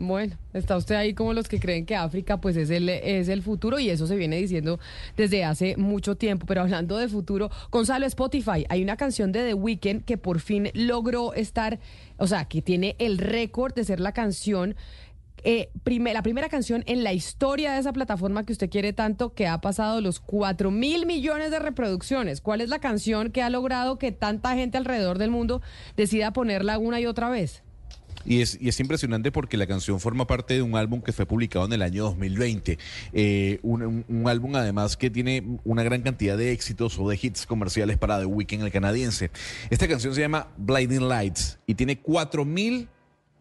[0.00, 3.42] Bueno, está usted ahí como los que creen que África pues es el, es el
[3.42, 4.78] futuro y eso se viene diciendo
[5.16, 6.46] desde hace mucho tiempo.
[6.46, 10.70] Pero hablando de futuro, Gonzalo, Spotify, hay una canción de The Weeknd que por fin
[10.72, 11.80] logró estar,
[12.16, 14.76] o sea, que tiene el récord de ser la canción
[15.44, 19.34] eh, prime- la primera canción en la historia de esa plataforma que usted quiere tanto,
[19.34, 22.40] que ha pasado los 4 mil millones de reproducciones.
[22.40, 25.60] ¿Cuál es la canción que ha logrado que tanta gente alrededor del mundo
[25.96, 27.62] decida ponerla una y otra vez?
[28.30, 31.24] Y es, y es impresionante porque la canción forma parte de un álbum que fue
[31.24, 32.78] publicado en el año 2020.
[33.14, 37.46] Eh, un, un- álbum además que tiene una gran cantidad de éxitos o de hits
[37.46, 39.30] comerciales para The Weeknd, el canadiense.
[39.70, 42.88] Esta canción se llama Blinding Lights y tiene 4 mil,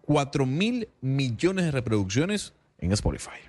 [0.04, 3.47] 4 mil millones de reproducciones en Spotify.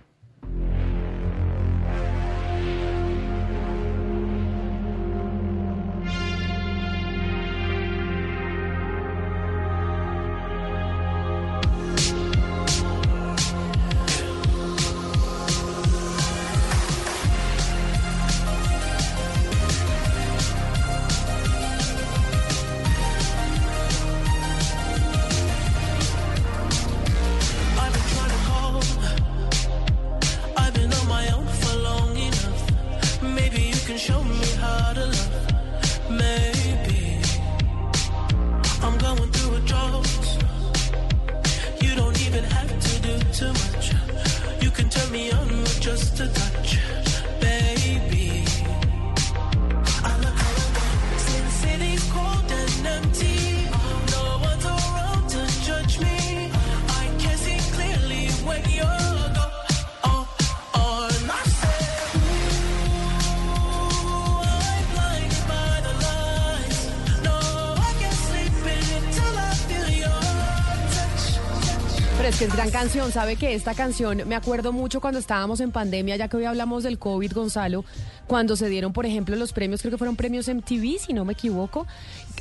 [72.78, 76.44] Canción, sabe que esta canción me acuerdo mucho cuando estábamos en pandemia, ya que hoy
[76.44, 77.84] hablamos del COVID, Gonzalo,
[78.28, 81.32] cuando se dieron, por ejemplo, los premios, creo que fueron premios MTV, si no me
[81.32, 81.88] equivoco,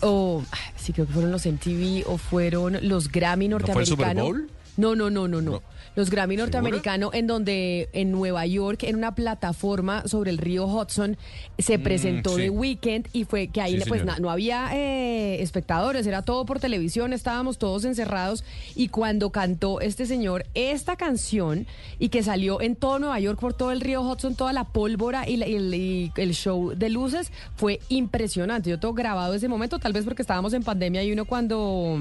[0.01, 0.43] o
[0.75, 4.47] sí creo que fueron los MTV o fueron los Grammy ¿No fue el Super norteamericanos.
[4.47, 4.56] Bowl?
[4.77, 5.61] No, no, no, no, no.
[5.95, 11.17] Los Grammy norteamericanos en donde en Nueva York, en una plataforma sobre el río Hudson,
[11.57, 12.43] se Mm, presentó sí.
[12.43, 16.45] The Weeknd y fue que ahí Sí, pues na- no había eh, espectadores, era todo
[16.45, 18.43] por televisión, estábamos todos encerrados
[18.75, 21.65] y cuando cantó este señor esta canción
[21.97, 25.27] y que salió en todo Nueva York por todo el río Hudson, toda la pólvora
[25.27, 28.69] y, la- y el, y el show de luces fue impresionante.
[28.69, 31.97] Yo tengo grabado ese momento, tal vez porque estábamos en pandemia y uno cuando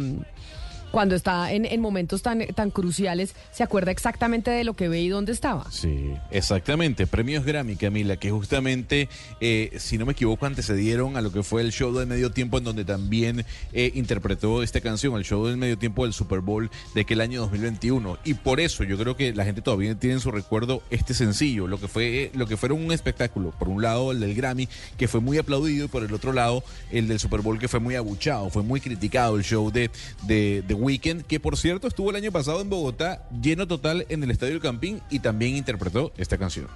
[0.91, 5.01] cuando está en, en momentos tan, tan cruciales, se acuerda exactamente de lo que ve
[5.01, 5.71] y dónde estaba.
[5.71, 7.07] Sí, exactamente.
[7.07, 9.09] Premios Grammy, Camila, que justamente,
[9.41, 12.59] eh, si no me equivoco, antecedieron a lo que fue el show del medio tiempo,
[12.59, 16.71] en donde también eh, interpretó esta canción, el show del medio tiempo del Super Bowl
[16.95, 18.19] de aquel año 2021.
[18.25, 21.67] Y por eso yo creo que la gente todavía tiene en su recuerdo este sencillo,
[21.67, 23.53] lo que fue, lo que fueron un espectáculo.
[23.59, 26.63] Por un lado, el del Grammy, que fue muy aplaudido, y por el otro lado,
[26.91, 29.91] el del Super Bowl, que fue muy abuchado, fue muy criticado el show de,
[30.27, 34.23] de, de Weeknd, que por cierto estuvo el año pasado en Bogotá, lleno total en
[34.23, 36.69] el Estadio El Campín y también interpretó esta canción.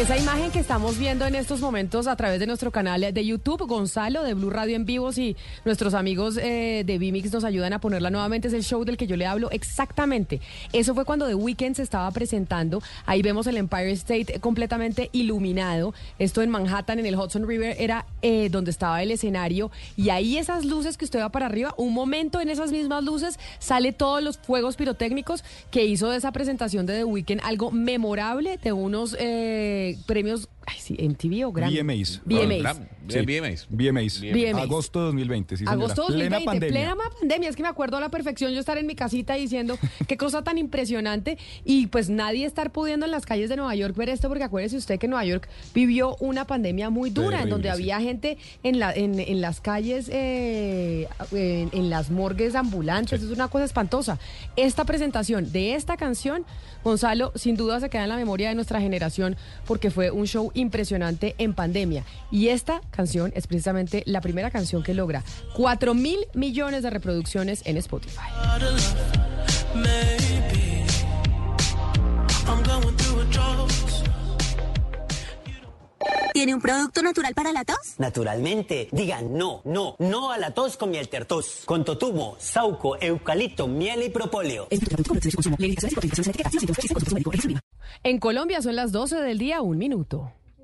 [0.00, 3.66] Esa imagen que estamos viendo en estos momentos a través de nuestro canal de YouTube,
[3.66, 5.36] Gonzalo de Blue Radio en vivo, si
[5.66, 9.06] nuestros amigos eh, de Vimix nos ayudan a ponerla nuevamente, es el show del que
[9.06, 10.40] yo le hablo exactamente.
[10.72, 12.82] Eso fue cuando The Weeknd se estaba presentando.
[13.04, 15.92] Ahí vemos el Empire State completamente iluminado.
[16.18, 19.70] Esto en Manhattan, en el Hudson River, era eh, donde estaba el escenario.
[19.98, 23.38] Y ahí esas luces que usted va para arriba, un momento en esas mismas luces
[23.58, 28.56] sale todos los fuegos pirotécnicos que hizo de esa presentación de The Weeknd algo memorable
[28.62, 31.80] de unos eh, premios, ay, sí, MTV o Grammy.
[31.80, 32.20] VMAs.
[32.24, 32.80] VMAs.
[33.08, 33.18] Sí.
[33.20, 33.66] VMAs.
[33.70, 34.20] VMAs.
[34.20, 34.62] VMAs.
[34.62, 35.72] Agosto 2020, sí, señora.
[35.84, 36.68] Agosto Plena 2020, pandemia.
[36.70, 37.48] plena ma- pandemia.
[37.48, 40.42] Es que me acuerdo a la perfección yo estar en mi casita diciendo qué cosa
[40.42, 44.28] tan impresionante y pues nadie estar pudiendo en las calles de Nueva York ver esto
[44.28, 47.72] porque acuérdese usted que Nueva York vivió una pandemia muy dura en donde sí.
[47.74, 53.22] había gente en, la, en, en las calles, eh, en, en las morgues ambulantes.
[53.22, 54.18] Es una cosa espantosa.
[54.56, 56.44] Esta presentación de esta canción,
[56.84, 60.49] Gonzalo, sin duda se queda en la memoria de nuestra generación porque fue un show
[60.54, 62.04] impresionante en pandemia.
[62.30, 65.24] Y esta canción es precisamente la primera canción que logra
[65.54, 68.20] 4 mil millones de reproducciones en Spotify.
[76.32, 77.96] ¿Tiene un producto natural para la tos?
[77.98, 83.66] Naturalmente, digan no, no, no a la tos con miel tertos, con totumo, sauco, eucalipto,
[83.66, 84.68] miel y propóleo.
[88.02, 90.32] En Colombia son las 12 del día, un minuto.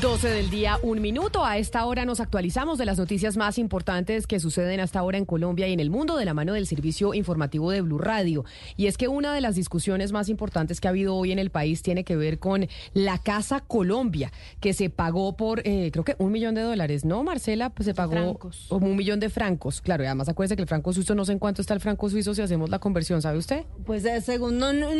[0.00, 1.44] 12 del día, un minuto.
[1.44, 5.24] A esta hora nos actualizamos de las noticias más importantes que suceden hasta ahora en
[5.24, 8.44] Colombia y en el mundo de la mano del servicio informativo de Blue Radio.
[8.76, 11.50] Y es que una de las discusiones más importantes que ha habido hoy en el
[11.50, 16.16] país tiene que ver con la Casa Colombia, que se pagó por, eh, creo que
[16.18, 17.70] un millón de dólares, ¿no, Marcela?
[17.70, 18.66] Pues se pagó Francos.
[18.68, 19.80] como un millón de francos.
[19.80, 22.10] Claro, y además acuérdese que el franco suizo, no sé en cuánto está el franco
[22.10, 23.64] suizo si hacemos la conversión, ¿sabe usted?
[23.86, 24.58] Pues eh, según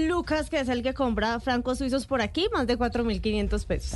[0.09, 3.91] Lucas, que es el que compra francos suizos por aquí, más de 4.500 pesos.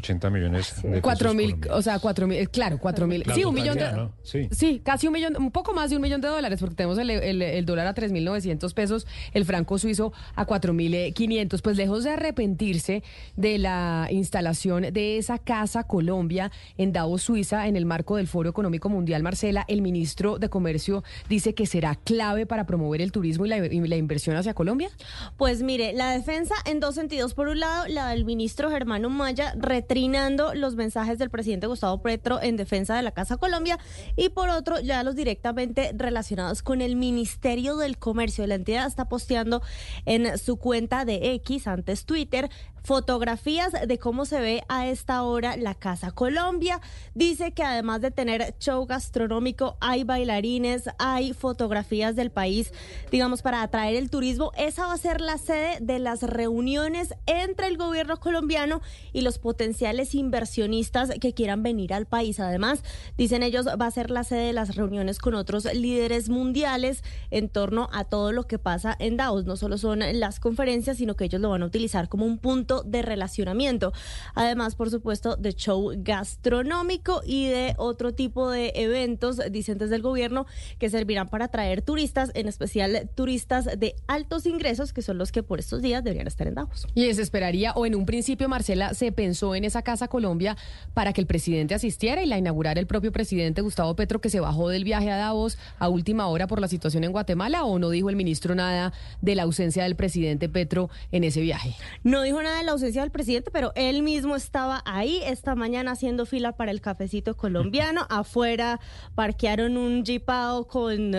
[0.00, 3.22] 4.580 millones de pesos mil, o sea, cuatro mil, eh, claro, cuatro mil.
[3.26, 4.08] La Sí, un millón de.
[4.22, 4.48] Sí.
[4.50, 7.10] Sí, casi un millón, un poco más de un millón de dólares, porque tenemos el,
[7.10, 11.60] el- el dólar a 3.900 pesos, el franco suizo a 4.500.
[11.62, 13.02] Pues lejos de arrepentirse
[13.36, 18.48] de la instalación de esa Casa Colombia en Davos, Suiza, en el marco del Foro
[18.50, 23.46] Económico Mundial, Marcela, el ministro de Comercio dice que será clave para promover el turismo
[23.46, 24.88] y la, y la inversión hacia Colombia.
[25.36, 27.34] Pues mire, la defensa en dos sentidos.
[27.34, 29.54] Por un lado, la del ministro Germano Maya
[29.86, 33.78] retrinando los mensajes del presidente Gustavo Petro en defensa de la Casa Colombia
[34.16, 38.46] y por otro, ya los directamente relacionados con el Ministerio del Comercio.
[38.48, 39.62] La entidad está posteando
[40.04, 42.50] en su cuenta de X, antes Twitter,
[42.86, 46.80] fotografías de cómo se ve a esta hora la Casa Colombia.
[47.14, 52.72] Dice que además de tener show gastronómico, hay bailarines, hay fotografías del país,
[53.10, 54.52] digamos, para atraer el turismo.
[54.56, 58.80] Esa va a ser la sede de las reuniones entre el gobierno colombiano
[59.12, 62.38] y los potenciales inversionistas que quieran venir al país.
[62.38, 62.84] Además,
[63.18, 67.02] dicen ellos, va a ser la sede de las reuniones con otros líderes mundiales
[67.32, 69.44] en torno a todo lo que pasa en Davos.
[69.44, 72.75] No solo son las conferencias, sino que ellos lo van a utilizar como un punto
[72.82, 73.92] de relacionamiento.
[74.34, 80.02] Además, por supuesto, de show gastronómico y de otro tipo de eventos, dicen desde el
[80.02, 80.46] gobierno,
[80.78, 85.42] que servirán para atraer turistas, en especial turistas de altos ingresos, que son los que
[85.42, 86.86] por estos días deberían estar en Davos.
[86.94, 90.56] Y se esperaría, o en un principio, Marcela, se pensó en esa Casa Colombia
[90.94, 94.40] para que el presidente asistiera y la inaugurara el propio presidente Gustavo Petro, que se
[94.40, 97.90] bajó del viaje a Davos a última hora por la situación en Guatemala, o no
[97.90, 101.74] dijo el ministro nada de la ausencia del presidente Petro en ese viaje.
[102.04, 105.92] No dijo nada de la ausencia del presidente, pero él mismo estaba ahí esta mañana
[105.92, 108.06] haciendo fila para el cafecito colombiano.
[108.10, 108.80] Afuera
[109.14, 111.12] parquearon un jeepao con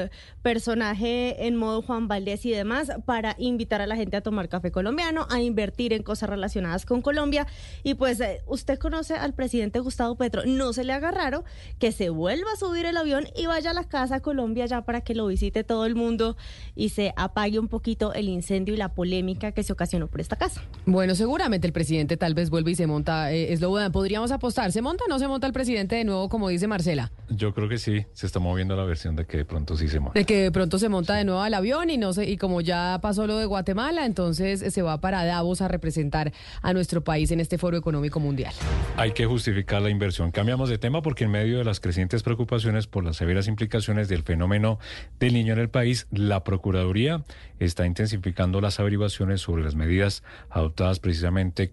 [0.43, 4.71] personaje en modo Juan Valdés y demás para invitar a la gente a tomar café
[4.71, 7.47] colombiano, a invertir en cosas relacionadas con Colombia.
[7.81, 11.45] Y pues eh, usted conoce al presidente Gustavo Petro, no se le haga raro
[11.79, 15.01] que se vuelva a subir el avión y vaya a la Casa Colombia ya para
[15.01, 16.35] que lo visite todo el mundo
[16.75, 20.35] y se apague un poquito el incendio y la polémica que se ocasionó por esta
[20.35, 20.61] casa.
[20.85, 23.31] Bueno, seguramente el presidente tal vez vuelve y se monta.
[23.31, 24.71] Eh, Slobodan, podríamos apostar.
[24.71, 27.11] ¿Se monta o no se monta el presidente de nuevo, como dice Marcela?
[27.29, 29.99] Yo creo que sí, se está moviendo la versión de que de pronto sí se
[29.99, 30.17] monta.
[30.17, 32.61] De que de pronto se monta de nuevo al avión y no sé, y como
[32.61, 36.33] ya pasó lo de Guatemala, entonces eh, se va para Davos a representar
[36.63, 38.55] a nuestro país en este foro económico mundial.
[38.95, 40.31] Hay que justificar la inversión.
[40.31, 44.23] Cambiamos de tema porque en medio de las crecientes preocupaciones por las severas implicaciones del
[44.23, 44.79] fenómeno
[45.19, 47.23] del niño en el país, la Procuraduría
[47.59, 51.16] está intensificando las averiguaciones sobre las medidas adoptadas precisamente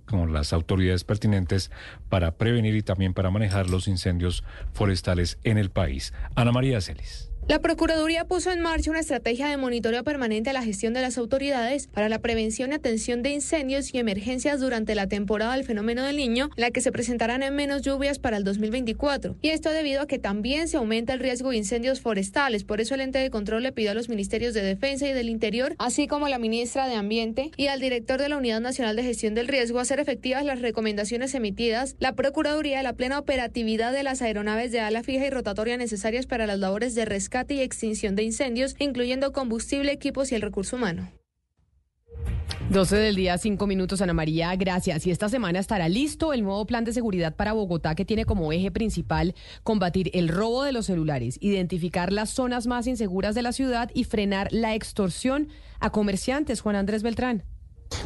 [0.07, 1.71] con las autoridades pertinentes
[2.09, 6.13] para prevenir y también para manejar los incendios forestales en el país.
[6.35, 7.34] Ana María Celis.
[7.47, 11.19] La Procuraduría puso en marcha una estrategia de monitoreo permanente a la gestión de las
[11.19, 16.05] autoridades para la prevención y atención de incendios y emergencias durante la temporada del fenómeno
[16.05, 19.37] del niño, la que se presentarán en menos lluvias para el 2024.
[19.43, 22.65] Y esto debido a que también se aumenta el riesgo de incendios forestales.
[22.65, 25.29] Por eso el ente de control le pidió a los ministerios de Defensa y del
[25.29, 28.97] Interior, así como a la ministra de Ambiente y al director de la Unidad Nacional
[28.97, 31.95] de Gestión del Riesgo, hacer efectivas las recomendaciones emitidas.
[31.99, 36.47] La Procuraduría, la plena operatividad de las aeronaves de ala fija y rotatoria necesarias para
[36.47, 41.11] las labores de rescate y extinción de incendios, incluyendo combustible, equipos y el recurso humano.
[42.71, 45.07] 12 del día, 5 minutos, Ana María, gracias.
[45.07, 48.53] Y esta semana estará listo el nuevo plan de seguridad para Bogotá que tiene como
[48.53, 49.35] eje principal
[49.65, 54.05] combatir el robo de los celulares, identificar las zonas más inseguras de la ciudad y
[54.05, 55.49] frenar la extorsión
[55.81, 56.61] a comerciantes.
[56.61, 57.43] Juan Andrés Beltrán.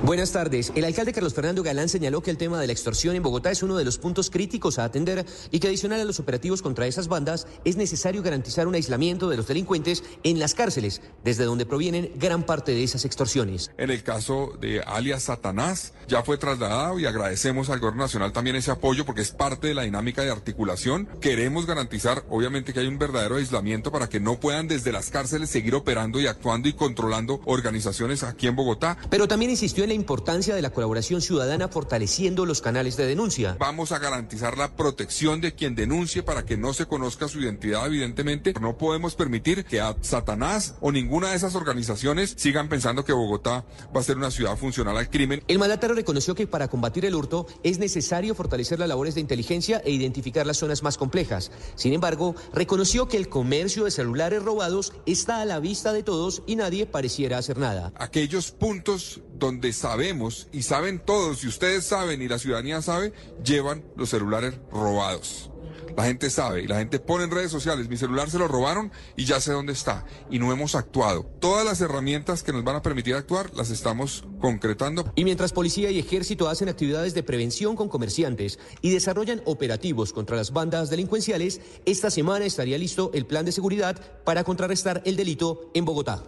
[0.02, 0.72] Buenas tardes.
[0.74, 3.62] El alcalde Carlos Fernando Galán señaló que el tema de la extorsión en Bogotá es
[3.62, 7.08] uno de los puntos críticos a atender y que adicional a los operativos contra esas
[7.08, 12.12] bandas es necesario garantizar un aislamiento de los delincuentes en las cárceles, desde donde provienen
[12.16, 13.70] gran parte de esas extorsiones.
[13.76, 18.56] En el caso de alias Satanás, ya fue trasladado y agradecemos al Gobierno Nacional también
[18.56, 21.08] ese apoyo porque es parte de la dinámica de articulación.
[21.20, 25.50] Queremos garantizar, obviamente, que hay un verdadero aislamiento para que no puedan desde las cárceles
[25.50, 28.96] seguir operando y actuando y controlando organizaciones aquí en Bogotá.
[29.10, 33.56] Pero también insistió en la importancia de la colaboración ciudadana fortaleciendo los canales de denuncia.
[33.58, 37.86] Vamos a garantizar la protección de quien denuncie para que no se conozca su identidad,
[37.86, 38.54] evidentemente.
[38.60, 43.64] No podemos permitir que a Satanás o ninguna de esas organizaciones sigan pensando que Bogotá
[43.94, 45.42] va a ser una ciudad funcional al crimen.
[45.48, 49.82] El mandatario reconoció que para combatir el hurto es necesario fortalecer las labores de inteligencia
[49.84, 51.50] e identificar las zonas más complejas.
[51.74, 56.42] Sin embargo, reconoció que el comercio de celulares robados está a la vista de todos
[56.46, 57.92] y nadie pareciera hacer nada.
[57.96, 63.12] Aquellos puntos donde sabemos y saben todos, y ustedes saben y la ciudadanía sabe,
[63.44, 65.50] llevan los celulares robados.
[65.98, 68.92] La gente sabe y la gente pone en redes sociales, mi celular se lo robaron
[69.16, 70.04] y ya sé dónde está.
[70.30, 71.24] Y no hemos actuado.
[71.40, 75.12] Todas las herramientas que nos van a permitir actuar las estamos concretando.
[75.16, 80.36] Y mientras policía y ejército hacen actividades de prevención con comerciantes y desarrollan operativos contra
[80.36, 85.72] las bandas delincuenciales, esta semana estaría listo el plan de seguridad para contrarrestar el delito
[85.74, 86.22] en Bogotá.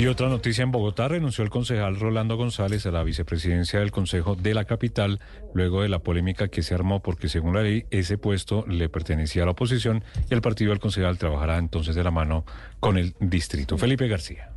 [0.00, 4.34] Y otra noticia en Bogotá, renunció el concejal Rolando González a la vicepresidencia del Consejo
[4.34, 5.20] de la capital
[5.52, 9.42] luego de la polémica que se armó porque según la ley ese puesto le pertenecía
[9.42, 12.46] a la oposición y el partido del concejal trabajará entonces de la mano
[12.80, 13.76] con el distrito.
[13.76, 14.49] Felipe García.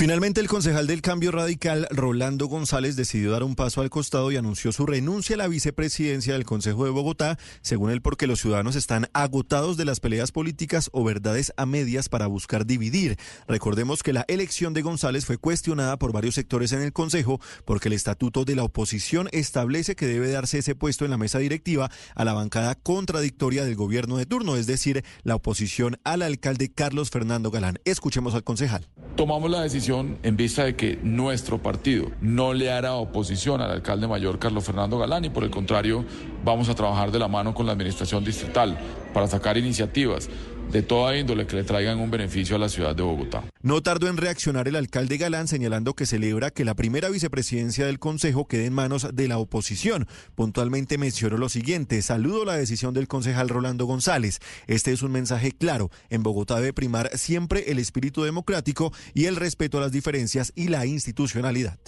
[0.00, 4.36] Finalmente, el concejal del Cambio Radical, Rolando González, decidió dar un paso al costado y
[4.38, 8.76] anunció su renuncia a la vicepresidencia del Consejo de Bogotá, según él porque los ciudadanos
[8.76, 13.18] están agotados de las peleas políticas o verdades a medias para buscar dividir.
[13.46, 17.88] Recordemos que la elección de González fue cuestionada por varios sectores en el Consejo porque
[17.88, 21.90] el estatuto de la oposición establece que debe darse ese puesto en la mesa directiva
[22.14, 27.10] a la bancada contradictoria del gobierno de turno, es decir, la oposición al alcalde Carlos
[27.10, 27.78] Fernando Galán.
[27.84, 28.88] Escuchemos al concejal.
[29.14, 34.06] Tomamos la decisión en vista de que nuestro partido no le hará oposición al alcalde
[34.06, 36.04] mayor Carlos Fernando Galán y por el contrario
[36.44, 38.78] vamos a trabajar de la mano con la administración distrital
[39.12, 40.30] para sacar iniciativas
[40.70, 43.44] de toda índole que le traigan un beneficio a la ciudad de Bogotá.
[43.62, 47.98] No tardó en reaccionar el alcalde Galán señalando que celebra que la primera vicepresidencia del
[47.98, 50.06] Consejo quede en manos de la oposición.
[50.34, 54.38] Puntualmente mencionó lo siguiente, saludo la decisión del concejal Rolando González.
[54.66, 55.90] Este es un mensaje claro.
[56.08, 60.68] En Bogotá debe primar siempre el espíritu democrático y el respeto a las diferencias y
[60.68, 61.78] la institucionalidad.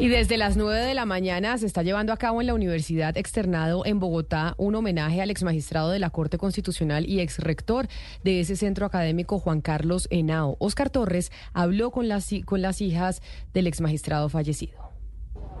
[0.00, 3.18] Y desde las 9 de la mañana se está llevando a cabo en la Universidad
[3.18, 7.86] Externado en Bogotá un homenaje al exmagistrado de la Corte Constitucional y exrector
[8.24, 10.56] de ese centro académico Juan Carlos Henao.
[10.58, 13.20] Oscar Torres habló con las, con las hijas
[13.52, 14.89] del exmagistrado fallecido.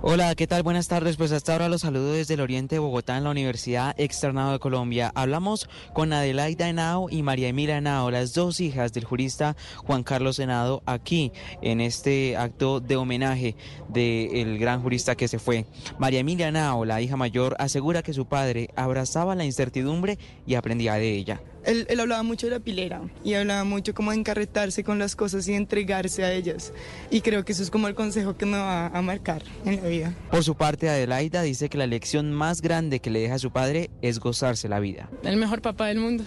[0.02, 0.62] Hola, ¿qué tal?
[0.62, 1.18] Buenas tardes.
[1.18, 4.58] Pues hasta ahora los saludo desde el oriente de Bogotá en la Universidad Externado de
[4.58, 5.12] Colombia.
[5.14, 10.38] Hablamos con Adelaida Henao y María Emilia Henao, las dos hijas del jurista Juan Carlos
[10.38, 13.56] Henao, aquí en este acto de homenaje
[13.88, 15.66] del gran jurista que se fue.
[15.98, 20.94] María Emilia Henao, la hija mayor, asegura que su padre abrazaba la incertidumbre y aprendía
[20.94, 21.42] de ella.
[21.64, 25.16] Él, él, hablaba mucho de la pilera y hablaba mucho como de encarretarse con las
[25.16, 26.72] cosas y entregarse a ellas.
[27.10, 29.88] Y creo que eso es como el consejo que me va a marcar en la
[29.88, 30.14] vida.
[30.30, 33.50] Por su parte, Adelaida dice que la lección más grande que le deja a su
[33.50, 35.08] padre es gozarse la vida.
[35.22, 36.24] El mejor papá del mundo.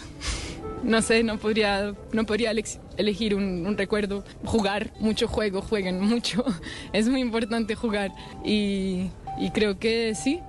[0.84, 2.52] No sé, no podría, no podría
[2.98, 4.26] elegir un, un recuerdo.
[4.44, 6.44] Jugar, mucho juego, jueguen mucho.
[6.94, 8.12] Es muy importante jugar.
[8.44, 10.42] Y, y creo que sí,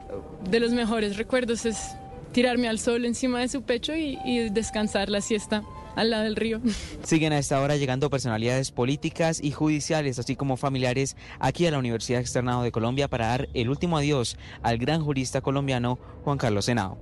[0.50, 1.78] de los mejores recuerdos es
[2.34, 5.62] tirarme al sol encima de su pecho y, y, descansar la siesta
[5.94, 6.60] al lado del río.
[7.04, 11.78] Siguen a esta hora llegando personalidades políticas y judiciales, así como familiares, aquí a la
[11.78, 16.64] Universidad Externado de Colombia para dar el último adiós al gran jurista colombiano Juan Carlos
[16.64, 16.98] Senao.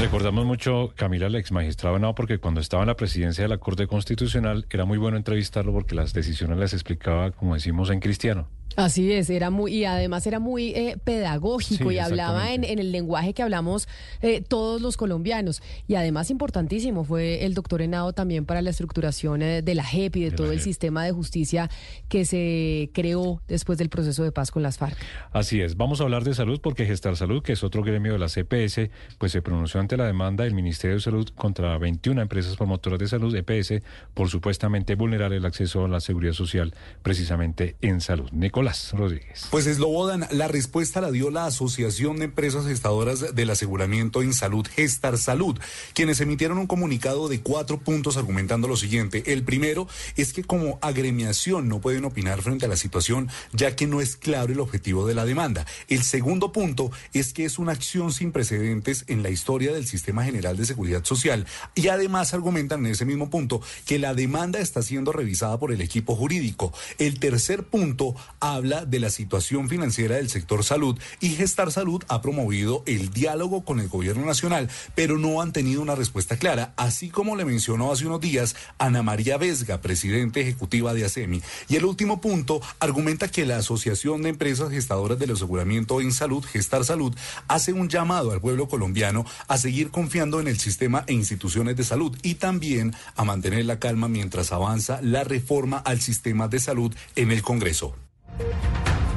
[0.00, 3.58] Recordamos mucho, Camila, el ex magistrado Henao, porque cuando estaba en la presidencia de la
[3.58, 8.48] Corte Constitucional era muy bueno entrevistarlo porque las decisiones las explicaba, como decimos, en cristiano.
[8.78, 12.92] Así es, era muy, y además era muy eh, pedagógico Sí, y hablaba en el
[12.92, 13.88] lenguaje que hablamos
[14.22, 15.62] eh, todos los colombianos.
[15.88, 20.14] Y además importantísimo fue el doctor Henao también para la estructuración eh, de la JEP
[20.14, 21.68] y de, todo el sistema de justicia
[22.08, 24.96] que se creó después del proceso de paz con las FARC.
[25.32, 28.20] Así es, vamos a hablar de salud porque Gestar Salud, que es otro gremio de
[28.20, 32.54] la CPS, pues se pronunció ante la demanda del Ministerio de Salud contra 21 empresas
[32.56, 33.82] promotoras de salud, EPS,
[34.14, 38.30] por supuestamente vulnerar el acceso a la seguridad social precisamente en salud.
[38.30, 38.67] Nicolás.
[38.68, 39.46] Nicolás Rodríguez.
[39.50, 44.66] Pues Eslobodan, la respuesta la dio la Asociación de Empresas Gestadoras del Aseguramiento en Salud,
[44.66, 45.58] Gestar Salud,
[45.94, 49.32] quienes emitieron un comunicado de cuatro puntos argumentando lo siguiente.
[49.32, 53.86] El primero es que como agremiación no pueden opinar frente a la situación, ya que
[53.86, 55.66] no es claro el objetivo de la demanda.
[55.88, 60.24] El segundo punto es que es una acción sin precedentes en la historia del Sistema
[60.24, 61.46] General de Seguridad Social.
[61.74, 65.80] Y además argumentan en ese mismo punto que la demanda está siendo revisada por el
[65.80, 66.72] equipo jurídico.
[66.98, 68.14] El tercer punto
[68.54, 73.64] habla de la situación financiera del sector salud y Gestar Salud ha promovido el diálogo
[73.64, 77.92] con el gobierno nacional, pero no han tenido una respuesta clara, así como le mencionó
[77.92, 81.42] hace unos días Ana María Vesga, presidente ejecutiva de ASEMI.
[81.68, 86.44] Y el último punto argumenta que la Asociación de Empresas Gestadoras del Aseguramiento en Salud,
[86.44, 87.14] Gestar Salud,
[87.48, 91.84] hace un llamado al pueblo colombiano a seguir confiando en el sistema e instituciones de
[91.84, 96.94] salud y también a mantener la calma mientras avanza la reforma al sistema de salud
[97.16, 98.07] en el Congreso.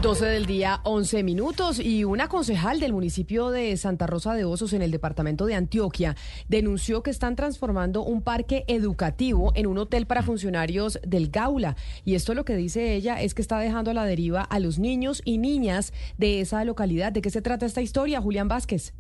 [0.02, 4.74] 12 del día, 11 minutos, y una concejal del municipio de Santa Rosa de Osos
[4.74, 6.16] en el departamento de Antioquia
[6.48, 11.76] denunció que están transformando un parque educativo en un hotel para funcionarios del Gaula.
[12.04, 14.80] Y esto lo que dice ella es que está dejando a la deriva a los
[14.80, 17.12] niños y niñas de esa localidad.
[17.12, 18.96] ¿De qué se trata esta historia, Julián Vázquez?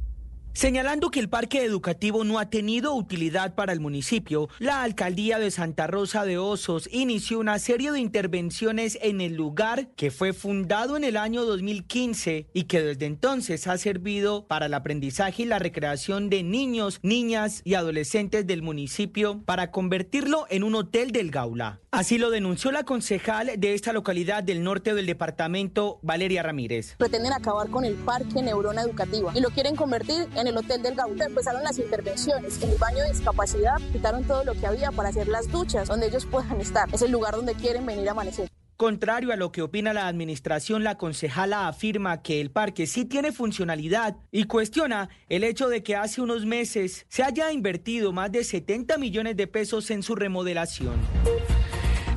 [0.54, 5.50] Señalando que el parque educativo no ha tenido utilidad para el municipio, la alcaldía de
[5.50, 10.98] Santa Rosa de Osos inició una serie de intervenciones en el lugar que fue fundado
[10.98, 15.60] en el año 2015 y que desde entonces ha servido para el aprendizaje y la
[15.60, 21.81] recreación de niños, niñas y adolescentes del municipio para convertirlo en un hotel del Gaula.
[21.94, 26.96] Así lo denunció la concejal de esta localidad del norte del departamento, Valeria Ramírez.
[26.98, 30.96] Pretenden acabar con el parque Neurona Educativa y lo quieren convertir en el Hotel del
[30.96, 31.26] Gaula.
[31.26, 35.28] Empezaron las intervenciones en el baño de discapacidad, quitaron todo lo que había para hacer
[35.28, 36.88] las duchas donde ellos puedan estar.
[36.94, 38.48] Es el lugar donde quieren venir a amanecer.
[38.78, 43.34] Contrario a lo que opina la administración, la concejala afirma que el parque sí tiene
[43.34, 48.46] funcionalidad y cuestiona el hecho de que hace unos meses se haya invertido más de
[48.46, 50.96] 70 millones de pesos en su remodelación.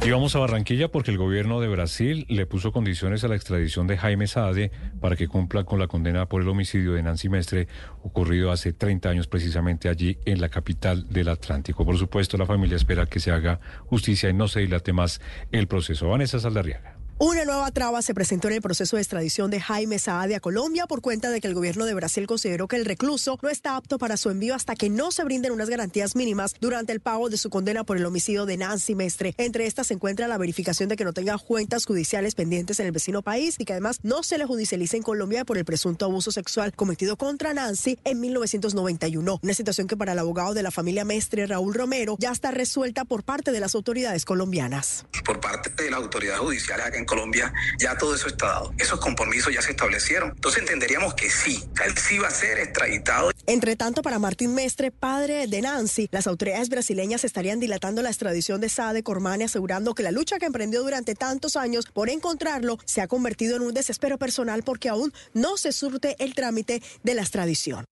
[0.02, 3.86] Y vamos a Barranquilla porque el gobierno de Brasil le puso condiciones a la extradición
[3.86, 7.68] de Jaime Saade para que cumpla con la condena por el homicidio de Nancy Mestre
[8.02, 11.86] ocurrido hace 30 años precisamente allí en la capital del Atlántico.
[11.86, 15.22] Por supuesto, la familia espera que se haga justicia y no se dilate más
[15.52, 16.08] el proceso.
[16.08, 16.93] Vanessa Saldarriaga.
[17.18, 20.88] Una nueva traba se presentó en el proceso de extradición de Jaime Saade a Colombia
[20.88, 23.98] por cuenta de que el gobierno de Brasil consideró que el recluso no está apto
[23.98, 27.36] para su envío hasta que no se brinden unas garantías mínimas durante el pago de
[27.36, 29.32] su condena por el homicidio de Nancy Mestre.
[29.38, 32.92] Entre estas se encuentra la verificación de que no tenga cuentas judiciales pendientes en el
[32.92, 36.32] vecino país y que además no se le judicialice en Colombia por el presunto abuso
[36.32, 39.38] sexual cometido contra Nancy en 1991.
[39.40, 43.04] Una situación que para el abogado de la familia Mestre, Raúl Romero, ya está resuelta
[43.04, 45.06] por parte de las autoridades colombianas.
[45.24, 45.92] Por parte de
[46.36, 48.74] judiciales acá en Colombia, ya todo eso está dado.
[48.78, 50.30] Esos compromisos ya se establecieron.
[50.30, 53.30] Entonces entenderíamos que sí, él sí va a ser extraditado.
[53.46, 58.60] Entre tanto, para Martín Mestre, padre de Nancy, las autoridades brasileñas estarían dilatando la extradición
[58.60, 63.00] de Sade Cormani, asegurando que la lucha que emprendió durante tantos años por encontrarlo se
[63.00, 67.22] ha convertido en un desespero personal porque aún no se surte el trámite de la
[67.22, 67.84] extradición.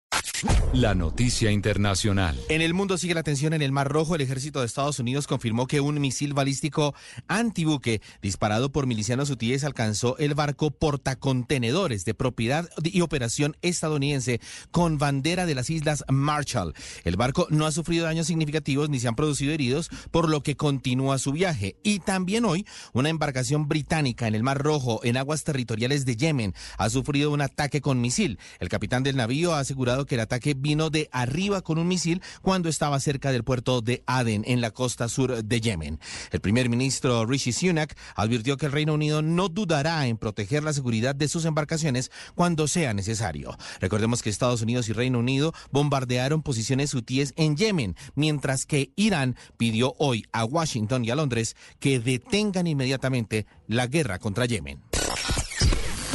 [0.74, 2.36] La noticia internacional.
[2.48, 4.14] En el mundo sigue la tensión en el Mar Rojo.
[4.14, 6.94] El ejército de Estados Unidos confirmó que un misil balístico
[7.28, 14.40] antibuque disparado por milicianos hutíes alcanzó el barco portacontenedores de propiedad y operación estadounidense
[14.70, 16.74] con bandera de las Islas Marshall.
[17.04, 20.56] El barco no ha sufrido daños significativos ni se han producido heridos, por lo que
[20.56, 21.76] continúa su viaje.
[21.82, 26.54] Y también hoy, una embarcación británica en el Mar Rojo, en aguas territoriales de Yemen,
[26.78, 28.38] ha sufrido un ataque con misil.
[28.58, 32.22] El capitán del navío ha asegurado que el ataque vino de arriba con un misil
[32.42, 36.00] cuando estaba cerca del puerto de Aden, en la costa sur de Yemen.
[36.30, 40.72] El primer ministro Rishi Sunak advirtió que el Reino Unido no dudará en proteger la
[40.72, 43.56] seguridad de sus embarcaciones cuando sea necesario.
[43.80, 49.36] Recordemos que Estados Unidos y Reino Unido bombardearon posiciones hutíes en Yemen, mientras que Irán
[49.56, 54.80] pidió hoy a Washington y a Londres que detengan inmediatamente la guerra contra Yemen.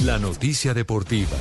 [0.04, 1.38] La noticia deportiva.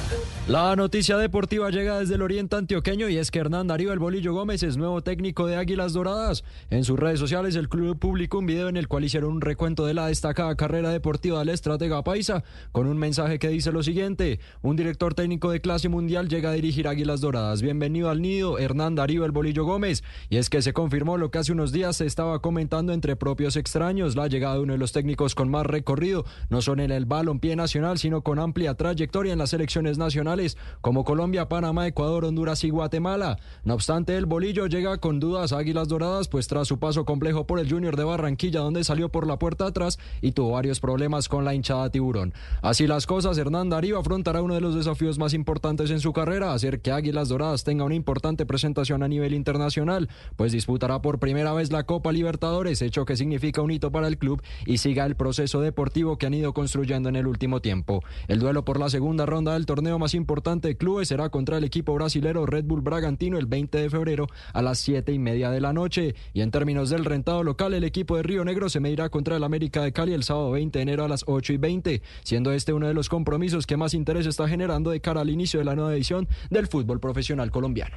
[0.49, 4.33] La noticia deportiva llega desde el oriente antioqueño y es que Hernán Darío El Bolillo
[4.33, 6.45] Gómez es nuevo técnico de Águilas Doradas.
[6.71, 9.87] En sus redes sociales el club publicó un video en el cual hicieron un recuento
[9.87, 14.39] de la destacada carrera deportiva del estratega Paisa con un mensaje que dice lo siguiente.
[14.63, 17.61] Un director técnico de clase mundial llega a dirigir Águilas Doradas.
[17.61, 20.05] Bienvenido al nido, Hernán Darío El Bolillo Gómez.
[20.31, 23.57] Y es que se confirmó lo que hace unos días se estaba comentando entre propios
[23.57, 27.05] extraños, la llegada de uno de los técnicos con más recorrido, no son en el
[27.05, 30.36] balompié nacional, sino con amplia trayectoria en las selecciones nacionales
[30.81, 33.39] como Colombia, Panamá, Ecuador, Honduras y Guatemala.
[33.65, 37.47] No obstante, el bolillo llega con dudas a Águilas Doradas, pues tras su paso complejo
[37.47, 41.29] por el Junior de Barranquilla, donde salió por la puerta atrás y tuvo varios problemas
[41.29, 42.35] con la hinchada tiburón.
[42.63, 46.53] Así las cosas, Hernán Darío afrontará uno de los desafíos más importantes en su carrera,
[46.53, 51.53] hacer que Águilas Doradas tenga una importante presentación a nivel internacional, pues disputará por primera
[51.53, 55.17] vez la Copa Libertadores, hecho que significa un hito para el club y siga el
[55.17, 58.03] proceso deportivo que han ido construyendo en el último tiempo.
[58.29, 61.65] El duelo por la segunda ronda del torneo más importante de clubes será contra el
[61.65, 65.61] equipo brasilero Red Bull Bragantino el 20 de febrero a las 7 y media de
[65.61, 66.15] la noche.
[66.35, 69.45] Y en términos del rentado local, el equipo de Río Negro se medirá contra el
[69.45, 72.73] América de Cali el sábado 20 de enero a las 8 y 20, siendo este
[72.73, 75.77] uno de los compromisos que más interés está generando de cara al inicio de la
[75.77, 77.97] nueva edición del fútbol profesional colombiano.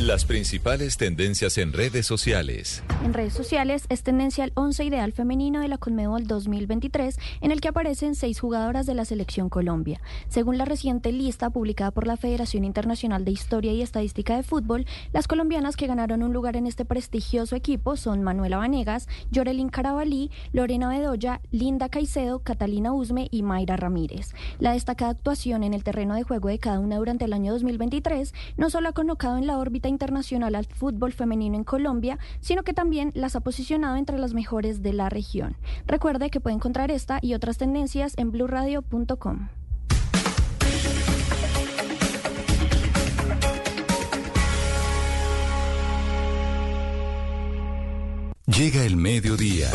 [0.00, 2.84] Las principales tendencias en redes sociales.
[3.04, 7.60] En redes sociales es tendencia el 11 ideal femenino de la Conmebol 2023, en el
[7.60, 10.00] que aparecen seis jugadoras de la selección Colombia.
[10.28, 14.86] Según la reciente lista publicada por la Federación Internacional de Historia y Estadística de Fútbol,
[15.12, 20.30] las colombianas que ganaron un lugar en este prestigioso equipo son Manuela Vanegas, Yorelin Carabalí,
[20.52, 24.32] Lorena Bedoya, Linda Caicedo, Catalina Usme y Mayra Ramírez.
[24.60, 28.32] La destacada actuación en el terreno de juego de cada una durante el año 2023
[28.56, 32.72] no solo ha colocado en la órbita internacional al fútbol femenino en Colombia, sino que
[32.72, 35.56] también las ha posicionado entre las mejores de la región.
[35.86, 39.48] Recuerde que puede encontrar esta y otras tendencias en blurradio.com.
[48.46, 49.68] Llega el mediodía.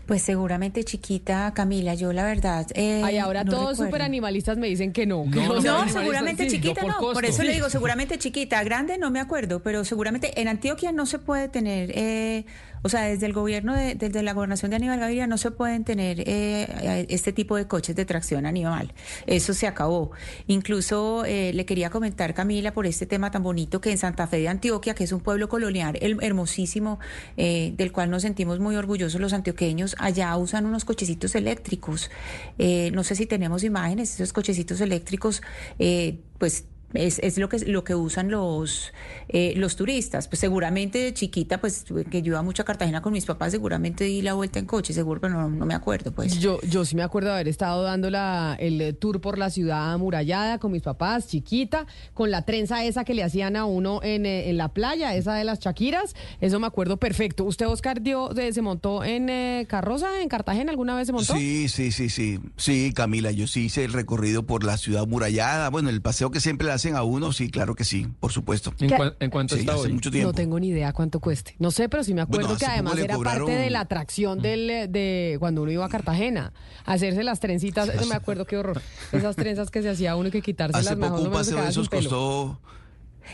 [0.08, 2.66] Pues seguramente chiquita, Camila, yo la verdad.
[2.74, 5.26] Eh, Ay, ahora no todos súper animalistas me dicen que no.
[5.32, 6.98] que No, seguramente Sí, chiquita no.
[6.98, 8.64] por eso le digo, seguramente chiquita.
[8.64, 12.46] Grande no me acuerdo, pero seguramente en Antioquia no se puede tener, eh,
[12.82, 15.84] o sea, desde el gobierno, de, desde la gobernación de Aníbal Gaviria no se pueden
[15.84, 18.94] tener eh, este tipo de coches de tracción animal.
[19.28, 20.12] Eso se acabó.
[20.48, 24.38] Incluso eh, le quería comentar, Camila, por este tema tan bonito que en Santa Fe
[24.38, 27.00] de Antioquia, que es un pueblo colonial el- hermosísimo,
[27.38, 32.10] eh, del cual nos sentimos muy orgullosos los antioqueños, allá usan unos cochecitos eléctricos.
[32.58, 35.42] Eh, no sé si tenemos imágenes, esos cochecitos eléctricos,
[35.80, 38.94] eh, pues es, es lo que lo que usan los
[39.28, 40.28] eh, los turistas.
[40.28, 44.04] Pues seguramente de chiquita, pues que yo iba mucho a Cartagena con mis papás, seguramente
[44.06, 46.40] di la vuelta en coche, seguro, pero no, no me acuerdo, pues.
[46.40, 49.50] Yo, yo sí me acuerdo de haber estado dando la, el eh, tour por la
[49.50, 54.02] ciudad amurallada con mis papás, chiquita, con la trenza esa que le hacían a uno
[54.04, 56.16] en, eh, en la playa, esa de las Chaquiras.
[56.42, 57.44] Eso me acuerdo perfecto.
[57.44, 60.72] ¿Usted, Oscar, dio, de- se montó en eh, carroza en Cartagena?
[60.72, 61.34] ¿Alguna vez se montó?
[61.36, 62.40] Sí, sí, sí, sí.
[62.58, 65.70] Sí, Camila, yo sí hice el recorrido por la ciudad murallada.
[65.70, 68.74] Bueno, el paseo que siempre le hacen a uno, sí, claro que sí, por supuesto.
[68.80, 69.94] ¿En, cuan- en cuánto Sí, está hace hoy?
[69.94, 70.30] mucho tiempo.
[70.30, 71.56] No tengo ni idea cuánto cueste.
[71.60, 74.42] No sé, pero sí me acuerdo Bueno, que además era cobraron- parte de la atracción
[74.42, 76.54] del, eh, de cuando uno iba a Cartagena.
[76.86, 78.82] Hacerse las trencitas, eso me acuerdo qué horror.
[79.12, 81.62] Esas trenzas que se hacía uno y que quitárselas Hace mejor poco no un paseo
[81.62, 82.60] de esos costó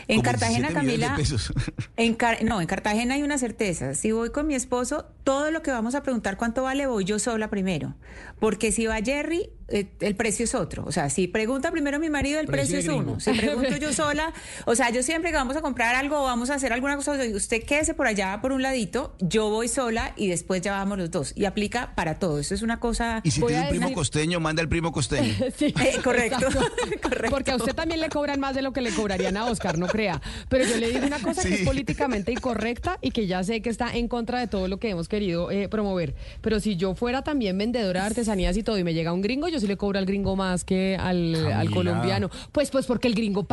[0.08, 1.52] En Cartagena, 17 millones de Camila, pesos.
[1.96, 3.94] En Car- no, en Cartagena hay una certeza.
[3.94, 7.18] Si voy con mi esposo, todo lo que vamos a preguntar cuánto vale, voy yo
[7.18, 7.94] sola primero.
[8.38, 10.84] Porque si va Jerry, eh, el precio es otro.
[10.86, 13.20] O sea, si pregunta primero mi marido, el Precio precio, es uno.
[13.20, 14.32] Si pregunto yo sola,
[14.64, 17.12] o sea, yo siempre que vamos a comprar algo o vamos a hacer alguna cosa,
[17.34, 21.10] usted quédese por allá por un ladito, yo voy sola y después ya vamos los
[21.10, 21.32] dos.
[21.36, 22.38] Y aplica para todo.
[22.38, 23.20] Eso es una cosa.
[23.24, 25.34] Y si tiene un primo costeño, manda al primo costeño.
[25.56, 26.46] Sí, Eh, correcto.
[26.46, 27.10] Exacto.
[27.30, 29.86] Porque a usted también le cobran más de lo que le cobrarían a Oscar, no
[29.86, 30.20] crea.
[30.48, 33.70] Pero yo le digo una cosa que es políticamente incorrecta y que ya sé que
[33.70, 36.14] está en contra de todo lo que hemos querido eh, promover.
[36.40, 39.48] Pero si yo fuera también vendedora de artesanías y todo y me llega un gringo,
[39.48, 42.30] yo yo sí le cobro al gringo más que al, al colombiano.
[42.52, 43.46] Pues, pues porque el gringo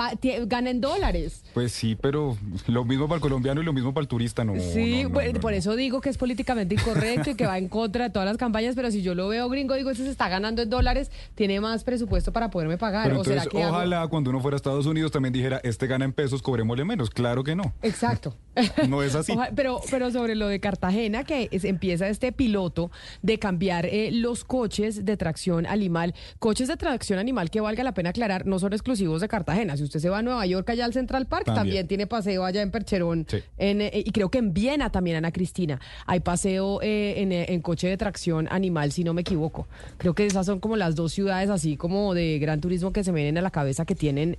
[0.47, 1.43] gana en dólares.
[1.53, 4.53] Pues sí, pero lo mismo para el colombiano y lo mismo para el turista, no.
[4.59, 5.05] Sí,
[5.41, 8.38] por eso digo que es políticamente incorrecto y que va en contra de todas las
[8.38, 11.61] campañas, pero si yo lo veo gringo, digo, ese se está ganando en dólares, tiene
[11.61, 13.13] más presupuesto para poderme pagar.
[13.13, 16.13] ¿O será que ojalá cuando uno fuera a Estados Unidos también dijera, este gana en
[16.13, 17.09] pesos, cobrémosle menos.
[17.09, 17.73] Claro que no.
[17.81, 18.35] Exacto.
[18.88, 19.34] No es así.
[19.55, 25.05] pero, pero sobre lo de Cartagena, que empieza este piloto de cambiar eh, los coches
[25.05, 29.21] de tracción animal, coches de tracción animal que valga la pena aclarar, no son exclusivos
[29.21, 29.77] de Cartagena.
[29.77, 32.61] Si usted se va a Nueva York, allá al Central Park, también, tiene paseo allá
[32.61, 33.25] en Percherón.
[33.57, 37.61] En, eh, y creo que en Viena también, Ana Cristina, hay paseo eh, en, en,
[37.61, 39.67] coche de tracción animal, si no me equivoco.
[39.97, 43.11] Creo que esas son como las dos ciudades así como de gran turismo que se
[43.11, 44.35] me vienen a la cabeza que tienen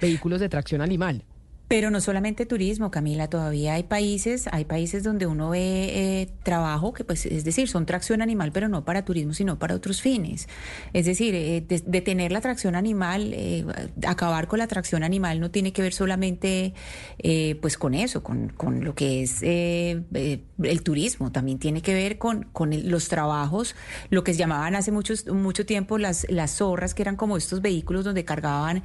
[0.00, 1.22] vehículos de tracción animal.
[1.70, 5.60] Pero no solamente turismo, Camila, todavía hay países, hay países donde uno ve
[6.22, 9.76] eh, trabajo que, pues, es decir, son tracción animal, pero no para turismo, sino para
[9.76, 10.48] otros fines.
[10.92, 13.64] Es decir, eh, detener la tracción animal, eh,
[14.04, 16.74] acabar con la tracción animal no tiene que ver solamente,
[17.60, 22.48] pues, con eso, con, con lo que es el turismo, también tiene que ver con,
[22.52, 23.76] con los trabajos,
[24.08, 27.62] lo que se llamaban hace muchos, mucho tiempo las, las zorras, que eran como estos
[27.62, 28.82] vehículos donde cargaban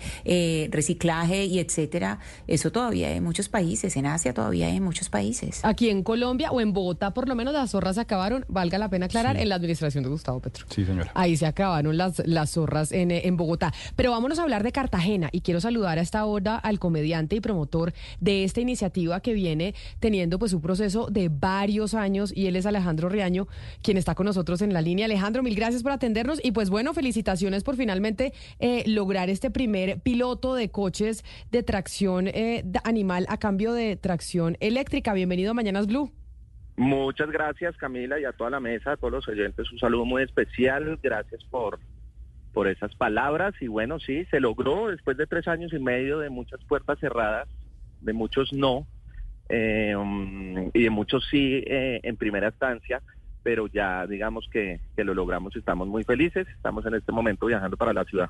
[0.70, 2.20] reciclaje y etcétera.
[2.46, 5.62] Eso todavía hay en muchos países, en Asia todavía hay en muchos países.
[5.64, 8.90] Aquí en Colombia o en Bogotá, por lo menos las zorras se acabaron, valga la
[8.90, 10.66] pena aclarar, en la administración de Gustavo Petro.
[10.70, 11.10] Sí, señora.
[11.14, 13.74] Ahí se acabaron las, las zorras en, en Bogotá.
[13.96, 17.40] Pero vámonos a hablar de Cartagena y quiero saludar a esta hora al comediante y
[17.40, 22.58] promotor de esta iniciativa que viene teniendo pues un proceso de varios años y él
[22.58, 23.48] es Alejandro Riaño,
[23.84, 25.06] quien está con nosotros en la línea.
[25.06, 30.02] Alejandro, mil gracias por atendernos y pues bueno, felicitaciones por finalmente eh, lograr este primer
[30.02, 35.14] piloto de coches de tracción eh, animal a cambio de tracción eléctrica.
[35.14, 36.12] Bienvenido a Mañanas Blue.
[36.78, 40.24] Muchas gracias Camila y a toda la mesa, a todos los oyentes, un saludo muy
[40.24, 41.00] especial.
[41.02, 41.80] Gracias por,
[42.54, 46.30] por esas palabras y bueno, sí, se logró después de tres años y medio de
[46.30, 47.48] muchas puertas cerradas,
[48.02, 48.86] de muchos no
[49.48, 49.96] eh,
[50.74, 53.02] y de muchos sí eh, en primera instancia,
[53.42, 56.46] pero ya digamos que, que lo logramos y estamos muy felices.
[56.50, 58.30] Estamos en este momento viajando para la ciudad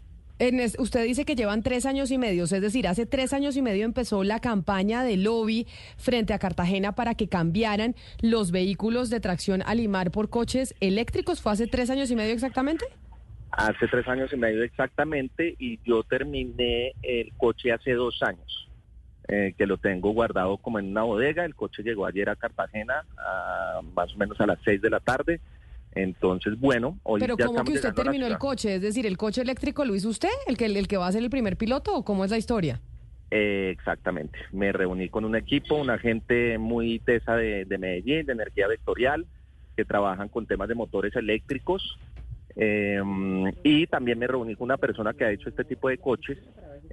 [0.77, 3.85] usted dice que llevan tres años y medio, es decir, hace tres años y medio
[3.85, 5.65] empezó la campaña de lobby
[5.97, 11.41] frente a Cartagena para que cambiaran los vehículos de tracción Alimar por coches eléctricos.
[11.41, 12.85] ¿Fue hace tres años y medio exactamente?
[13.51, 18.69] Hace tres años y medio exactamente y yo terminé el coche hace dos años,
[19.29, 21.45] eh, que lo tengo guardado como en una bodega.
[21.45, 23.05] El coche llegó ayer a Cartagena
[23.95, 25.39] más o menos a las seis de la tarde.
[25.95, 28.75] Entonces, bueno, hoy Pero ¿cómo que usted terminó el coche?
[28.75, 30.29] Es decir, ¿el coche eléctrico lo hizo usted?
[30.45, 32.81] ¿El que, el que va a ser el primer piloto o cómo es la historia?
[33.31, 34.37] Eh, exactamente.
[34.51, 39.25] Me reuní con un equipo, una gente muy tesa de, Medellín, de energía vectorial,
[39.77, 41.97] que trabajan con temas de motores eléctricos.
[42.57, 46.37] Em, y también me reuní con una persona que ha hecho este tipo de coches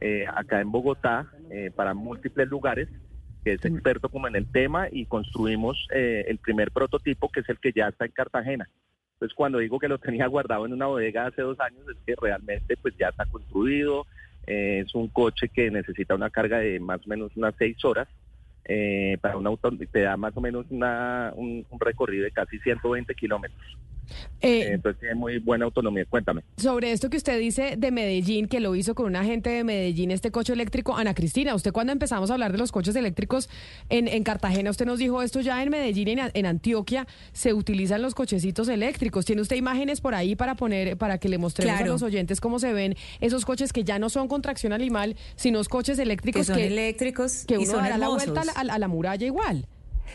[0.01, 2.89] eh, acá en Bogotá eh, para múltiples lugares
[3.45, 7.59] que es experto como en el tema y construimos el primer prototipo que es el
[7.59, 8.69] que ya está en Cartagena.
[9.23, 12.17] Entonces, cuando digo que lo tenía guardado en una bodega hace dos años, es que
[12.21, 14.05] realmente pues ya está construido.
[14.49, 18.09] Eh, es un coche que necesita una carga de más o menos unas seis horas.
[18.65, 22.59] Eh, para un auto te da más o menos una, un, un recorrido de casi
[22.59, 23.79] 120 kilómetros.
[24.41, 26.05] Eh, Entonces tiene muy buena autonomía.
[26.09, 26.43] Cuéntame.
[26.57, 30.11] Sobre esto que usted dice de Medellín, que lo hizo con un agente de Medellín,
[30.11, 30.97] este coche eléctrico.
[30.97, 33.49] Ana Cristina, usted cuando empezamos a hablar de los coches eléctricos
[33.89, 38.03] en, en Cartagena, usted nos dijo esto ya en Medellín, en, en, Antioquia, se utilizan
[38.03, 39.25] los cochecitos eléctricos.
[39.25, 42.59] ¿Tiene usted imágenes por ahí para poner, para que le mostremos a los oyentes cómo
[42.59, 46.53] se ven esos coches que ya no son con tracción animal, sino coches eléctricos que
[46.53, 49.67] son eléctricos que uno dará la vuelta a la muralla igual?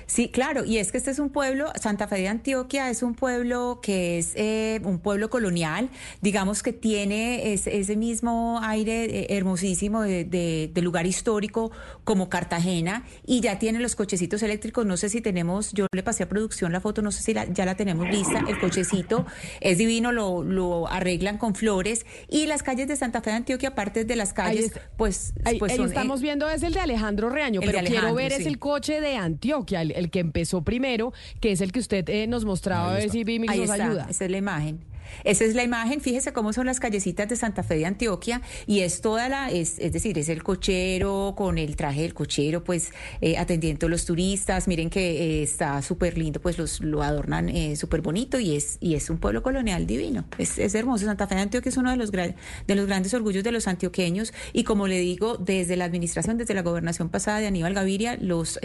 [0.05, 3.15] Sí, claro, y es que este es un pueblo, Santa Fe de Antioquia es un
[3.15, 5.89] pueblo que es eh, un pueblo colonial,
[6.21, 11.71] digamos que tiene ese, mismo aire eh, hermosísimo de, lugar histórico
[12.03, 16.23] como Cartagena y ya tiene los cochecitos eléctricos, no sé si tenemos, yo le pasé
[16.23, 19.25] a producción la foto, no sé si ya la tenemos lista, el cochecito
[19.59, 24.05] es divino, lo, arreglan con flores y las calles de Santa Fe de Antioquia, aparte
[24.05, 28.31] de las calles, pues, pues estamos viendo es el de Alejandro Reaño, pero quiero ver
[28.31, 32.27] es el coche de Antioquia, el, que empezó primero, que es el que usted eh,
[32.27, 34.07] nos mostraba, a ver si Vimi nos ayuda.
[34.09, 34.79] Esa es la imagen.
[35.23, 38.81] Esa es la imagen, fíjese cómo son las callecitas de Santa Fe de Antioquia y
[38.81, 42.91] es toda la, es, es decir, es el cochero con el traje del cochero, pues
[43.21, 47.49] eh, atendiendo a los turistas, miren que eh, está súper lindo, pues los, lo adornan
[47.49, 51.27] eh, súper bonito y es, y es un pueblo colonial divino, es, es, hermoso, Santa
[51.27, 52.35] Fe de Antioquia es uno de los, de
[52.67, 56.61] los grandes orgullos de los antioqueños y como le digo, desde la administración, desde la
[56.61, 58.59] gobernación pasada de Aníbal Gaviria, los,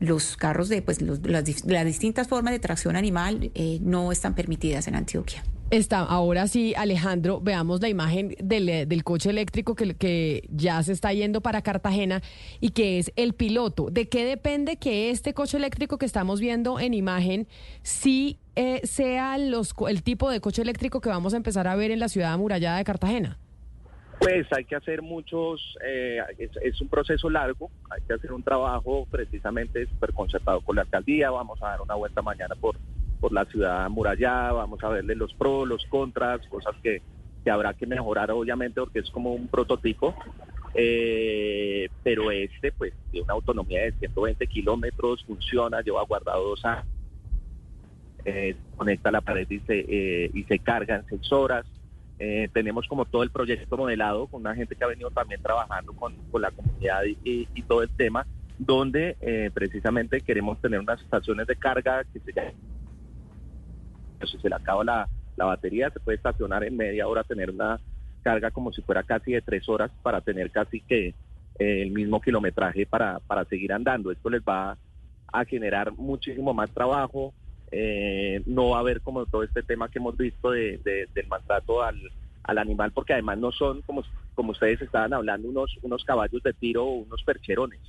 [0.00, 4.94] los carros de pues las, las distintas formas de tracción animal no están permitidas en
[4.94, 5.42] Antioquia.
[5.70, 10.82] Está, ahora sí, Alejandro, veamos la imagen del, eh, del coche eléctrico que, que, ya
[10.82, 12.22] se está yendo para Cartagena
[12.60, 13.88] y que es el piloto.
[13.88, 17.46] ¿De qué depende que este coche eléctrico que estamos viendo en imagen
[17.82, 21.92] sí eh, sea los, el tipo de coche eléctrico que vamos a empezar a ver
[21.92, 23.38] en la ciudad amurallada de Cartagena?
[24.18, 28.42] Pues hay que hacer muchos, eh, es, es, un proceso largo, hay que hacer un
[28.42, 32.76] trabajo precisamente súper concertado con la alcaldía, vamos a dar una vuelta mañana por
[33.20, 37.02] por la ciudad amurallada, vamos a verle los pros, los contras, cosas que,
[37.44, 40.14] que habrá que mejorar obviamente porque es como un prototipo,
[40.74, 46.86] eh, pero este pues tiene una autonomía de 120 kilómetros, funciona, lleva guardado dos años,
[48.24, 51.66] eh, conecta la pared y se, eh, y se carga en seis horas.
[52.52, 56.14] tenemos como todo el proyecto modelado con una gente que ha venido también trabajando con,
[56.30, 58.26] con la comunidad y, y, todo el tema,
[58.58, 59.16] donde
[59.54, 62.79] precisamente queremos tener unas estaciones de carga que se llaman
[64.26, 67.80] si se le acaba la, batería, se puede estacionar en media hora, tener una
[68.22, 71.14] carga como si fuera casi de tres horas para tener casi que
[71.58, 74.10] eh, el mismo kilometraje para, para seguir andando.
[74.10, 74.76] Esto les va
[75.32, 77.32] a generar muchísimo más trabajo.
[77.72, 80.78] Eh, no va a haber como todo este tema que hemos visto de,
[81.14, 81.98] del maltrato al,
[82.42, 84.02] al animal, porque además no son, como,
[84.34, 87.80] como ustedes estaban hablando, unos, unos caballos de tiro o unos percherones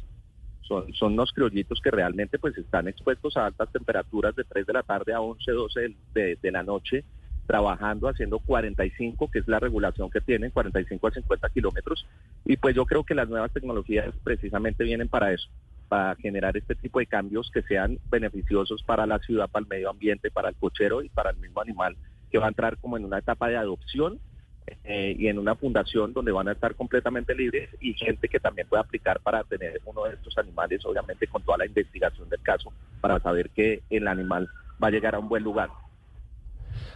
[0.72, 4.74] son, son unos criollitos que realmente pues están expuestos a altas temperaturas de 3 de
[4.74, 7.04] la tarde a 11, 12 de, de la noche,
[7.46, 12.08] trabajando, haciendo 45, que es la regulación que tienen, 45 a 50 kilómetros.
[12.46, 15.50] Y pues yo creo que las nuevas tecnologías precisamente vienen para eso,
[15.90, 19.90] para generar este tipo de cambios que sean beneficiosos para la ciudad, para el medio
[19.90, 21.98] ambiente, para el cochero y para el mismo animal,
[22.32, 24.20] que va a entrar como en una etapa de adopción
[24.84, 28.68] eh, y en una fundación donde van a estar completamente libres y gente que también
[28.68, 32.72] puede aplicar para tener uno de estos animales, obviamente con toda la investigación del caso,
[33.00, 34.50] para saber que el animal
[34.82, 35.70] va a llegar a un buen lugar.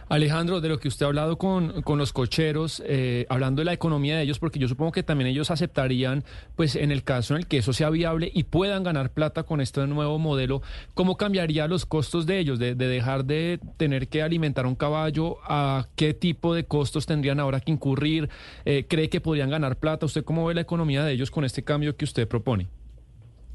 [0.08, 3.72] Alejandro, de lo que usted ha hablado con, con los cocheros, eh, hablando de la
[3.72, 6.22] economía de ellos, porque yo supongo que también ellos aceptarían,
[6.54, 9.60] pues en el caso en el que eso sea viable y puedan ganar plata con
[9.60, 10.62] este nuevo modelo,
[10.94, 12.60] ¿cómo cambiaría los costos de ellos?
[12.60, 17.58] De, dejar de tener que alimentar un caballo, ¿a qué tipo de costos tendrían ahora
[17.58, 18.28] que incurrir?
[18.64, 20.06] Eh, ¿Cree que podrían ganar plata?
[20.06, 22.68] ¿Usted cómo ve la economía de ellos con este cambio que usted propone?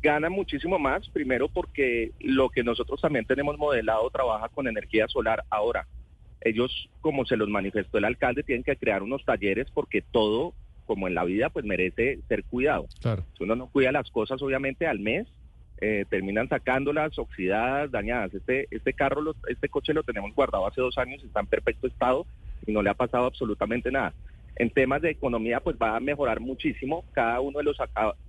[0.02, 5.46] Gana muchísimo más, primero porque lo que nosotros también tenemos modelado trabaja con energía solar
[5.50, 5.88] ahora
[6.42, 10.54] ellos, como se los manifestó el alcalde, tienen que crear unos talleres porque todo,
[10.86, 12.88] como en la vida, pues merece ser cuidado.
[13.38, 15.28] Si uno no cuida las cosas, obviamente, al mes,
[15.80, 18.34] eh, terminan sacándolas oxidadas, dañadas.
[18.34, 22.26] Este, este carro, este coche lo tenemos guardado hace dos años, está en perfecto estado
[22.66, 24.14] y no le ha pasado absolutamente nada.
[24.58, 27.78] En temas de economía, pues va a mejorar muchísimo cada uno de los,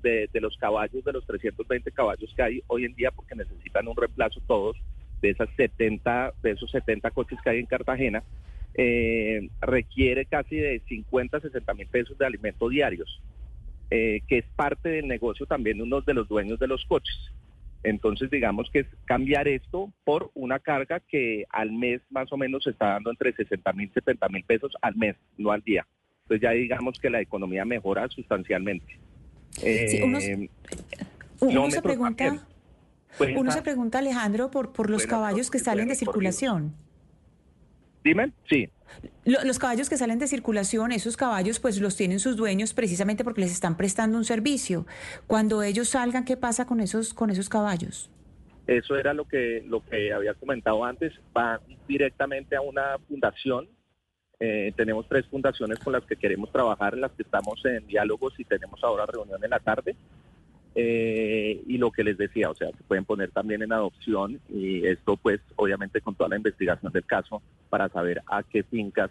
[0.02, 3.88] de, de los caballos, de los 320 caballos que hay hoy en día, porque necesitan
[3.88, 4.76] un reemplazo todos
[5.22, 8.22] de esas 70, de esos 70 coches que hay en Cartagena,
[8.74, 13.22] eh, requiere casi de 50, 60 mil pesos de alimentos diarios,
[13.90, 17.16] eh, que es parte del negocio también de uno de los dueños de los coches.
[17.84, 22.64] Entonces, digamos que es cambiar esto por una carga que al mes más o menos
[22.64, 25.86] se está dando entre 60 mil, 70 mil pesos al mes, no al día.
[26.22, 28.98] Entonces ya digamos que la economía mejora sustancialmente.
[30.02, 32.46] uno, eh, se pregunta...
[33.18, 36.74] Pues Uno se pregunta, Alejandro, por, por los caballos que salen de circulación.
[38.04, 38.68] Dime, sí.
[39.24, 43.40] Los caballos que salen de circulación, esos caballos pues los tienen sus dueños precisamente porque
[43.40, 44.86] les están prestando un servicio.
[45.26, 48.10] Cuando ellos salgan, ¿qué pasa con esos con esos caballos?
[48.66, 53.68] Eso era lo que lo que había comentado antes, van directamente a una fundación.
[54.40, 58.34] Eh, tenemos tres fundaciones con las que queremos trabajar, en las que estamos en diálogos
[58.38, 59.94] y tenemos ahora reunión en la tarde.
[60.74, 64.86] Eh, y lo que les decía, o sea, se pueden poner también en adopción y
[64.86, 69.10] esto pues obviamente con toda la investigación del caso para saber a qué fincas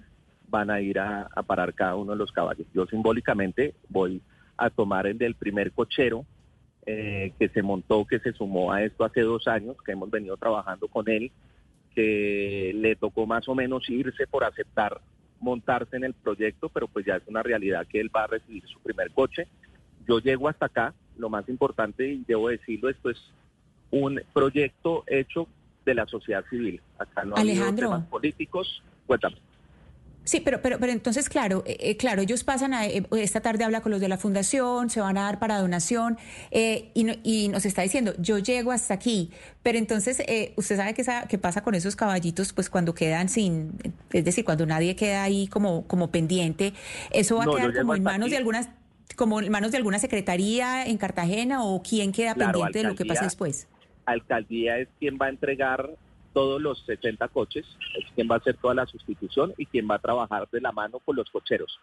[0.50, 2.66] van a ir a, parar cada uno de los caballos.
[2.74, 4.22] Yo simbólicamente voy
[4.58, 6.26] a tomar el del primer cochero
[6.86, 10.38] eh, que se montó, que se sumó a esto hace dos años, que hemos venido
[10.38, 11.32] trabajando con él,
[11.94, 15.00] que le tocó más o menos irse por aceptar
[15.42, 18.64] montarse en el proyecto, pero pues ya es una realidad que él va a recibir
[18.68, 19.48] su primer coche.
[20.08, 23.18] Yo llego hasta acá, lo más importante, y debo decirlo, esto es
[23.92, 25.48] un proyecto hecho
[25.86, 26.82] de la sociedad civil.
[26.98, 28.82] Acá no hay temas políticos.
[29.08, 29.38] Cuéntame.
[30.24, 33.64] Sí, pero, pero, pero entonces, claro, eh, eh, claro, ellos pasan a, eh, esta tarde
[33.64, 36.18] habla con los de la fundación, se van a dar para donación
[36.52, 36.92] y,
[37.24, 39.32] y, nos está diciendo, yo llego hasta aquí,
[39.64, 40.22] pero entonces,
[40.58, 43.72] usted sabe qué, qué pasa con esos caballitos, pues cuando quedan sin,
[44.12, 46.74] es decir, cuando nadie queda ahí como, como pendiente,
[47.10, 48.70] eso va a quedar como en manos de algunas
[49.16, 53.06] como en manos de alguna secretaría en Cartagena o quién queda pendiente de lo que
[53.06, 53.68] pase después?
[54.06, 55.92] Alcaldía es quien va a entregar
[56.34, 57.66] todos los 60 coches,
[57.98, 60.72] es quien va a hacer toda la sustitución y quien va a trabajar de la
[60.72, 61.80] mano con los cocheros.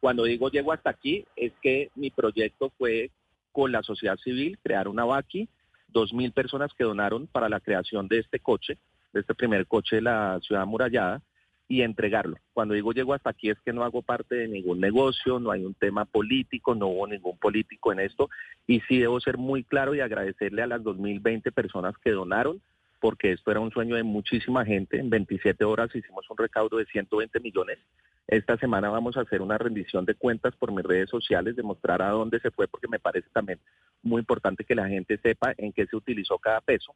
[0.00, 3.10] Cuando digo llego hasta aquí, es que mi proyecto fue
[3.52, 5.48] con la sociedad civil crear una VACI,
[5.88, 8.76] dos mil personas que donaron para la creación de este coche,
[9.12, 11.22] de este primer coche de la ciudad amurallada,
[11.68, 12.36] y entregarlo.
[12.52, 15.64] Cuando digo llego hasta aquí es que no hago parte de ningún negocio, no hay
[15.64, 18.28] un tema político, no hubo ningún político en esto,
[18.66, 22.60] y sí debo ser muy claro y agradecerle a las 2020 personas que donaron,
[23.00, 24.98] porque esto era un sueño de muchísima gente.
[24.98, 27.78] En 27 horas hicimos un recaudo de 120 millones.
[28.28, 32.10] Esta semana vamos a hacer una rendición de cuentas por mis redes sociales, demostrar a
[32.10, 33.60] dónde se fue, porque me parece también
[34.02, 36.94] muy importante que la gente sepa en qué se utilizó cada peso.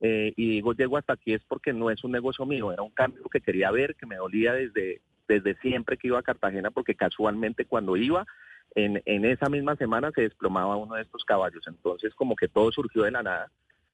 [0.00, 2.90] Eh, y digo, llego hasta aquí es porque no es un negocio mío, era un
[2.90, 6.94] cambio que quería ver, que me dolía desde, desde siempre que iba a Cartagena, porque
[6.94, 8.26] casualmente cuando iba,
[8.74, 11.66] en, en esa misma semana se desplomaba uno de estos caballos.
[11.66, 13.50] Entonces, como que todo surgió de la nada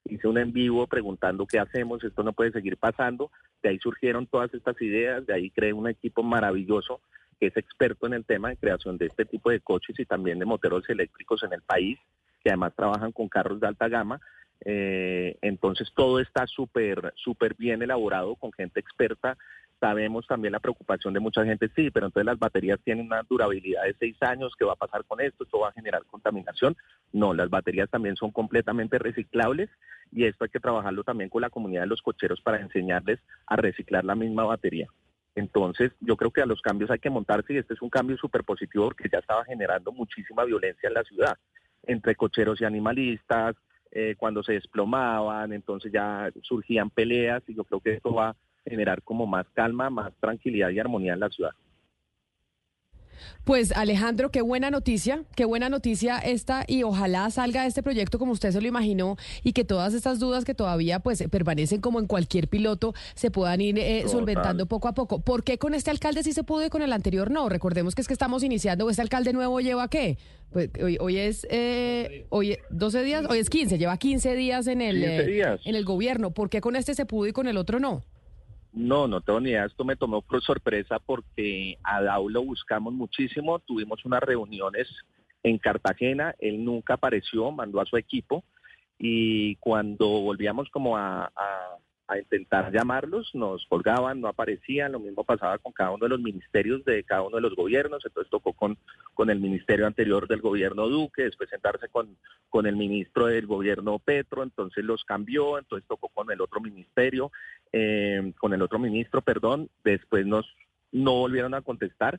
[0.08, 3.30] hice un en vivo preguntando qué hacemos, esto no puede seguir pasando.
[3.62, 7.00] De ahí surgieron todas estas ideas, de ahí creé un equipo maravilloso
[7.38, 10.38] que es experto en el tema de creación de este tipo de coches y también
[10.38, 11.98] de moteros eléctricos en el país,
[12.42, 14.20] que además trabajan con carros de alta gama.
[14.64, 19.36] Eh, entonces todo está súper, súper bien elaborado con gente experta
[19.78, 23.84] Sabemos también la preocupación de mucha gente, sí, pero entonces las baterías tienen una durabilidad
[23.84, 25.44] de seis años, ¿qué va a pasar con esto?
[25.44, 26.74] ¿Esto va a generar contaminación?
[27.12, 29.68] No, las baterías también son completamente reciclables
[30.12, 33.56] y esto hay que trabajarlo también con la comunidad de los cocheros para enseñarles a
[33.56, 34.88] reciclar la misma batería.
[35.34, 38.16] Entonces, yo creo que a los cambios hay que montarse y este es un cambio
[38.16, 41.36] súper positivo porque ya estaba generando muchísima violencia en la ciudad,
[41.82, 43.54] entre cocheros y animalistas,
[43.90, 48.36] eh, cuando se desplomaban, entonces ya surgían peleas y yo creo que esto va
[48.68, 51.52] generar como más calma, más tranquilidad y armonía en la ciudad.
[53.44, 58.32] Pues Alejandro, qué buena noticia, qué buena noticia esta y ojalá salga este proyecto como
[58.32, 62.06] usted se lo imaginó y que todas estas dudas que todavía pues permanecen como en
[62.06, 65.20] cualquier piloto se puedan ir eh, solventando poco a poco.
[65.20, 67.48] ¿Por qué con este alcalde sí se pudo y con el anterior no?
[67.48, 70.18] Recordemos que es que estamos iniciando, este alcalde nuevo lleva qué?
[70.52, 74.80] Pues hoy, hoy es eh, hoy 12 días, hoy es 15, lleva 15 días en
[74.80, 76.30] el eh, en el gobierno.
[76.30, 78.02] ¿Por qué con este se pudo y con el otro no?
[78.76, 79.64] No, no tengo ni idea.
[79.64, 83.58] Esto me tomó por sorpresa porque a Dau lo buscamos muchísimo.
[83.60, 84.86] Tuvimos unas reuniones
[85.42, 86.34] en Cartagena.
[86.38, 88.44] Él nunca apareció, mandó a su equipo.
[88.98, 91.78] Y cuando volvíamos como a, a
[92.14, 96.84] intentar llamarlos, nos colgaban, no aparecían, lo mismo pasaba con cada uno de los ministerios
[96.84, 98.78] de cada uno de los gobiernos, entonces tocó con,
[99.14, 102.16] con el ministerio anterior del gobierno Duque, después sentarse con,
[102.48, 107.32] con el ministro del gobierno Petro, entonces los cambió, entonces tocó con el otro ministerio,
[107.72, 110.46] eh, con el otro ministro, perdón, después nos
[110.92, 112.18] no volvieron a contestar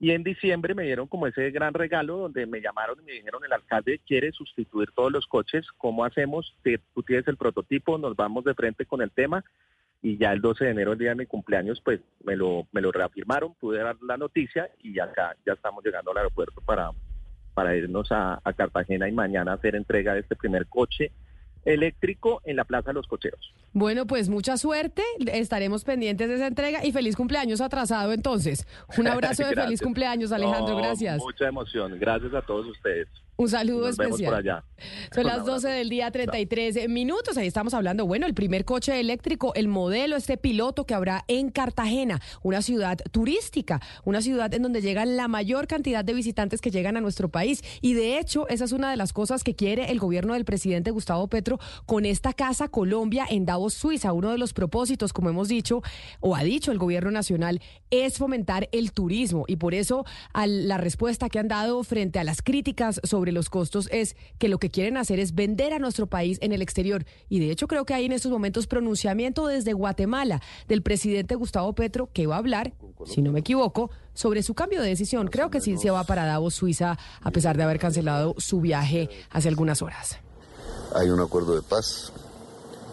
[0.00, 3.44] y en diciembre me dieron como ese gran regalo donde me llamaron y me dijeron,
[3.44, 6.54] el alcalde quiere sustituir todos los coches, ¿cómo hacemos?
[6.94, 9.44] Tú tienes el prototipo, nos vamos de frente con el tema.
[10.00, 12.80] Y ya el 12 de enero, el día de mi cumpleaños, pues me lo, me
[12.80, 16.92] lo reafirmaron, pude dar la noticia y acá ya estamos llegando al aeropuerto para,
[17.54, 21.10] para irnos a, a Cartagena y mañana hacer entrega de este primer coche
[21.64, 23.52] eléctrico en la Plaza de los Cocheros.
[23.72, 25.02] Bueno, pues mucha suerte,
[25.32, 28.66] estaremos pendientes de esa entrega y feliz cumpleaños atrasado entonces.
[28.96, 31.18] Un abrazo de feliz cumpleaños, Alejandro, gracias.
[31.18, 33.08] Mucha emoción, gracias a todos ustedes.
[33.40, 34.10] Un saludo Nos especial.
[34.10, 34.64] Vemos por allá.
[35.14, 37.36] Son las 12 del día, 33 minutos.
[37.36, 41.50] Ahí estamos hablando, bueno, el primer coche eléctrico, el modelo, este piloto que habrá en
[41.50, 46.72] Cartagena, una ciudad turística, una ciudad en donde llegan la mayor cantidad de visitantes que
[46.72, 47.62] llegan a nuestro país.
[47.80, 50.90] Y de hecho, esa es una de las cosas que quiere el gobierno del presidente
[50.90, 54.12] Gustavo Petro con esta Casa Colombia en Davos, Suiza.
[54.14, 55.80] Uno de los propósitos, como hemos dicho,
[56.18, 57.60] o ha dicho el gobierno nacional,
[57.90, 59.44] es fomentar el turismo.
[59.46, 63.50] Y por eso a la respuesta que han dado frente a las críticas sobre los
[63.50, 67.04] costos es que lo que quieren hacer es vender a nuestro país en el exterior.
[67.28, 71.74] Y de hecho creo que hay en estos momentos pronunciamiento desde Guatemala del presidente Gustavo
[71.74, 72.72] Petro que va a hablar,
[73.06, 75.28] si no me equivoco, sobre su cambio de decisión.
[75.28, 79.08] Creo que sí se va para Davos, Suiza, a pesar de haber cancelado su viaje
[79.30, 80.18] hace algunas horas.
[80.94, 82.12] Hay un acuerdo de paz,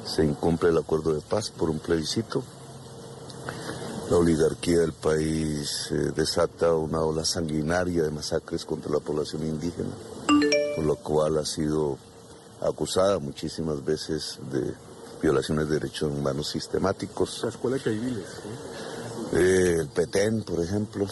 [0.05, 2.43] se incumple el acuerdo de paz por un plebiscito.
[4.09, 9.89] La oligarquía del país eh, desata una ola sanguinaria de masacres contra la población indígena,
[10.75, 11.97] por lo cual ha sido
[12.61, 14.73] acusada muchísimas veces de
[15.21, 17.41] violaciones de derechos humanos sistemáticos.
[17.43, 18.23] La escuela de
[19.33, 21.07] Eh, el Petén, por ejemplo,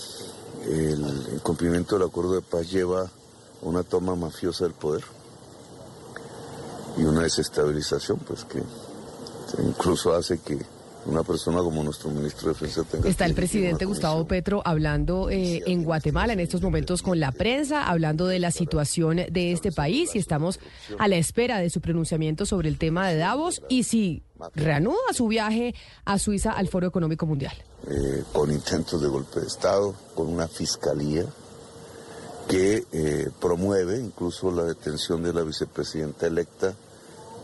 [0.65, 3.09] el incumplimiento del acuerdo de paz lleva a
[3.61, 5.03] una toma mafiosa del poder
[6.97, 8.61] y una desestabilización, pues que
[9.61, 10.59] incluso hace que
[11.05, 15.61] una persona como nuestro ministro de Defensa tenga Está el presidente Gustavo Petro hablando eh,
[15.65, 20.15] en Guatemala en estos momentos con la prensa, hablando de la situación de este país
[20.15, 20.59] y estamos
[20.97, 24.23] a la espera de su pronunciamiento sobre el tema de Davos y si
[24.55, 25.75] reanuda su viaje
[26.05, 27.53] a Suiza al Foro Económico Mundial.
[27.89, 31.25] eh, con intentos de golpe de Estado, con una fiscalía
[32.47, 36.73] que eh, promueve incluso la detención de la vicepresidenta electa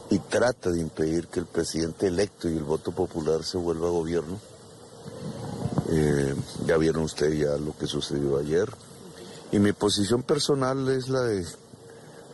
[0.10, 3.92] y trata de impedir que el presidente electo y el voto popular se vuelva a
[3.92, 4.40] gobierno.
[5.92, 8.70] Eh, ya vieron ustedes ya lo que sucedió ayer.
[9.52, 11.46] Y mi posición personal es la de,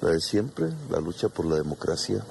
[0.02, 2.26] la de siempre, la lucha por la democracia,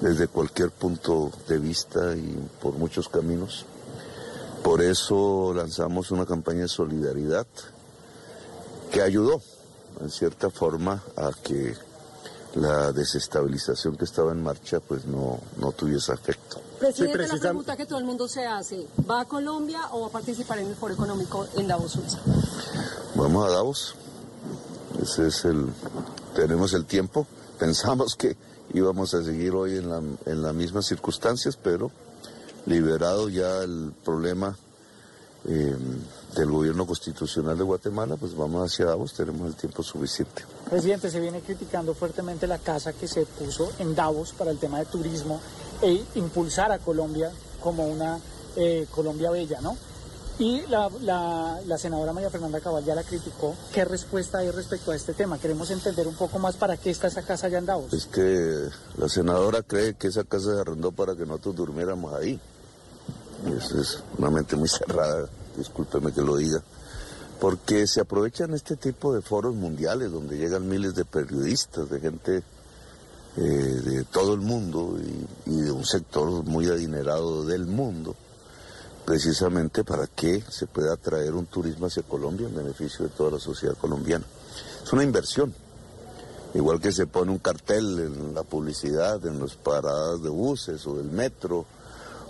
[0.00, 3.66] desde cualquier punto de vista y por muchos caminos.
[4.62, 7.46] Por eso lanzamos una campaña de solidaridad
[8.90, 9.42] que ayudó,
[10.00, 11.74] en cierta forma, a que
[12.54, 16.60] la desestabilización que estaba en marcha pues no, no tuviese efecto.
[16.78, 20.10] Presidente, la pregunta que todo el mundo se hace, ¿va a Colombia o va a
[20.10, 22.18] participar en el foro económico en Davos, Suiza?
[23.14, 23.94] Vamos a Davos.
[25.02, 25.66] Ese es el.
[26.34, 27.26] Tenemos el tiempo.
[27.58, 28.36] Pensamos que
[28.72, 31.90] íbamos a seguir hoy en, la, en las mismas circunstancias, pero
[32.66, 34.56] liberado ya el problema
[35.46, 35.76] eh,
[36.34, 40.44] del gobierno constitucional de Guatemala, pues vamos hacia Davos, tenemos el tiempo suficiente.
[40.68, 44.78] Presidente, se viene criticando fuertemente la casa que se puso en Davos para el tema
[44.78, 45.40] de turismo
[45.82, 47.30] e impulsar a Colombia
[47.60, 48.18] como una
[48.56, 49.76] eh, Colombia bella, ¿no?
[50.38, 53.54] Y la, la, la, senadora María Fernanda Cabal ya la criticó.
[53.72, 55.38] ¿Qué respuesta hay respecto a este tema?
[55.38, 57.92] Queremos entender un poco más para qué está esa casa allá en Davos.
[57.92, 62.40] Es que la senadora cree que esa casa se arrendó para que nosotros durmiéramos ahí.
[63.56, 66.62] Eso es una mente muy cerrada, discúlpeme que lo diga.
[67.40, 72.42] Porque se aprovechan este tipo de foros mundiales donde llegan miles de periodistas, de gente
[73.36, 74.96] eh, de todo el mundo
[75.46, 78.14] y, y de un sector muy adinerado del mundo
[79.04, 83.38] precisamente para que se pueda atraer un turismo hacia Colombia en beneficio de toda la
[83.38, 84.24] sociedad colombiana.
[84.82, 85.54] Es una inversión,
[86.54, 90.96] igual que se pone un cartel en la publicidad, en las paradas de buses o
[90.96, 91.66] del metro,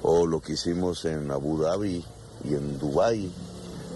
[0.03, 2.05] o lo que hicimos en Abu Dhabi
[2.45, 3.33] y en Dubái,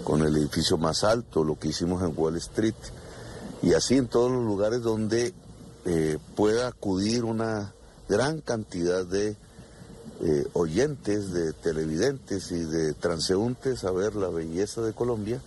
[0.03, 2.75] con el edificio más alto, lo que hicimos en Wall Street,
[3.61, 5.33] y así en todos los lugares donde
[5.85, 7.73] eh, pueda acudir una
[8.07, 9.35] gran cantidad de
[10.21, 15.41] eh, oyentes, de televidentes y de transeúntes a ver la belleza de Colombia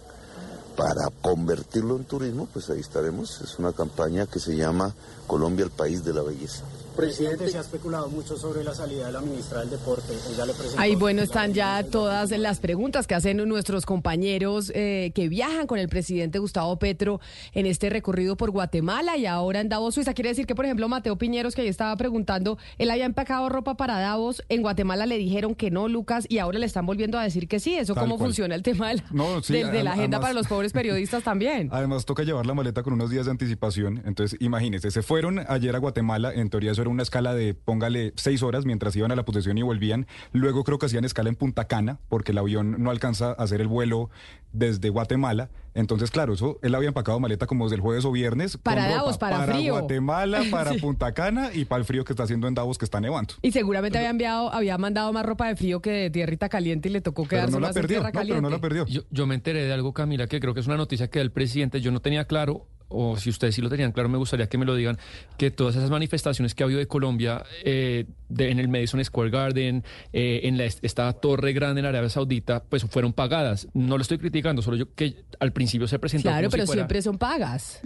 [0.76, 3.40] para convertirlo en turismo, pues ahí estaremos.
[3.42, 4.94] Es una campaña que se llama
[5.26, 6.64] Colombia, el país de la belleza.
[6.96, 10.12] Presidente, se ha especulado mucho sobre la salida de la ministra del Deporte.
[10.32, 15.10] Ella le presentó Ahí, bueno, están ya todas las preguntas que hacen nuestros compañeros eh,
[15.14, 17.20] que viajan con el presidente Gustavo Petro
[17.54, 20.12] en este recorrido por Guatemala y ahora en Davos, Suiza.
[20.14, 23.76] Quiere decir que, por ejemplo, Mateo Piñeros, que ahí estaba preguntando, él había empacado ropa
[23.76, 27.22] para Davos, en Guatemala le dijeron que no, Lucas, y ahora le están volviendo a
[27.22, 27.74] decir que sí.
[27.74, 28.28] ¿Eso Tal cómo cual.
[28.28, 30.46] funciona el tema de la, No, sí, de- de la adem- agenda además- para los
[30.46, 31.68] pobres periodistas también?
[31.72, 34.02] Además, toca llevar la maleta con unos días de anticipación.
[34.04, 36.32] Entonces, imagínese, se fueron ayer a Guatemala.
[36.34, 39.56] En teoría, eso era una escala de, póngale, seis horas mientras iban a la posesión
[39.58, 40.06] y volvían.
[40.32, 43.60] Luego, creo que hacían escala en Punta Cana, porque el avión no alcanza a hacer
[43.60, 44.10] el vuelo
[44.52, 45.48] desde Guatemala.
[45.74, 48.58] Entonces, claro, eso él había empacado maleta como desde el jueves o viernes.
[48.58, 49.72] Para ropa Davos, para para frío.
[49.72, 50.78] Guatemala, para Sí.
[50.78, 53.34] Punta Cana y para el frío que está haciendo en Davos, que está nevando.
[53.40, 56.92] Y seguramente había enviado, había mandado más ropa de frío que de tierrita caliente y
[56.92, 58.42] le tocó Pero quedarse no la más en perdió, tierra no, pero caliente.
[58.42, 58.86] no la perdió.
[58.86, 61.22] Yo, yo me enteré de algo, Camila, que creo que es una noticia que da
[61.22, 61.80] el presidente.
[61.80, 64.64] Yo no tenía claro, o si ustedes sí lo tenían claro, me gustaría que me
[64.64, 64.98] lo digan,
[65.38, 69.30] que todas esas manifestaciones que ha habido de Colombia eh, de- en el Madison Square
[69.30, 73.68] Garden, eh, en la, esta torre grande en Arabia Saudita, pues fueron pagadas.
[73.74, 76.66] No lo estoy criticando, solo yo que al principio se presentó Claro, como si pero
[76.66, 77.80] fuera- siempre son pagas.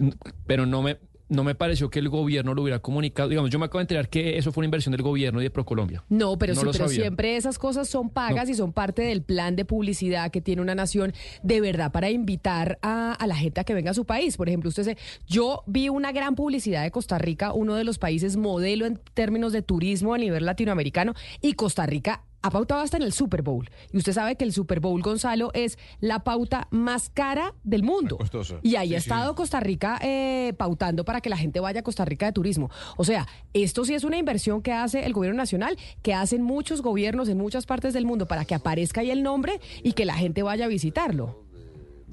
[0.45, 0.97] pero no me
[1.29, 3.29] no me pareció que el gobierno lo hubiera comunicado.
[3.29, 5.49] Digamos, yo me acabo de enterar que eso fue una inversión del gobierno y de
[5.49, 6.03] ProColombia.
[6.09, 9.55] No, pero, No sí, pero siempre esas cosas son pagas y son parte del plan
[9.55, 11.13] de publicidad que tiene una nación
[11.43, 14.37] de verdad para invitar a, a la gente a que venga a su país.
[14.37, 14.97] Por ejemplo, usted se,
[15.27, 19.51] yo vi una gran publicidad de Costa Rica, uno de los países modelo en términos
[19.51, 23.69] de turismo a nivel latinoamericano, y Costa Rica ha pautado hasta en el Super Bowl.
[23.91, 28.17] Y usted sabe que el Super Bowl, Gonzalo, es la pauta más cara del mundo.
[28.63, 29.09] Y ahí Sí, ha sí.
[29.09, 32.69] estado Costa Rica eh, pautando para que la gente vaya a Costa Rica de turismo.
[32.95, 36.81] O sea, esto sí es una inversión que hace el gobierno nacional, que hacen muchos
[36.81, 40.13] gobiernos en muchas partes del mundo para que aparezca ahí el nombre y que la
[40.15, 41.46] gente vaya a visitarlo.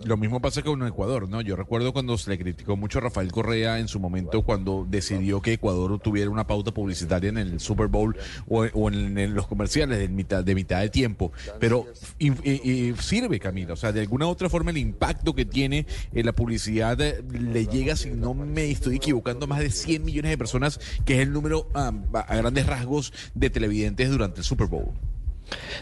[0.03, 1.41] Lo mismo pasa con Ecuador, ¿no?
[1.41, 5.41] Yo recuerdo cuando se le criticó mucho a Rafael Correa en su momento cuando decidió
[5.41, 8.17] que Ecuador tuviera una pauta publicitaria en el Super Bowl
[8.49, 11.31] o, en, en los comerciales de mitad, de mitad de tiempo.
[11.61, 11.87] Pero
[12.19, 13.75] y- sirve, Camila.
[13.75, 17.23] O sea, de alguna u otra forma el impacto que tiene eh, la publicidad eh,
[17.31, 21.15] le llega, si no me estoy equivocando, a más de 100 millones de personas, que
[21.15, 21.93] es el número a
[22.37, 24.93] grandes rasgos de televidentes durante el Super Bowl.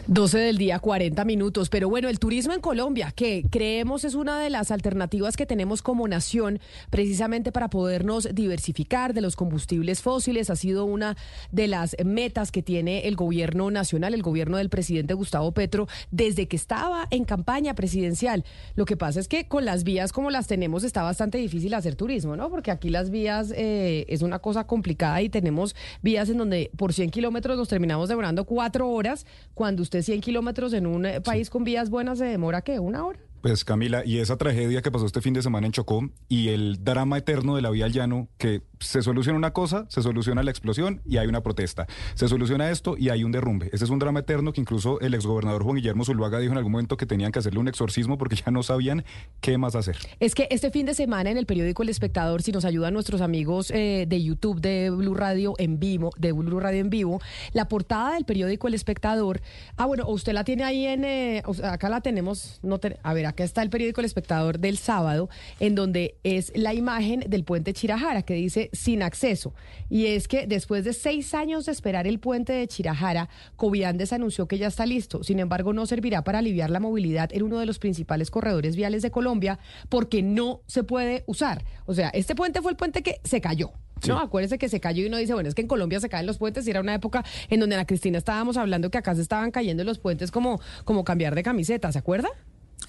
[0.07, 1.69] 12 del día, 40 minutos.
[1.69, 5.83] Pero bueno, el turismo en Colombia, que creemos es una de las alternativas que tenemos
[5.83, 6.61] como nación,
[6.91, 11.17] precisamente para podernos diversificar de los combustibles fósiles, ha sido una
[11.51, 16.49] de las metas que tiene el gobierno nacional, el gobierno del presidente Gustavo Petro, desde
[16.49, 18.45] que estaba en campaña presidencial.
[18.75, 21.95] Lo que pasa es que con las vías como las tenemos está bastante difícil hacer
[21.95, 22.51] turismo, ¿no?
[22.51, 26.93] Porque aquí las vías eh, es una cosa complicada y tenemos vías en donde por
[26.93, 29.27] 100 kilómetros nos terminamos demorando cuatro horas
[29.63, 32.81] cuando usted 100 kilómetros en un eh, país con vías buenas se demora, ¿qué?
[32.81, 33.21] ¿Una hora?
[33.43, 36.83] Pues Camila, y esa tragedia que pasó este fin de semana en Chocó y el
[36.83, 40.51] drama eterno de la vía al llano, que se soluciona una cosa, se soluciona la
[40.51, 41.87] explosión y hay una protesta.
[42.15, 43.71] Se soluciona esto y hay un derrumbe.
[43.73, 46.73] Ese es un drama eterno que incluso el exgobernador Juan Guillermo Zuluaga dijo en algún
[46.73, 49.05] momento que tenían que hacerle un exorcismo porque ya no sabían
[49.41, 49.97] qué más hacer.
[50.21, 53.21] Es que este fin de semana en el periódico El Espectador, si nos ayudan nuestros
[53.21, 57.21] amigos eh, de YouTube de Blue Radio en vivo, de Blue Radio en vivo,
[57.53, 59.41] la portada del periódico El Espectador,
[59.77, 63.45] ah bueno, usted la tiene ahí en, eh, acá la tenemos, no a ver, acá
[63.45, 65.29] está el periódico El Espectador del sábado,
[65.61, 69.55] en donde es la imagen del puente Chirajara, que dice sin acceso.
[69.89, 74.49] Y es que después de seis años de esperar el puente de Chirajara, Coviandes anunció
[74.49, 75.23] que ya está listo.
[75.23, 79.03] Sin embargo, no servirá para aliviar la movilidad en uno de los principales corredores viales
[79.03, 81.65] de Colombia, porque no se puede usar.
[81.87, 83.73] O sea, este puente fue el puente que se cayó.
[84.09, 86.27] No, acuérdese que se cayó y uno dice, bueno, es que en Colombia se caen
[86.27, 89.23] los puentes y era una época en donde Ana Cristina estábamos hablando que acá se
[89.23, 92.29] estaban cayendo los puentes como, como cambiar de camiseta, ¿se acuerda?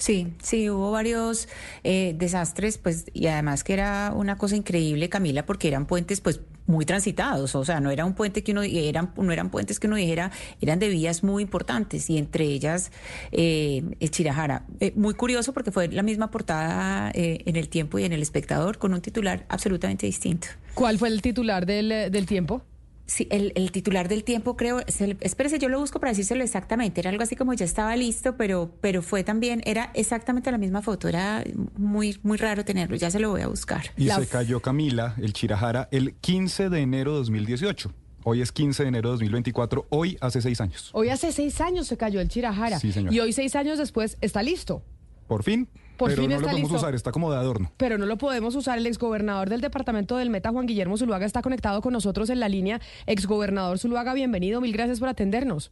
[0.03, 1.47] Sí, sí, hubo varios
[1.85, 6.41] eh, desastres, pues, y además que era una cosa increíble, Camila, porque eran puentes, pues,
[6.65, 9.87] muy transitados, o sea, no era un puente que uno, eran, no eran puentes que
[9.87, 12.91] uno dijera, eran de vías muy importantes, y entre ellas,
[13.31, 14.65] eh, Chirajara.
[14.81, 18.21] Eh, muy curioso porque fue la misma portada eh, en el tiempo y en el
[18.21, 20.49] espectador, con un titular absolutamente distinto.
[20.73, 22.61] ¿Cuál fue el titular del, del tiempo?
[23.05, 27.09] Sí, el, el, titular del tiempo creo, espérese, yo lo busco para decírselo exactamente, era
[27.09, 31.09] algo así como ya estaba listo, pero, pero fue también, era exactamente la misma foto,
[31.09, 31.43] era
[31.75, 33.91] muy, muy raro tenerlo, ya se lo voy a buscar.
[33.97, 37.93] Y se cayó Camila, el Chirajara, el 15 de enero de 2018.
[38.25, 40.89] Hoy es 15 de enero de 2024, hoy hace seis años.
[40.93, 42.79] Hoy hace seis años se cayó el Chirajara.
[42.79, 43.13] Sí, señor.
[43.13, 44.81] Y hoy seis años después está listo.
[45.27, 45.67] Por fin.
[46.03, 46.85] Por pero fin no está lo podemos listo.
[46.85, 47.71] usar, está como de adorno.
[47.77, 48.77] Pero no lo podemos usar.
[48.77, 52.49] El exgobernador del departamento del Meta, Juan Guillermo Zuluaga, está conectado con nosotros en la
[52.49, 52.81] línea.
[53.05, 54.59] Exgobernador Zuluaga, bienvenido.
[54.59, 55.71] Mil gracias por atendernos.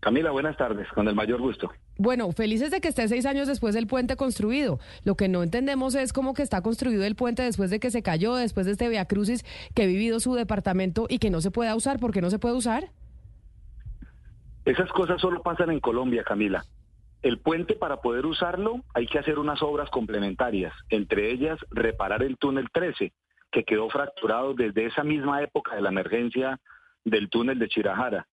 [0.00, 1.70] Camila, buenas tardes, con el mayor gusto.
[1.96, 4.78] Bueno, felices de que esté seis años después del puente construido.
[5.04, 8.02] Lo que no entendemos es cómo que está construido el puente después de que se
[8.02, 9.44] cayó, después de este Via Crucis
[9.74, 12.00] que ha vivido su departamento y que no se pueda usar.
[12.00, 12.90] ¿Por qué no se puede usar?
[14.64, 16.64] Esas cosas solo pasan en Colombia, Camila.
[17.24, 22.36] El puente, para poder usarlo, hay que hacer unas obras complementarias, entre ellas reparar el
[22.36, 23.14] túnel 13,
[23.50, 26.60] que quedó fracturado desde esa misma época de la emergencia
[27.02, 28.26] del túnel de Chirajara.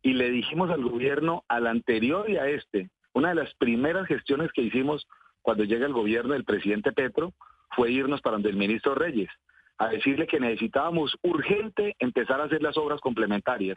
[0.00, 4.50] Y le dijimos al gobierno, al anterior y a este, una de las primeras gestiones
[4.52, 5.06] que hicimos
[5.42, 7.34] cuando llega el gobierno del presidente Petro
[7.76, 9.28] fue irnos para donde el ministro Reyes,
[9.76, 13.76] a decirle que necesitábamos urgente empezar a hacer las obras complementarias,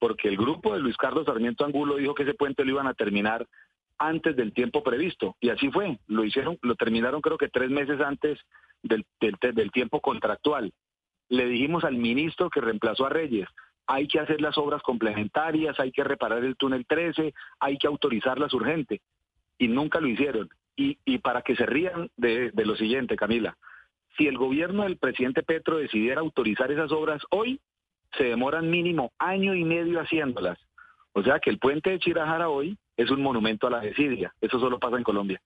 [0.00, 2.94] porque el grupo de Luis Carlos Sarmiento Angulo dijo que ese puente lo iban a
[2.94, 3.46] terminar
[3.98, 5.36] antes del tiempo previsto.
[5.40, 5.98] Y así fue.
[6.06, 8.38] Lo hicieron, lo terminaron creo que tres meses antes
[8.82, 10.72] del, del, del, tiempo contractual.
[11.28, 13.48] Le dijimos al ministro que reemplazó a Reyes,
[13.86, 18.52] hay que hacer las obras complementarias, hay que reparar el túnel 13, hay que autorizarlas
[18.54, 19.00] urgente.
[19.58, 20.48] Y nunca lo hicieron.
[20.76, 23.56] Y, y para que se rían de, de lo siguiente, Camila,
[24.16, 27.60] si el gobierno del presidente Petro decidiera autorizar esas obras hoy,
[28.16, 30.58] se demoran mínimo año y medio haciéndolas.
[31.12, 34.34] O sea que el puente de Chirajara hoy es un monumento a la desidia.
[34.40, 35.40] Eso solo pasa en Colombia.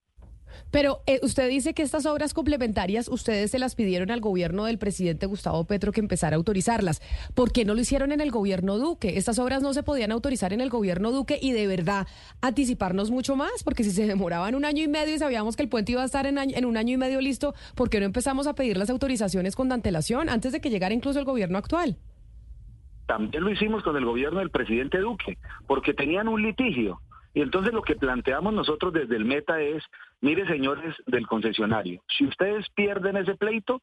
[0.70, 4.78] Pero eh, usted dice que estas obras complementarias ustedes se las pidieron al gobierno del
[4.78, 7.00] presidente Gustavo Petro que empezara a autorizarlas.
[7.34, 9.16] ¿Por qué no lo hicieron en el gobierno Duque?
[9.16, 12.07] Estas obras no se podían autorizar en el gobierno Duque y de verdad
[12.41, 15.68] anticiparnos mucho más, porque si se demoraban un año y medio y sabíamos que el
[15.68, 18.07] puente iba a estar en, año, en un año y medio listo, ¿por qué no
[18.07, 21.97] empezamos a pedir las autorizaciones con antelación antes de que llegara incluso el gobierno actual?
[23.07, 27.00] También lo hicimos con el gobierno del presidente Duque, porque tenían un litigio.
[27.36, 29.84] Y entonces lo que planteamos nosotros desde el Meta es,
[30.23, 33.82] mire señores del concesionario, si ustedes pierden ese pleito,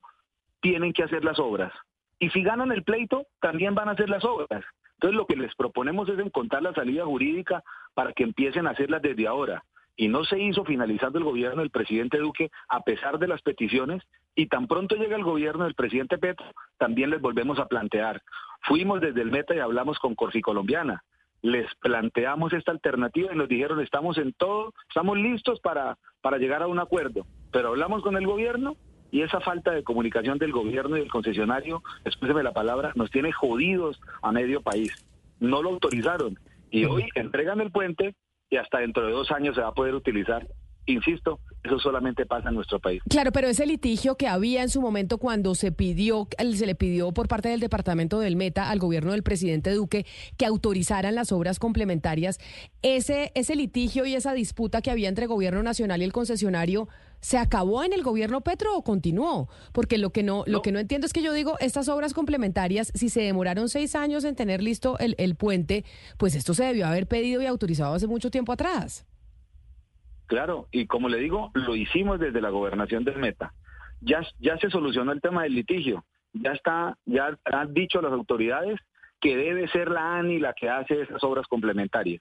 [0.59, 1.71] tienen que hacer las obras.
[2.17, 4.65] Y si ganan el pleito, también van a hacer las obras.
[4.93, 9.03] Entonces lo que les proponemos es encontrar la salida jurídica para que empiecen a hacerlas
[9.03, 9.63] desde ahora.
[9.95, 14.01] Y no se hizo finalizando el gobierno del presidente Duque a pesar de las peticiones
[14.33, 16.47] y tan pronto llega el gobierno del presidente Petro,
[16.79, 18.23] también les volvemos a plantear.
[18.61, 21.03] Fuimos desde el Meta y hablamos con Corsi Colombiana
[21.43, 26.63] les planteamos esta alternativa y nos dijeron estamos en todo, estamos listos para, para llegar
[26.63, 27.27] a un acuerdo.
[27.51, 28.75] Pero hablamos con el gobierno
[29.11, 33.31] y esa falta de comunicación del gobierno y del concesionario, escúcheme la palabra, nos tiene
[33.31, 35.05] jodidos a medio país.
[35.39, 36.39] No lo autorizaron.
[36.71, 38.15] Y hoy entregan el puente
[38.49, 40.47] y hasta dentro de dos años se va a poder utilizar.
[40.85, 43.01] Insisto, eso solamente pasa en nuestro país.
[43.09, 47.13] Claro, pero ese litigio que había en su momento cuando se pidió, se le pidió
[47.13, 50.05] por parte del departamento del Meta al gobierno del presidente Duque
[50.37, 52.39] que autorizaran las obras complementarias,
[52.81, 56.89] ese, ese litigio y esa disputa que había entre el gobierno nacional y el concesionario,
[57.21, 59.47] ¿se acabó en el gobierno Petro o continuó?
[59.71, 62.91] Porque lo que no, lo que no entiendo es que yo digo, estas obras complementarias,
[62.93, 65.85] si se demoraron seis años en tener listo el, el puente,
[66.17, 69.05] pues esto se debió haber pedido y autorizado hace mucho tiempo atrás.
[70.33, 73.53] Claro, y como le digo, lo hicimos desde la gobernación del Meta.
[74.01, 76.05] Ya, ya se solucionó el tema del litigio.
[76.33, 78.79] Ya está, ya han dicho las autoridades
[79.21, 82.19] que debe ser la ANI la que hace esas obras complementarias.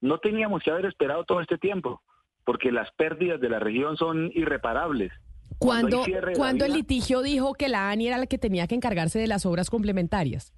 [0.00, 2.00] No teníamos que haber esperado todo este tiempo,
[2.46, 5.12] porque las pérdidas de la región son irreparables.
[5.58, 6.02] Cuando,
[6.36, 9.44] Cuando el litigio dijo que la ANI era la que tenía que encargarse de las
[9.44, 10.54] obras complementarias.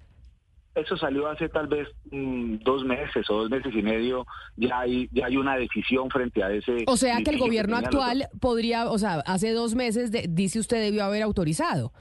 [0.75, 4.25] Eso salió hace tal vez mm, dos meses o dos meses y medio.
[4.57, 6.83] Ya hay, ya hay una decisión frente a ese.
[6.87, 10.81] O sea que el gobierno actual podría, o sea, hace dos meses de- dice usted
[10.81, 11.93] debió haber autorizado.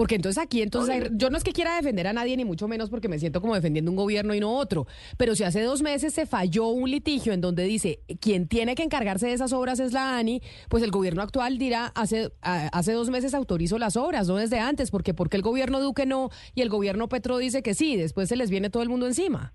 [0.00, 2.66] Porque entonces aquí, entonces, hay- yo no es que quiera defender a nadie, ni mucho
[2.68, 4.86] menos porque me siento como defendiendo un gobierno y no otro.
[5.18, 8.82] Pero si hace dos meses se falló un litigio en donde dice quien tiene que
[8.82, 12.92] encargarse de esas obras es la ANI, pues el gobierno actual dirá hace, a- hace
[12.94, 16.62] dos meses autorizo las obras, no desde antes, porque porque el gobierno Duque no y
[16.62, 19.52] el gobierno Petro dice que sí, después se les viene todo el mundo encima.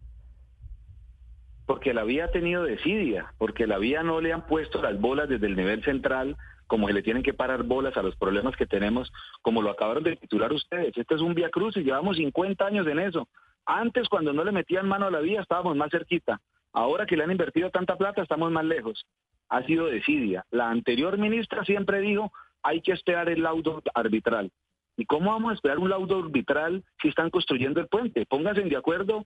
[1.65, 5.27] porque la vía ha tenido desidia, porque la vía no le han puesto las bolas
[5.27, 6.37] desde el nivel central,
[6.67, 9.11] como se le tienen que parar bolas a los problemas que tenemos,
[9.41, 10.95] como lo acabaron de titular ustedes.
[10.95, 13.27] Este es un vía cruz y llevamos 50 años en eso.
[13.65, 16.39] Antes, cuando no le metían mano a la vía, estábamos más cerquita.
[16.73, 19.05] Ahora que le han invertido tanta plata, estamos más lejos.
[19.49, 20.45] Ha sido desidia.
[20.51, 24.51] La anterior ministra siempre dijo, hay que esperar el laudo arbitral.
[24.97, 28.25] ¿Y cómo vamos a esperar un laudo arbitral si están construyendo el puente?
[28.25, 29.23] Pónganse de acuerdo,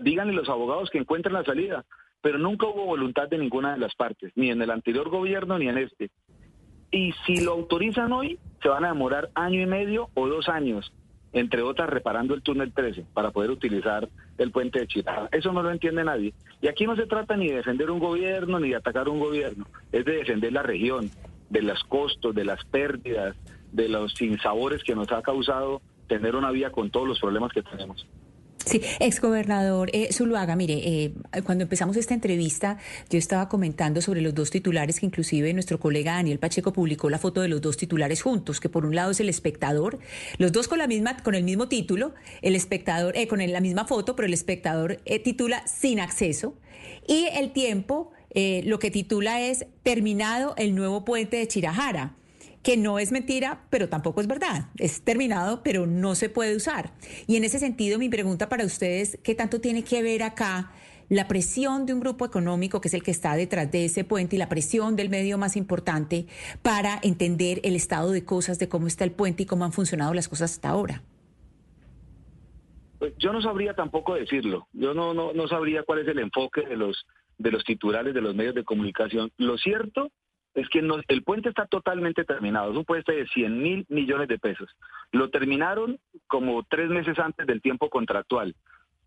[0.00, 1.84] díganle a los abogados que encuentren la salida.
[2.20, 5.68] Pero nunca hubo voluntad de ninguna de las partes, ni en el anterior gobierno ni
[5.68, 6.10] en este.
[6.90, 10.92] Y si lo autorizan hoy, se van a demorar año y medio o dos años,
[11.32, 14.08] entre otras reparando el túnel 13 para poder utilizar
[14.38, 15.28] el puente de Chirá.
[15.32, 16.32] Eso no lo entiende nadie.
[16.60, 19.66] Y aquí no se trata ni de defender un gobierno ni de atacar un gobierno,
[19.92, 21.10] es de defender la región,
[21.50, 23.36] de los costos, de las pérdidas,
[23.72, 27.62] de los sinsabores que nos ha causado tener una vía con todos los problemas que
[27.62, 28.06] tenemos.
[28.64, 32.78] Sí, exgobernador eh, Zuluaga, mire, eh, cuando empezamos esta entrevista,
[33.08, 37.18] yo estaba comentando sobre los dos titulares que inclusive nuestro colega Daniel Pacheco publicó la
[37.18, 40.00] foto de los dos titulares juntos, que por un lado es el espectador,
[40.38, 43.84] los dos con la misma, con el mismo título, el espectador, eh, con la misma
[43.84, 46.54] foto, pero el espectador eh, titula sin acceso,
[47.06, 52.15] y el tiempo eh, lo que titula es terminado el nuevo puente de Chirajara
[52.66, 54.70] que no es mentira, pero tampoco es verdad.
[54.76, 56.90] Es terminado, pero no se puede usar.
[57.28, 60.72] Y en ese sentido, mi pregunta para ustedes, ¿qué tanto tiene que ver acá
[61.08, 64.34] la presión de un grupo económico que es el que está detrás de ese puente
[64.34, 66.26] y la presión del medio más importante
[66.62, 70.12] para entender el estado de cosas, de cómo está el puente y cómo han funcionado
[70.12, 71.04] las cosas hasta ahora?
[72.98, 74.66] Pues Yo no sabría tampoco decirlo.
[74.72, 77.06] Yo no, no, no sabría cuál es el enfoque de los,
[77.38, 79.30] de los titulares de los medios de comunicación.
[79.36, 80.10] Lo cierto
[80.56, 82.70] es que el puente está totalmente terminado.
[82.70, 84.68] Es un puente de 100 mil millones de pesos.
[85.12, 88.56] Lo terminaron como tres meses antes del tiempo contractual,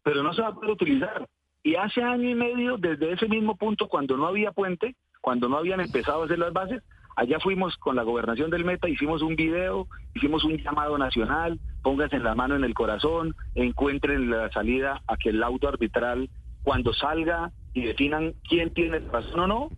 [0.04, 1.28] pero no se va a poder utilizar.
[1.64, 5.58] Y hace año y medio, desde ese mismo punto, cuando no había puente, cuando no
[5.58, 6.84] habían empezado a hacer las bases,
[7.16, 12.20] allá fuimos con la gobernación del Meta, hicimos un video, hicimos un llamado nacional, pónganse
[12.20, 16.30] la mano en el corazón, encuentren la salida a que el auto arbitral,
[16.62, 19.70] cuando salga y definan quién tiene razón o no,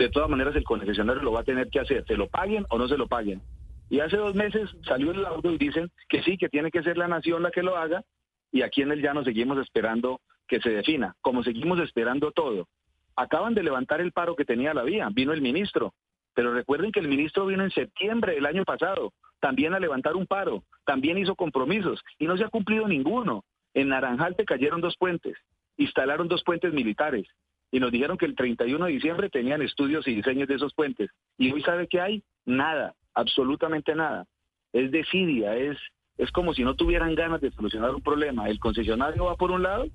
[0.00, 2.78] de todas maneras el concesionario lo va a tener que hacer, se lo paguen o
[2.78, 3.42] no se lo paguen.
[3.90, 6.96] Y hace dos meses salió el laudo y dicen que sí, que tiene que ser
[6.96, 8.02] la nación la que lo haga,
[8.50, 12.66] y aquí en el llano seguimos esperando que se defina, como seguimos esperando todo.
[13.14, 15.92] Acaban de levantar el paro que tenía la vía, vino el ministro,
[16.34, 20.26] pero recuerden que el ministro vino en septiembre del año pasado, también a levantar un
[20.26, 23.44] paro, también hizo compromisos y no se ha cumplido ninguno.
[23.74, 25.36] En Naranjal te cayeron dos puentes,
[25.76, 27.26] instalaron dos puentes militares
[27.70, 31.10] y nos dijeron que el 31 de diciembre tenían estudios y diseños de esos puentes.
[31.38, 34.26] Y hoy sabe que hay nada, absolutamente nada.
[34.72, 35.78] Es desidia, es,
[36.18, 38.48] es como si no tuvieran ganas de solucionar un problema.
[38.48, 39.86] El concesionario va por un lado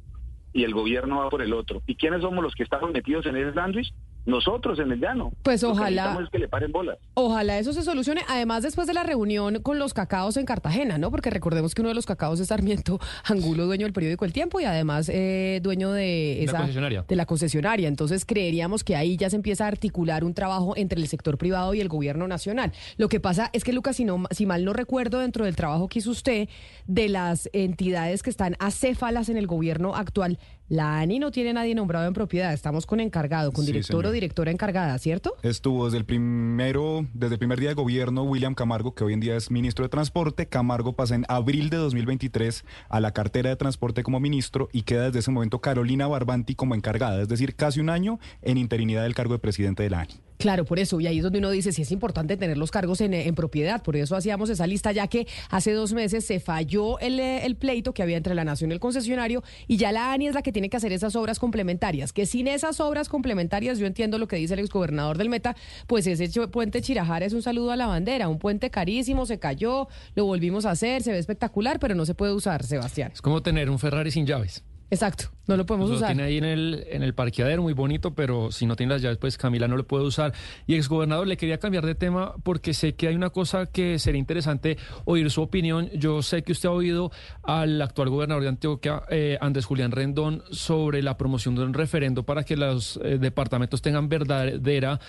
[0.53, 1.81] y el gobierno va por el otro.
[1.85, 3.93] ¿Y quiénes somos los que estamos metidos en ese sándwich?
[4.25, 5.31] Nosotros en el llano.
[5.43, 6.97] Pues Lo que ojalá- es que le paren bolas.
[7.13, 11.11] Ojalá eso se solucione, además después de la reunión con los cacaos en Cartagena, ¿no?
[11.11, 14.59] Porque recordemos que uno de los cacaos es Sarmiento Angulo, dueño del periódico El Tiempo
[14.59, 17.05] y además eh, dueño de La esa concesionaria.
[17.07, 17.87] de la concesionaria.
[17.87, 21.73] Entonces creeríamos que ahí ya se empieza a articular un trabajo entre el sector privado
[21.73, 22.71] y el gobierno nacional.
[22.97, 25.87] Lo que pasa es que Lucas, si, no, si mal no recuerdo, dentro del trabajo
[25.87, 26.49] que hizo usted
[26.87, 31.75] de las entidades que están acéfalas en el gobierno actual, la ANI no tiene nadie
[31.75, 35.35] nombrado en propiedad, estamos con encargado, con Sí, director o directora encargada, ¿cierto?
[35.43, 39.19] Estuvo desde el primero, desde el primer día de gobierno William Camargo, que hoy en
[39.19, 40.47] día es ministro de Transporte.
[40.47, 45.05] Camargo pasa en abril de 2023 a la cartera de Transporte como ministro y queda
[45.05, 49.15] desde ese momento Carolina Barbanti como encargada, es decir, casi un año en interinidad del
[49.15, 50.24] cargo de presidente de la ANI.
[50.37, 53.01] Claro, por eso, y ahí es donde uno dice si es importante tener los cargos
[53.01, 56.99] en, en propiedad, por eso hacíamos esa lista, ya que hace dos meses se falló
[56.99, 60.11] el, eh, el pleito que había entre la Nación y el concesionario, y ya la
[60.11, 63.79] ANI es la que tiene que hacer esas obras complementarias, que sin esas obras complementarias,
[63.79, 65.55] yo entiendo lo que dice el exgobernador del Meta,
[65.87, 69.87] pues ese puente Chirajara es un saludo a la bandera, un puente carísimo, se cayó,
[70.15, 73.11] lo volvimos a hacer, se ve espectacular, pero no se puede usar, Sebastián.
[73.13, 74.63] Es como tener un Ferrari sin llaves.
[74.91, 76.09] Exacto, no lo podemos Lo usar.
[76.09, 79.17] tiene ahí en el, en el parqueadero, muy bonito, pero si no tiene las llaves,
[79.17, 80.33] pues Camila no lo puede usar.
[80.67, 84.19] Y exgobernador, le quería cambiar de tema porque sé que hay una cosa que sería
[84.19, 85.89] interesante oír su opinión.
[85.95, 90.43] Yo sé que usted ha oído al actual gobernador de Antioquia, eh, Andrés Julián Rendón,
[90.51, 94.99] sobre la promoción de un referendo para que los eh, departamentos tengan verdadera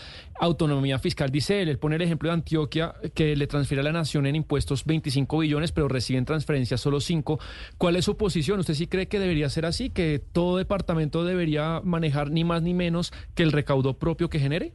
[0.41, 1.31] autonomía fiscal.
[1.31, 4.37] Dice él, él pone el ejemplo de Antioquia, que le transfiere a la nación en
[4.37, 7.39] impuestos 25 billones, pero reciben transferencias solo 5.
[7.77, 8.59] ¿Cuál es su posición?
[8.61, 12.75] ¿Usted sí cree que debería ser así, que todo departamento debería manejar ni más ni
[12.75, 14.73] menos que el recaudo propio que genere?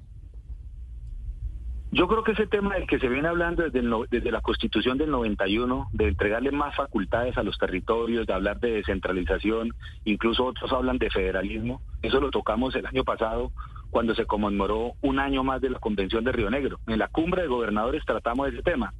[1.93, 4.97] Yo creo que ese tema del que se viene hablando desde, el desde la Constitución
[4.97, 9.73] del 91, de entregarle más facultades a los territorios, de hablar de descentralización,
[10.05, 13.51] incluso otros hablan de federalismo, eso lo tocamos el año pasado
[13.89, 16.79] cuando se conmemoró un año más de la Convención de Río Negro.
[16.87, 18.93] En la cumbre de gobernadores tratamos ese tema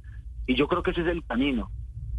[0.46, 1.70] y yo creo que ese es el camino,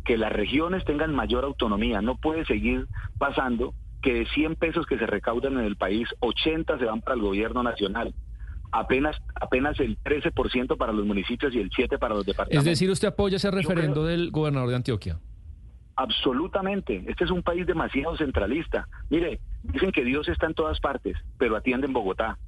[0.06, 2.02] que las regiones tengan mayor autonomía.
[2.02, 6.78] No puede seguir pasando que de 100 pesos que se recaudan en el país, 80
[6.78, 8.14] se van para el gobierno nacional
[8.74, 12.66] apenas apenas el 13% para los municipios y el 7% para los Es departamentos.
[12.66, 15.20] decir, usted apoya ese referendo del gobernador de Antioquia.
[15.96, 17.04] Absolutamente.
[17.08, 18.88] Este es un país demasiado centralista.
[19.10, 22.40] Mire, dicen que Dios está en todas partes, pero atiende en Bogotá.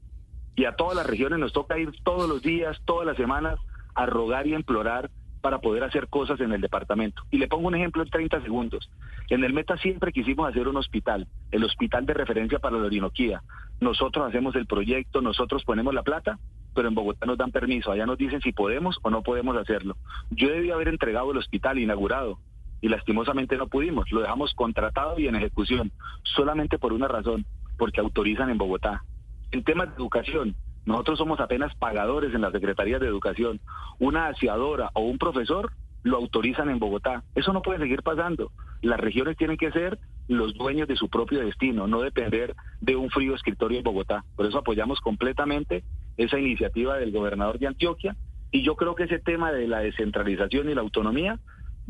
[0.55, 3.59] Y a todas las regiones nos toca ir todos los días, todas las semanas,
[3.93, 5.11] a rogar y a implorar
[5.45, 7.21] para poder hacer cosas en el departamento.
[7.29, 8.89] Y le pongo un ejemplo en 30 segundos.
[9.29, 13.43] En el Meta siempre quisimos hacer un hospital, el hospital de referencia para la Orinoquía.
[13.79, 16.39] Nosotros hacemos el proyecto, nosotros ponemos la plata,
[16.73, 17.91] pero en Bogotá nos dan permiso.
[17.91, 19.97] Allá nos dicen si podemos o no podemos hacerlo.
[20.31, 22.39] Yo debí haber entregado el hospital inaugurado
[22.81, 24.11] y lastimosamente no pudimos.
[24.11, 25.91] Lo dejamos contratado y en ejecución,
[26.23, 27.45] solamente por una razón,
[27.77, 29.03] porque autorizan en Bogotá.
[29.51, 33.59] En temas de educación, nosotros somos apenas pagadores en las secretarías de educación.
[33.99, 35.71] Una aseadora o un profesor
[36.03, 37.23] lo autorizan en Bogotá.
[37.33, 38.51] Eso no puede seguir pasando.
[38.81, 39.97] Las regiones tienen que ser
[40.27, 44.23] los dueños de su propio destino, no depender de un frío escritorio en Bogotá.
[44.35, 45.83] Por eso apoyamos completamente
[46.17, 48.15] esa iniciativa del gobernador de Antioquia
[48.51, 51.39] y yo creo que ese tema de la descentralización y la autonomía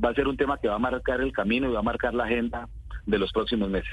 [0.03, 2.13] va a ser un tema que va a marcar el camino y va a marcar
[2.13, 2.69] la agenda
[3.05, 3.91] de los próximos meses.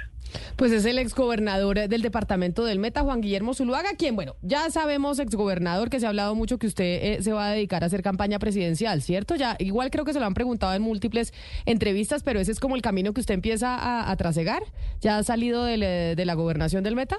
[0.57, 5.19] Pues es el exgobernador del departamento del Meta, Juan Guillermo Zuluaga, quien, bueno, ya sabemos,
[5.19, 8.03] exgobernador, que se ha hablado mucho que usted eh, se va a dedicar a hacer
[8.03, 9.37] campaña presidencial, ¿cierto?
[9.37, 11.33] Ya, igual creo que se lo han preguntado en múltiples
[11.67, 14.63] entrevistas, pero ese es como el camino que usted empieza a, a trasegar.
[15.01, 17.17] ¿Ya ha salido eh, de la gobernación del Meta?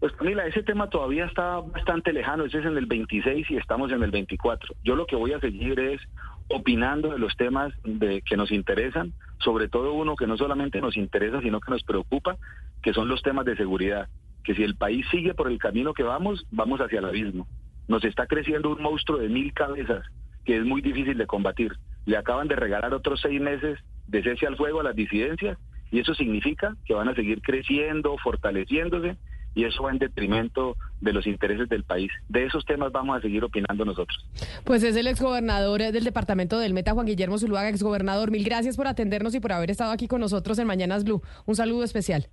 [0.00, 3.90] Pues Camila, ese tema todavía está bastante lejano, ese es en el 26 y estamos
[3.90, 4.76] en el 24.
[4.84, 6.00] Yo lo que voy a seguir es
[6.48, 10.96] opinando de los temas de, que nos interesan, sobre todo uno que no solamente nos
[10.96, 12.36] interesa, sino que nos preocupa,
[12.82, 14.08] que son los temas de seguridad.
[14.44, 17.46] Que si el país sigue por el camino que vamos, vamos hacia el abismo.
[17.86, 20.04] Nos está creciendo un monstruo de mil cabezas
[20.44, 21.72] que es muy difícil de combatir.
[22.06, 25.58] Le acaban de regalar otros seis meses de cese al fuego a las disidencias
[25.90, 29.16] y eso significa que van a seguir creciendo, fortaleciéndose
[29.54, 32.10] y eso va en detrimento de los intereses del país.
[32.28, 34.26] De esos temas vamos a seguir opinando nosotros.
[34.64, 38.30] Pues es el exgobernador eh, del departamento del Meta, Juan Guillermo Zuluaga, exgobernador.
[38.30, 41.22] Mil gracias por atendernos y por haber estado aquí con nosotros en Mañanas Blue.
[41.46, 42.28] Un saludo especial.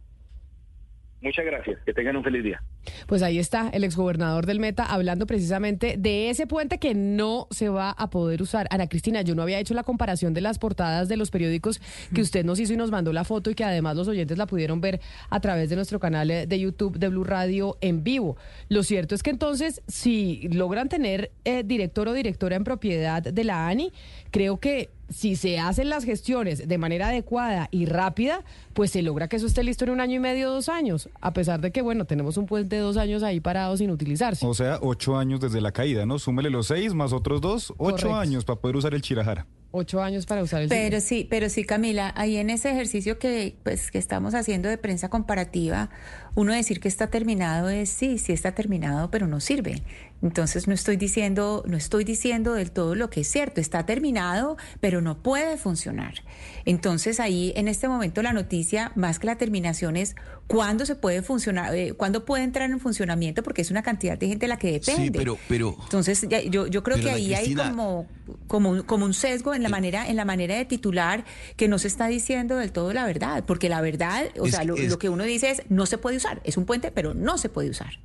[1.25, 2.61] Muchas gracias, que tengan un feliz día.
[3.07, 7.67] Pues ahí está el exgobernador del Meta hablando precisamente de ese puente que no se
[7.67, 8.67] va a poder usar.
[8.69, 11.81] Ana Cristina, yo no había hecho la comparación de las portadas de los periódicos
[12.13, 14.45] que usted nos hizo y nos mandó la foto y que además los oyentes la
[14.45, 18.37] pudieron ver a través de nuestro canal eh, de YouTube de Blue Radio en vivo.
[18.69, 23.43] Lo cierto es que entonces, si logran tener eh, director o directora en propiedad de
[23.43, 23.91] la ANI,
[24.29, 28.43] creo que si se hacen las gestiones de manera adecuada y rápida,
[28.73, 31.33] pues se logra que eso esté listo en un año y medio, dos años, a
[31.33, 34.45] pesar de que, bueno, tenemos un puente de dos años ahí parado sin utilizarse.
[34.45, 36.19] O sea, ocho años desde la caída, ¿no?
[36.19, 38.15] Súmele los seis más otros dos, ocho Correcto.
[38.15, 39.45] años para poder usar el Chirajara.
[39.77, 43.57] Ocho años para usar el Pero sí, pero sí, Camila, ahí en ese ejercicio que,
[43.63, 45.89] pues, que estamos haciendo de prensa comparativa,
[46.33, 49.83] uno decir que está terminado es sí, sí está terminado, pero no sirve.
[50.21, 54.57] Entonces no estoy diciendo, no estoy diciendo del todo lo que es cierto, está terminado,
[54.79, 56.23] pero no puede funcionar.
[56.65, 60.15] Entonces ahí en este momento la noticia, más que la terminación, es
[60.47, 64.27] cuándo se puede funcionar, eh, cuándo puede entrar en funcionamiento, porque es una cantidad de
[64.27, 65.03] gente la que depende.
[65.03, 68.07] Sí, pero, pero entonces yo, yo creo que ahí hay como,
[68.47, 71.77] como, un, como un sesgo en la manera, en la manera de titular que no
[71.77, 75.09] se está diciendo del todo la verdad, porque la verdad, o sea, lo, lo que
[75.09, 77.99] uno dice es no se puede usar, es un puente, pero no se puede usar.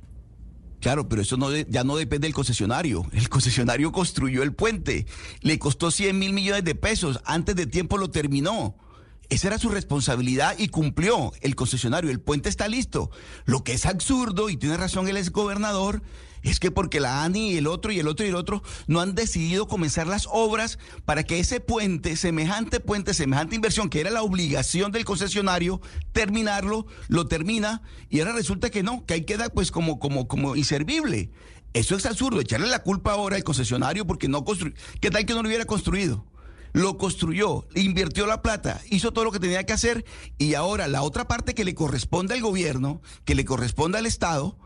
[0.81, 3.05] Claro, pero eso no ya no depende del concesionario.
[3.13, 5.05] El concesionario construyó el puente.
[5.41, 7.21] Le costó 100 mil millones de pesos.
[7.23, 8.75] Antes de tiempo lo terminó.
[9.29, 12.09] Esa era su responsabilidad y cumplió el concesionario.
[12.09, 13.11] El puente está listo.
[13.45, 16.01] Lo que es absurdo, y tiene razón el exgobernador,
[16.43, 18.99] es que porque la ANI y el otro y el otro y el otro no
[18.99, 24.09] han decidido comenzar las obras para que ese puente, semejante puente, semejante inversión, que era
[24.09, 29.49] la obligación del concesionario, terminarlo, lo termina y ahora resulta que no, que ahí queda
[29.49, 31.31] pues como, como, como inservible.
[31.73, 34.75] Eso es absurdo, echarle la culpa ahora al concesionario porque no construyó.
[34.99, 36.25] ¿Qué tal que no lo hubiera construido?
[36.73, 40.05] Lo construyó, invirtió la plata, hizo todo lo que tenía que hacer
[40.37, 44.57] y ahora la otra parte que le corresponde al gobierno, que le corresponde al Estado,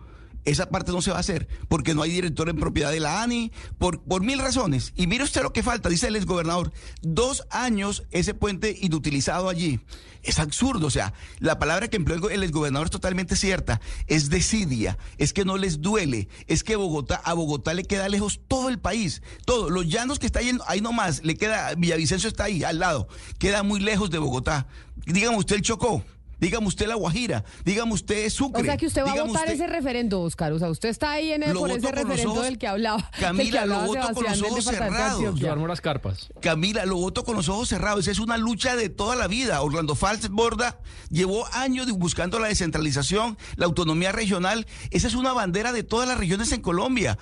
[0.46, 3.22] esa parte no se va a hacer porque no hay director en propiedad de la
[3.22, 4.94] ANI, por, por mil razones.
[4.96, 9.80] Y mire usted lo que falta, dice el exgobernador, dos años ese puente inutilizado allí.
[10.24, 14.98] Es absurdo, o sea, la palabra que empleó el exgobernador es totalmente cierta, es desidia,
[15.20, 18.80] es que no les duele, es que Bogotá, a Bogotá le queda lejos todo el
[18.80, 22.80] país, todo, los llanos que está ahí, ahí nomás, le queda, Villavicencio está ahí, al
[22.80, 23.08] lado,
[23.38, 24.66] queda muy lejos de Bogotá.
[25.06, 26.04] Dígame usted el Chocó,
[26.40, 28.62] Dígame usted La Guajira, dígame usted Sucre.
[28.62, 30.52] O sea que usted va a votar ese referendo, Oscar.
[30.54, 33.10] O sea, usted está ahí en el, por ese referendo del que hablaba.
[33.20, 35.40] Camila, lo voto con los ojos cerrados.
[35.40, 36.30] Yo armo las carpas.
[36.42, 38.08] Camila, lo voto con los ojos cerrados.
[38.08, 39.62] Es una lucha de toda la vida.
[39.62, 44.68] Orlando Falz Borda llevó años buscando la descentralización, la autonomía regional.
[44.92, 47.18] Esa es una bandera de todas las regiones en Colombia.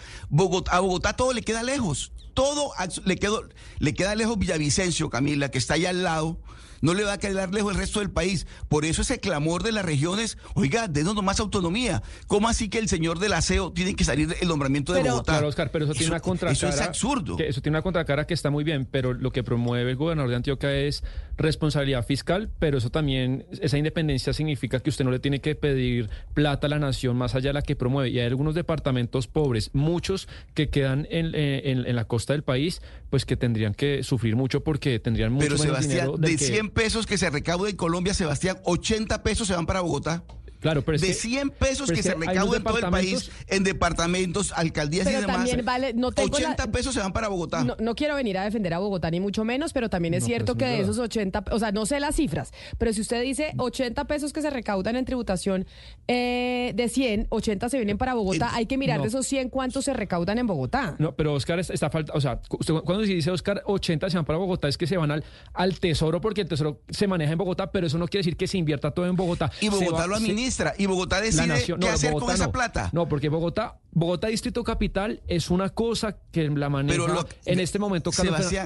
[0.71, 2.11] a Bogotá todo le queda lejos.
[2.33, 2.71] Todo
[3.05, 6.39] le, quedó, le queda lejos Villavicencio, Camila, que está allá al lado
[6.83, 8.45] no le va a quedar lejos el resto del país.
[8.67, 12.03] Por eso ese clamor de las regiones, oiga, denos más autonomía.
[12.27, 15.31] ¿Cómo así que el señor del aseo tiene que salir el nombramiento de Bogotá?
[15.31, 16.51] Claro, Oscar, pero eso, tiene una contracara.
[16.51, 17.37] Eso es absurdo.
[17.39, 20.35] eso tiene una contracara que está muy bien, pero lo que promueve el gobernador de
[20.35, 21.05] Antioquia es
[21.37, 26.09] responsabilidad fiscal, pero eso también, esa independencia significa que usted no le tiene que pedir
[26.33, 28.09] plata a la nación más allá de la que promueve.
[28.09, 33.25] Y hay algunos departamentos pobres, muchos que quedan en, en, la costa del país, pues
[33.25, 37.29] que tendrían que sufrir mucho porque tendrían mucho pero, Sebastián, de 100 pesos que se
[37.29, 40.23] recauda en Colombia, Sebastián, 80 pesos se van para Bogotá.
[40.63, 45.05] Claro, pero de 100 pesos que, se recaudan en todo el país, en departamentos, alcaldías
[45.07, 45.35] y demás.
[45.35, 47.65] También vale, no 80 pesos se van para Bogotá.
[47.79, 50.63] No, quiero venir a defender a Bogotá, ni mucho menos, pero también es cierto pues,
[50.63, 54.05] que de esos 80, o sea, no sé las cifras, pero si usted dice 80
[54.05, 55.67] pesos que se recaudan en tributación
[56.07, 59.83] eh, de 100, 80 se vienen para Bogotá, hay que mirar de esos 100 cuántos
[59.83, 60.95] se recaudan en Bogotá.
[60.97, 64.39] No, pero Oscar está falta, o sea, usted, cuando dice Oscar 80 se van para
[64.39, 67.71] Bogotá, es que se van al, al tesoro porque el tesoro se maneja en Bogotá,
[67.71, 69.51] pero eso no quiere decir que se invierta todo en Bogotá.
[69.59, 72.89] Y Bogotá lo administra, y Bogotá decide qué hacer con esa plata.
[72.93, 78.11] No, porque Bogotá, Bogotá Distrito Capital es una cosa que la maneja en este momento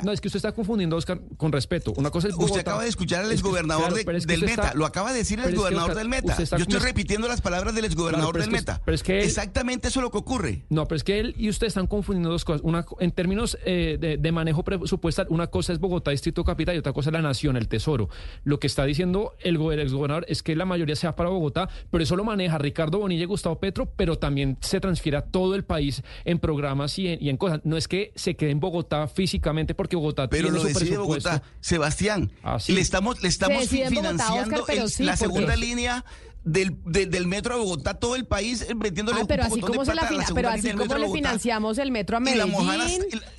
[0.03, 1.93] No, es que usted está confundiendo, Oscar, con respeto.
[1.97, 2.53] Una cosa es Bogotá.
[2.53, 4.73] Usted acaba de escuchar al exgobernador del Meta.
[4.75, 6.37] lo acaba de decir el exgobernador del Meta.
[6.37, 8.81] Yo estoy repitiendo las palabras del exgobernador del Meta.
[8.85, 10.65] Pero es que Exactamente eso es lo que ocurre.
[10.69, 12.61] No, pero es que él y usted están confundiendo dos cosas.
[12.63, 16.79] Una, en términos eh, de, de, manejo presupuestal, una cosa es Bogotá Distrito Capital y
[16.79, 18.09] otra cosa es la Nación, el Tesoro.
[18.43, 22.03] Lo que está diciendo el, el exgobernador es que la mayoría sea para Bogotá, pero
[22.03, 25.63] eso lo maneja Ricardo Bonilla y Gustavo Petro, pero también se transfiere a todo el
[25.63, 27.61] país en programas y en, cosas.
[27.63, 30.97] No es que se quede en Bogotá físicamente porque Bogotá pero tiene lo su decide
[30.97, 31.43] Bogotá.
[31.59, 34.65] Sebastián, ah, le estamos, le estamos financiando
[34.99, 36.05] la segunda línea
[36.47, 39.93] del, del metro a Bogotá, todo el país eh, metiéndole ah, pero así como se
[39.93, 42.85] la, pero así como le financiamos el metro a Medellín, y la Mojana,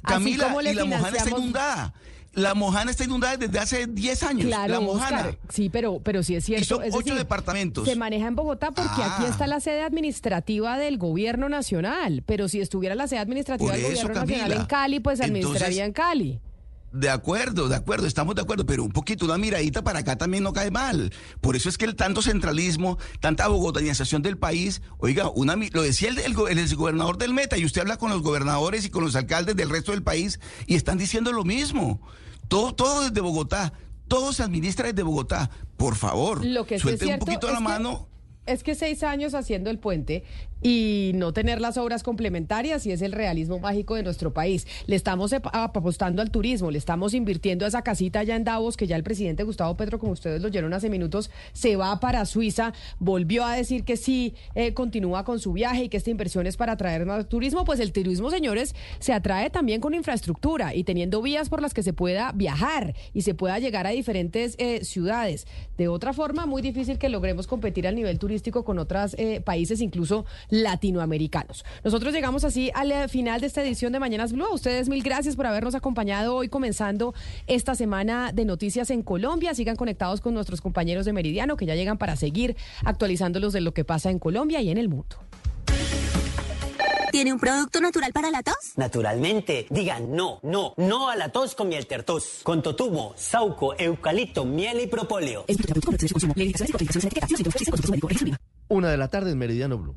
[0.03, 1.95] Camila, y la Mojana está inundada.
[2.35, 4.47] La Mojana está inundada desde hace 10 años.
[4.47, 5.37] Claro, la Mojana.
[5.49, 6.63] sí, pero, pero sí es cierto.
[6.63, 7.85] Y son ocho departamentos.
[7.89, 12.23] Se maneja en Bogotá porque aquí está la sede administrativa del gobierno nacional.
[12.27, 16.41] Pero si estuviera la sede administrativa del gobierno nacional en Cali, pues administraría en Cali.
[16.93, 20.43] De acuerdo, de acuerdo, estamos de acuerdo, pero un poquito, una miradita para acá también
[20.43, 21.13] no cae mal.
[21.41, 26.09] Por eso es que el tanto centralismo, tanta bogotanización del país, oiga, una, lo decía
[26.09, 29.17] el, el, el, gobernador del Meta, y usted habla con los gobernadores y con los
[29.17, 32.01] alcaldes del resto del país, y están diciendo lo mismo.
[32.49, 33.75] Todo, todo desde Bogotá,
[34.09, 35.51] todo se administra desde Bogotá.
[35.77, 38.09] Por favor, lo que suelte un poquito la mano
[38.49, 40.25] es que seis años haciendo el puente
[40.63, 44.67] y no tener las obras complementarias y es el realismo mágico de nuestro país.
[44.87, 48.87] Le estamos apostando al turismo, le estamos invirtiendo a esa casita allá en Davos que
[48.87, 52.73] ya el presidente Gustavo Petro, como ustedes lo oyeron hace minutos, se va para Suiza,
[52.99, 56.57] volvió a decir que sí eh, continúa con su viaje y que esta inversión es
[56.57, 57.65] para atraer más turismo.
[57.65, 61.83] Pues el turismo, señores, se atrae también con infraestructura y teniendo vías por las que
[61.83, 65.47] se pueda viajar y se pueda llegar a diferentes eh, ciudades.
[65.77, 69.81] De otra forma, muy difícil que logremos competir al nivel turístico con otros eh, países,
[69.81, 71.65] incluso latinoamericanos.
[71.85, 74.47] Nosotros llegamos así al eh, final de esta edición de Mañanas Blue.
[74.47, 77.15] A ustedes mil gracias por habernos acompañado hoy comenzando
[77.47, 79.55] esta semana de noticias en Colombia.
[79.55, 83.73] Sigan conectados con nuestros compañeros de Meridiano que ya llegan para seguir actualizándolos de lo
[83.73, 85.17] que pasa en Colombia y en el mundo.
[87.11, 88.75] ¿Tiene un producto natural para la tos?
[88.77, 89.67] Naturalmente.
[89.71, 92.41] Digan no, no, no a la tos con miel tertos.
[92.43, 95.45] Con totumo, sauco, eucalipto, miel y propóleo.
[98.69, 99.97] Una de la tarde en Meridiano Blue.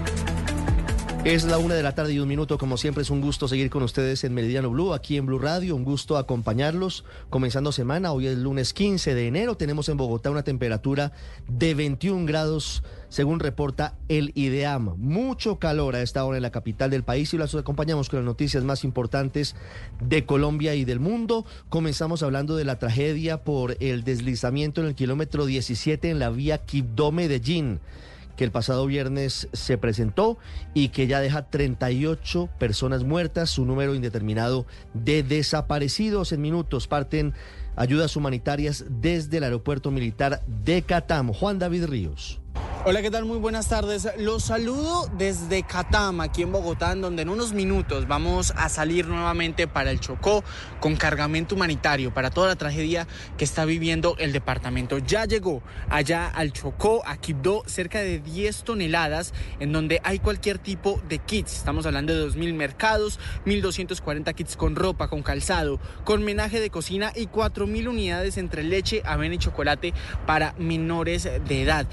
[1.23, 2.57] Es la una de la tarde y un minuto.
[2.57, 5.75] Como siempre, es un gusto seguir con ustedes en Meridiano Blue, aquí en Blue Radio.
[5.75, 7.05] Un gusto acompañarlos.
[7.29, 9.55] Comenzando semana, hoy es lunes 15 de enero.
[9.55, 11.11] Tenemos en Bogotá una temperatura
[11.47, 14.95] de 21 grados, según reporta el IDEAM.
[14.97, 18.25] Mucho calor a esta hora en la capital del país y los acompañamos con las
[18.25, 19.55] noticias más importantes
[19.99, 21.45] de Colombia y del mundo.
[21.69, 26.65] Comenzamos hablando de la tragedia por el deslizamiento en el kilómetro 17 en la vía
[26.65, 27.79] Quibdó-Medellín
[28.41, 30.39] que el pasado viernes se presentó
[30.73, 36.31] y que ya deja 38 personas muertas, su número indeterminado de desaparecidos.
[36.31, 37.35] En minutos parten
[37.75, 41.31] ayudas humanitarias desde el aeropuerto militar de Catam.
[41.33, 42.40] Juan David Ríos.
[42.83, 43.25] Hola, ¿qué tal?
[43.25, 44.09] Muy buenas tardes.
[44.17, 49.07] Los saludo desde Catam, aquí en Bogotá, en donde en unos minutos vamos a salir
[49.07, 50.43] nuevamente para el Chocó
[50.79, 53.07] con cargamento humanitario para toda la tragedia
[53.37, 54.97] que está viviendo el departamento.
[54.97, 60.57] Ya llegó allá al Chocó, a Quibdó, cerca de 10 toneladas, en donde hay cualquier
[60.57, 61.57] tipo de kits.
[61.57, 67.13] Estamos hablando de 2.000 mercados, 1.240 kits con ropa, con calzado, con menaje de cocina
[67.15, 69.93] y 4.000 unidades entre leche, avena y chocolate
[70.25, 71.85] para menores de edad.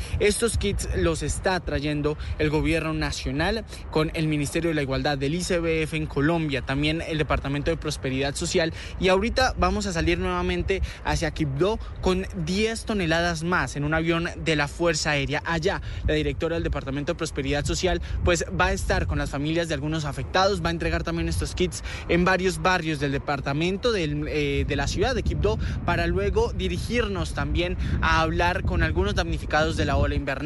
[0.49, 5.35] Estos kits los está trayendo el gobierno nacional con el Ministerio de la Igualdad del
[5.35, 10.81] ICBF en Colombia, también el Departamento de Prosperidad Social y ahorita vamos a salir nuevamente
[11.05, 15.43] hacia Quibdó con 10 toneladas más en un avión de la Fuerza Aérea.
[15.44, 19.68] Allá, la directora del Departamento de Prosperidad Social pues va a estar con las familias
[19.68, 24.65] de algunos afectados, va a entregar también estos kits en varios barrios del departamento eh,
[24.67, 29.85] de la ciudad de Quibdó para luego dirigirnos también a hablar con algunos damnificados de
[29.85, 30.38] la ola invernal.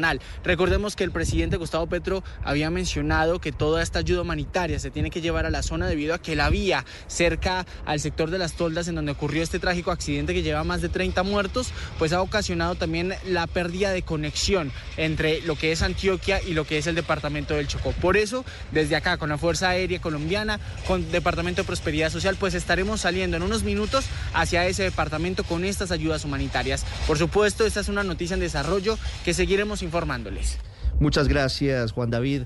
[0.43, 5.11] Recordemos que el presidente Gustavo Petro había mencionado que toda esta ayuda humanitaria se tiene
[5.11, 8.53] que llevar a la zona debido a que la vía cerca al sector de las
[8.53, 12.21] toldas en donde ocurrió este trágico accidente que lleva más de 30 muertos, pues ha
[12.21, 16.87] ocasionado también la pérdida de conexión entre lo que es Antioquia y lo que es
[16.87, 17.91] el departamento del Chocó.
[17.91, 22.55] Por eso, desde acá, con la Fuerza Aérea Colombiana, con Departamento de Prosperidad Social, pues
[22.55, 26.85] estaremos saliendo en unos minutos hacia ese departamento con estas ayudas humanitarias.
[27.05, 30.57] Por supuesto, esta es una noticia en desarrollo que seguiremos informándoles.
[30.99, 32.43] Muchas gracias, Juan David.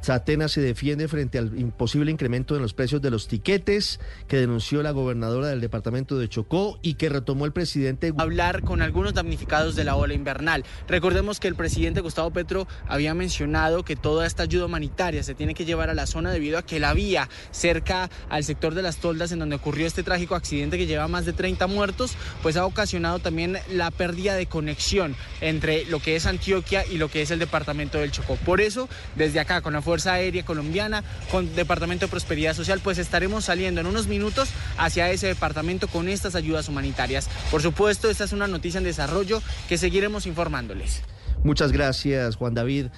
[0.00, 4.82] Satena se defiende frente al imposible incremento en los precios de los tiquetes que denunció
[4.82, 8.12] la gobernadora del departamento de Chocó y que retomó el presidente.
[8.16, 10.64] Hablar con algunos damnificados de la ola invernal.
[10.88, 15.54] Recordemos que el presidente Gustavo Petro había mencionado que toda esta ayuda humanitaria se tiene
[15.54, 18.98] que llevar a la zona debido a que la vía cerca al sector de las
[18.98, 22.66] toldas en donde ocurrió este trágico accidente que lleva más de 30 muertos, pues ha
[22.66, 27.30] ocasionado también la pérdida de conexión entre lo que es Antioquia y lo que es
[27.30, 28.36] el departamento del Chocó.
[28.36, 32.98] Por eso, desde acá con la Fuerza Aérea Colombiana, con Departamento de Prosperidad Social, pues
[32.98, 37.30] estaremos saliendo en unos minutos hacia ese departamento con estas ayudas humanitarias.
[37.50, 41.00] Por supuesto, esta es una noticia en desarrollo que seguiremos informándoles.
[41.42, 42.88] Muchas gracias, Juan David.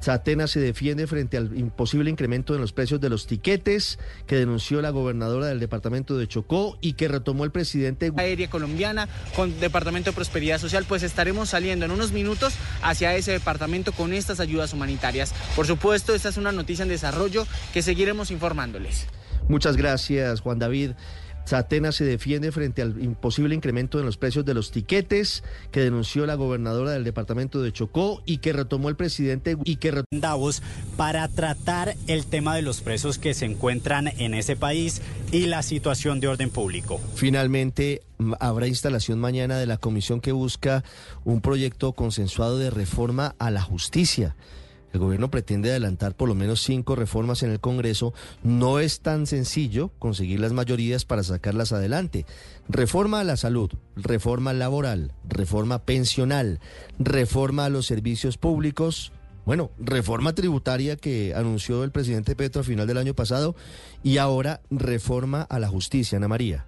[0.00, 4.80] Satena se defiende frente al imposible incremento en los precios de los tiquetes que denunció
[4.80, 8.12] la gobernadora del departamento de Chocó y que retomó el presidente.
[8.16, 13.32] Aérea colombiana con Departamento de Prosperidad Social, pues estaremos saliendo en unos minutos hacia ese
[13.32, 15.34] departamento con estas ayudas humanitarias.
[15.56, 19.06] Por supuesto, esta es una noticia en desarrollo que seguiremos informándoles.
[19.48, 20.92] Muchas gracias, Juan David.
[21.48, 26.26] Satena se defiende frente al imposible incremento en los precios de los tiquetes que denunció
[26.26, 30.62] la gobernadora del departamento de Chocó y que retomó el presidente y que Davos
[30.98, 35.00] para tratar el tema de los presos que se encuentran en ese país
[35.32, 37.00] y la situación de orden público.
[37.14, 38.02] Finalmente,
[38.40, 40.84] habrá instalación mañana de la comisión que busca
[41.24, 44.36] un proyecto consensuado de reforma a la justicia.
[44.92, 48.14] El gobierno pretende adelantar por lo menos cinco reformas en el Congreso.
[48.42, 52.24] No es tan sencillo conseguir las mayorías para sacarlas adelante.
[52.68, 56.60] Reforma a la salud, reforma laboral, reforma pensional,
[56.98, 59.12] reforma a los servicios públicos.
[59.44, 63.56] Bueno, reforma tributaria que anunció el presidente Petro a final del año pasado
[64.02, 66.67] y ahora reforma a la justicia, Ana María.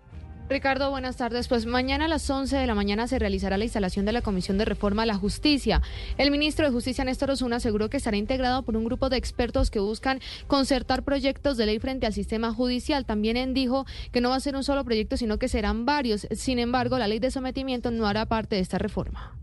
[0.50, 1.46] Ricardo, buenas tardes.
[1.46, 4.58] Pues mañana a las 11 de la mañana se realizará la instalación de la Comisión
[4.58, 5.80] de Reforma a la Justicia.
[6.18, 9.70] El ministro de Justicia, Néstor Osuna, aseguró que estará integrado por un grupo de expertos
[9.70, 13.06] que buscan concertar proyectos de ley frente al sistema judicial.
[13.06, 16.26] También dijo que no va a ser un solo proyecto, sino que serán varios.
[16.32, 19.36] Sin embargo, la ley de sometimiento no hará parte de esta reforma.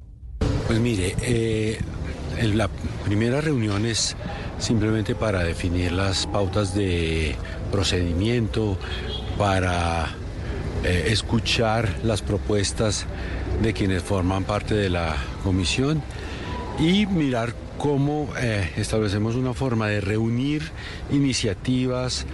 [0.68, 1.80] Pues mire, eh,
[2.53, 2.68] la
[3.06, 4.18] primera reunión es
[4.60, 7.38] simplemente para definir las pautas de
[7.72, 8.77] procedimiento,
[9.38, 10.14] para
[10.83, 13.06] eh, escuchar las propuestas
[13.61, 16.01] de quienes forman parte de la comisión
[16.80, 20.64] y mirar cómo eh, establecemos una forma de reunir
[21.11, 22.25] iniciativas,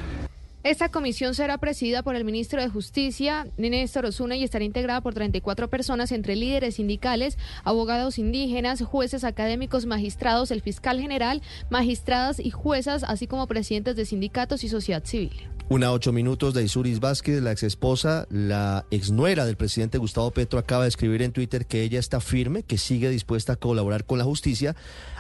[0.64, 5.14] esta comisión será presidida por el ministro de Justicia, Néstor Osuna, y estará integrada por
[5.14, 12.50] 34 personas, entre líderes sindicales, abogados indígenas, jueces académicos, magistrados, el fiscal general, magistradas y
[12.50, 15.34] juezas, así como presidentes de sindicatos y sociedad civil.
[15.74, 20.60] Una ocho minutos de Isuris Vázquez, la ex esposa, la exnuera del presidente Gustavo Petro,
[20.60, 24.20] acaba de escribir en Twitter que ella está firme, que sigue dispuesta a colaborar con
[24.20, 24.76] la justicia,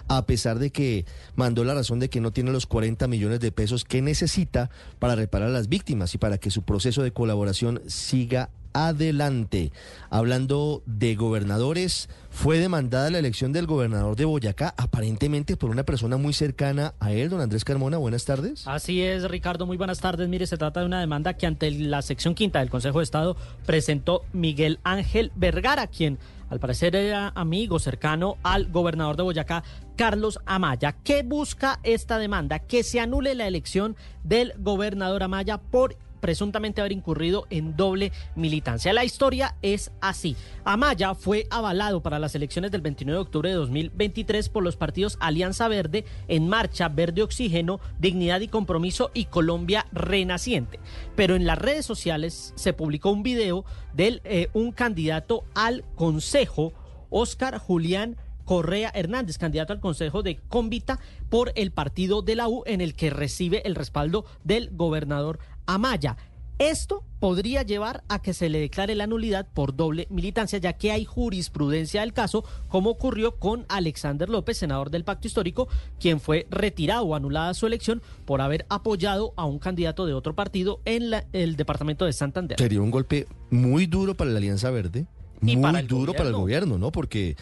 [0.07, 3.51] a pesar de que mandó la razón de que no tiene los 40 millones de
[3.51, 7.81] pesos que necesita para reparar a las víctimas y para que su proceso de colaboración
[7.87, 9.71] siga adelante.
[10.09, 16.17] Hablando de gobernadores, fue demandada la elección del gobernador de Boyacá, aparentemente por una persona
[16.17, 17.97] muy cercana a él, don Andrés Carmona.
[17.97, 18.67] Buenas tardes.
[18.67, 20.27] Así es, Ricardo, muy buenas tardes.
[20.27, 23.37] Mire, se trata de una demanda que ante la sección quinta del Consejo de Estado
[23.65, 26.17] presentó Miguel Ángel Vergara, quien
[26.49, 29.63] al parecer era amigo cercano al gobernador de Boyacá,
[29.95, 30.91] Carlos Amaya.
[31.03, 32.59] ¿Qué busca esta demanda?
[32.59, 38.93] Que se anule la elección del gobernador Amaya por presuntamente haber incurrido en doble militancia.
[38.93, 40.37] La historia es así.
[40.63, 45.17] Amaya fue avalado para las elecciones del 29 de octubre de 2023 por los partidos
[45.19, 50.79] Alianza Verde, En Marcha, Verde Oxígeno, Dignidad y Compromiso y Colombia Renaciente.
[51.17, 56.71] Pero en las redes sociales se publicó un video de eh, un candidato al Consejo,
[57.09, 62.63] Oscar Julián Correa Hernández, candidato al Consejo de Cómbita por el partido de la U,
[62.65, 66.17] en el que recibe el respaldo del gobernador Amaya.
[66.59, 70.91] Esto podría llevar a que se le declare la nulidad por doble militancia, ya que
[70.91, 75.67] hay jurisprudencia del caso, como ocurrió con Alexander López, senador del Pacto Histórico,
[75.99, 80.35] quien fue retirado o anulada su elección por haber apoyado a un candidato de otro
[80.35, 82.59] partido en el departamento de Santander.
[82.59, 85.07] Sería un golpe muy duro para la Alianza Verde
[85.43, 86.91] muy duro para el gobierno, ¿no?
[86.91, 87.35] Porque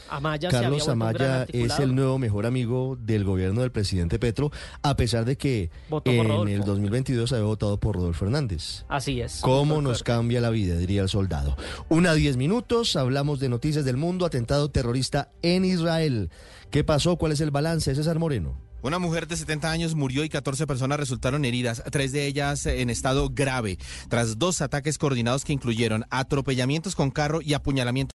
[0.49, 5.37] Carlos Amaya es el nuevo mejor amigo del gobierno del presidente Petro, a pesar de
[5.37, 5.69] que
[6.05, 8.85] en el 2022 había votado por Rodolfo Hernández.
[8.87, 9.39] Así es.
[9.41, 10.75] ¿Cómo nos cambia la vida?
[10.77, 11.55] Diría el soldado.
[11.89, 16.29] Una diez minutos, hablamos de noticias del mundo, atentado terrorista en Israel.
[16.69, 17.17] ¿Qué pasó?
[17.17, 17.93] ¿Cuál es el balance?
[17.93, 18.70] César Moreno.
[18.83, 22.89] Una mujer de 70 años murió y 14 personas resultaron heridas, tres de ellas en
[22.89, 23.77] estado grave,
[24.09, 28.09] tras dos ataques coordinados que incluyeron atropellamientos con carro y apuñalamientos.